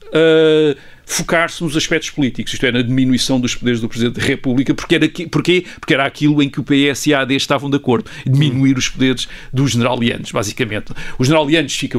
uh, 0.07 0.77
focar-se 1.11 1.63
nos 1.63 1.77
aspectos 1.77 2.11
políticos, 2.11 2.53
isto 2.53 2.65
é, 2.65 2.71
na 2.71 2.83
diminuição 2.83 3.41
dos 3.41 3.55
poderes 3.55 3.81
do 3.81 3.89
Presidente 3.89 4.21
da 4.21 4.25
República, 4.25 4.73
porque 4.73 4.95
era, 4.95 5.07
aqui, 5.07 5.27
porquê? 5.27 5.65
porque 5.81 5.93
era 5.93 6.07
aquilo 6.07 6.41
em 6.41 6.49
que 6.49 6.61
o 6.61 6.65
PS 6.65 7.09
e 7.09 7.15
a 7.15 7.23
AD 7.23 7.35
estavam 7.35 7.69
de 7.69 7.77
acordo, 7.77 8.09
diminuir 8.25 8.79
os 8.79 8.89
poderes 8.89 9.27
do 9.53 9.67
general 9.67 10.03
Yanes, 10.03 10.31
basicamente. 10.31 10.93
O 11.19 11.25
general 11.25 11.51
Yanes 11.51 11.75
fica, 11.75 11.99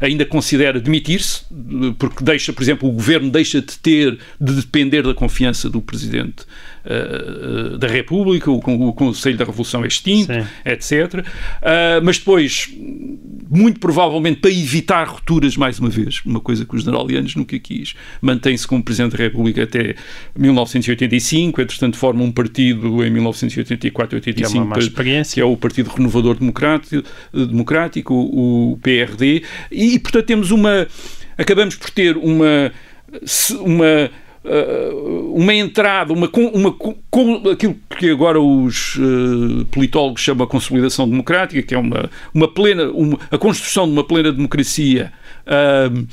ainda 0.00 0.24
considera 0.24 0.80
demitir-se, 0.80 1.42
porque 1.98 2.24
deixa, 2.24 2.54
por 2.54 2.62
exemplo, 2.62 2.88
o 2.88 2.92
governo 2.92 3.30
deixa 3.30 3.60
de 3.60 3.78
ter, 3.78 4.18
de 4.40 4.54
depender 4.54 5.02
da 5.02 5.12
confiança 5.12 5.68
do 5.68 5.82
Presidente 5.82 6.46
uh, 6.84 7.74
uh, 7.74 7.78
da 7.78 7.88
República, 7.88 8.50
o, 8.50 8.56
o 8.56 8.92
Conselho 8.92 9.36
da 9.36 9.44
Revolução 9.44 9.84
é 9.84 9.86
extinto, 9.86 10.32
Sim. 10.32 10.46
etc. 10.64 11.14
Uh, 11.20 11.24
mas 12.02 12.18
depois, 12.18 12.68
muito 13.50 13.80
provavelmente 13.80 14.40
para 14.40 14.50
evitar 14.50 15.08
rupturas, 15.08 15.56
mais 15.56 15.78
uma 15.78 15.88
vez, 15.88 16.22
uma 16.24 16.40
coisa 16.40 16.64
que 16.64 16.74
o 16.74 16.78
general 16.78 17.10
Yanes 17.10 17.34
nunca 17.34 17.58
quis, 17.58 17.94
mantém-se 18.20 18.66
como 18.66 18.82
Presidente 18.82 19.16
da 19.16 19.24
República 19.24 19.62
até 19.62 19.94
1985, 20.36 21.60
entretanto 21.60 21.96
forma 21.96 22.22
um 22.22 22.32
partido 22.32 23.04
em 23.04 23.10
1984 23.10 24.20
Que 24.20 24.28
é 24.28 24.32
85 24.32 24.58
uma 24.58 24.76
má 24.76 24.78
experiência. 24.78 25.34
que 25.34 25.40
é 25.40 25.44
o 25.44 25.56
Partido 25.56 25.90
Renovador 25.90 26.38
Democrático, 26.38 27.02
democrático 27.32 28.14
o, 28.14 28.78
PRD, 28.82 29.42
e 29.70 29.98
portanto 29.98 30.26
temos 30.26 30.50
uma 30.50 30.86
acabamos 31.36 31.76
por 31.76 31.90
ter 31.90 32.16
uma 32.16 32.72
uma 33.60 34.10
uma 35.34 35.54
entrada, 35.54 36.12
uma, 36.12 36.28
uma 36.52 36.76
aquilo 37.52 37.76
que 37.98 38.10
agora 38.10 38.40
os 38.40 38.96
uh, 38.96 39.64
politólogos 39.70 40.20
chamam 40.20 40.44
a 40.44 40.48
consolidação 40.48 41.08
democrática, 41.08 41.62
que 41.62 41.74
é 41.74 41.78
uma, 41.78 42.10
uma 42.34 42.48
plena, 42.48 42.90
uma- 42.90 43.18
a 43.30 43.38
construção 43.38 43.86
de 43.86 43.92
uma 43.92 44.04
plena 44.04 44.32
democracia 44.32 45.12
uh, 45.46 46.06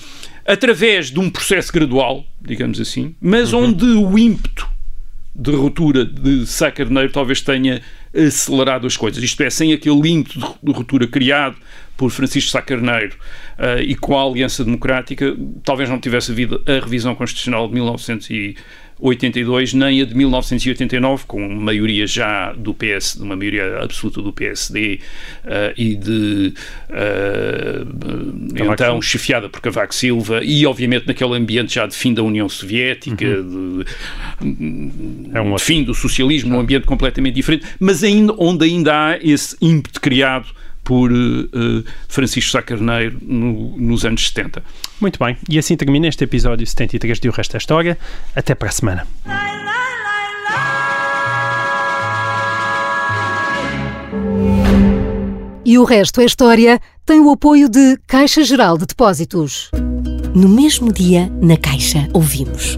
através 0.45 1.09
de 1.11 1.19
um 1.19 1.29
processo 1.29 1.71
gradual, 1.73 2.23
digamos 2.41 2.79
assim, 2.79 3.15
mas 3.21 3.51
onde 3.53 3.85
o 3.85 4.17
ímpeto 4.17 4.67
de 5.35 5.51
ruptura 5.51 6.05
de 6.05 6.45
Sá 6.45 6.69
Carneiro 6.71 7.11
talvez 7.11 7.41
tenha 7.41 7.81
acelerado 8.13 8.85
as 8.85 8.97
coisas. 8.97 9.23
Isto 9.23 9.41
é, 9.43 9.49
sem 9.49 9.71
aquele 9.73 10.09
ímpeto 10.09 10.39
de 10.61 10.71
ruptura 10.71 11.07
criado 11.07 11.55
por 11.99 12.09
Francisco 12.11 12.49
Sá 12.49 12.61
Carneiro 12.61 13.17
eh, 13.57 13.81
e 13.81 13.93
com 13.93 14.17
a 14.17 14.23
Aliança 14.23 14.63
Democrática, 14.63 15.35
talvez 15.65 15.89
não 15.89 15.99
tivesse 15.99 16.31
havido 16.31 16.63
a 16.65 16.79
revisão 16.81 17.13
constitucional 17.13 17.67
de 17.67 17.73
1982, 17.73 19.73
nem 19.73 20.01
a 20.01 20.05
de 20.05 20.15
1989, 20.15 21.25
com 21.27 21.45
maioria 21.49 22.07
já 22.07 22.53
do 22.53 22.73
PS, 22.73 23.17
de 23.17 23.23
uma 23.23 23.35
maioria 23.35 23.83
absoluta 23.83 24.21
do 24.21 24.31
PSD 24.31 25.01
eh, 25.43 25.73
e 25.75 25.95
de 25.97 26.53
Cavaco 28.55 28.73
então 28.73 29.01
chefiada 29.01 29.49
por 29.49 29.59
Cavaco 29.59 29.93
Silva 29.93 30.39
e 30.41 30.65
obviamente 30.65 31.05
naquele 31.05 31.35
ambiente 31.35 31.75
já 31.75 31.85
de 31.85 31.97
fim 31.97 32.13
da 32.13 32.23
União 32.23 32.47
Soviética, 32.47 33.25
de, 33.25 33.85
É 35.33 35.41
um 35.41 35.53
de 35.53 35.61
fim 35.61 35.83
do 35.83 35.93
socialismo 35.93 36.51
num 36.51 36.61
ambiente 36.61 36.85
completamente 36.85 37.35
diferente, 37.35 37.65
mas 37.77 38.05
ainda, 38.05 38.33
onde 38.37 38.63
ainda 38.63 38.93
há 38.93 39.19
esse 39.21 39.57
ímpeto 39.61 39.99
criado 39.99 40.47
por 40.89 41.11
eh, 41.11 41.83
Francisco 42.07 42.49
Sá 42.49 42.63
Carneiro 42.63 43.19
no- 43.21 43.77
nos 43.77 44.03
anos 44.05 44.27
70. 44.27 44.63
Muito 44.99 45.23
bem. 45.23 45.37
E 45.47 45.59
assim 45.59 45.77
termina 45.77 46.07
este 46.07 46.23
episódio 46.23 46.65
73 46.65 47.19
de 47.19 47.29
O 47.29 47.31
Resto 47.31 47.51
da 47.51 47.57
História. 47.59 47.95
Até 48.35 48.55
para 48.55 48.69
a 48.69 48.71
semana. 48.71 49.05
E 55.65 55.77
o 55.77 55.83
resto 55.83 56.21
é 56.21 56.25
história 56.25 56.79
tem 57.05 57.19
o 57.19 57.29
apoio 57.31 57.69
de 57.69 57.97
Caixa 58.07 58.43
Geral 58.43 58.77
de 58.77 58.85
Depósitos. 58.85 59.69
No 60.33 60.47
mesmo 60.49 60.91
dia, 60.91 61.31
na 61.41 61.57
Caixa, 61.57 62.07
ouvimos. 62.13 62.77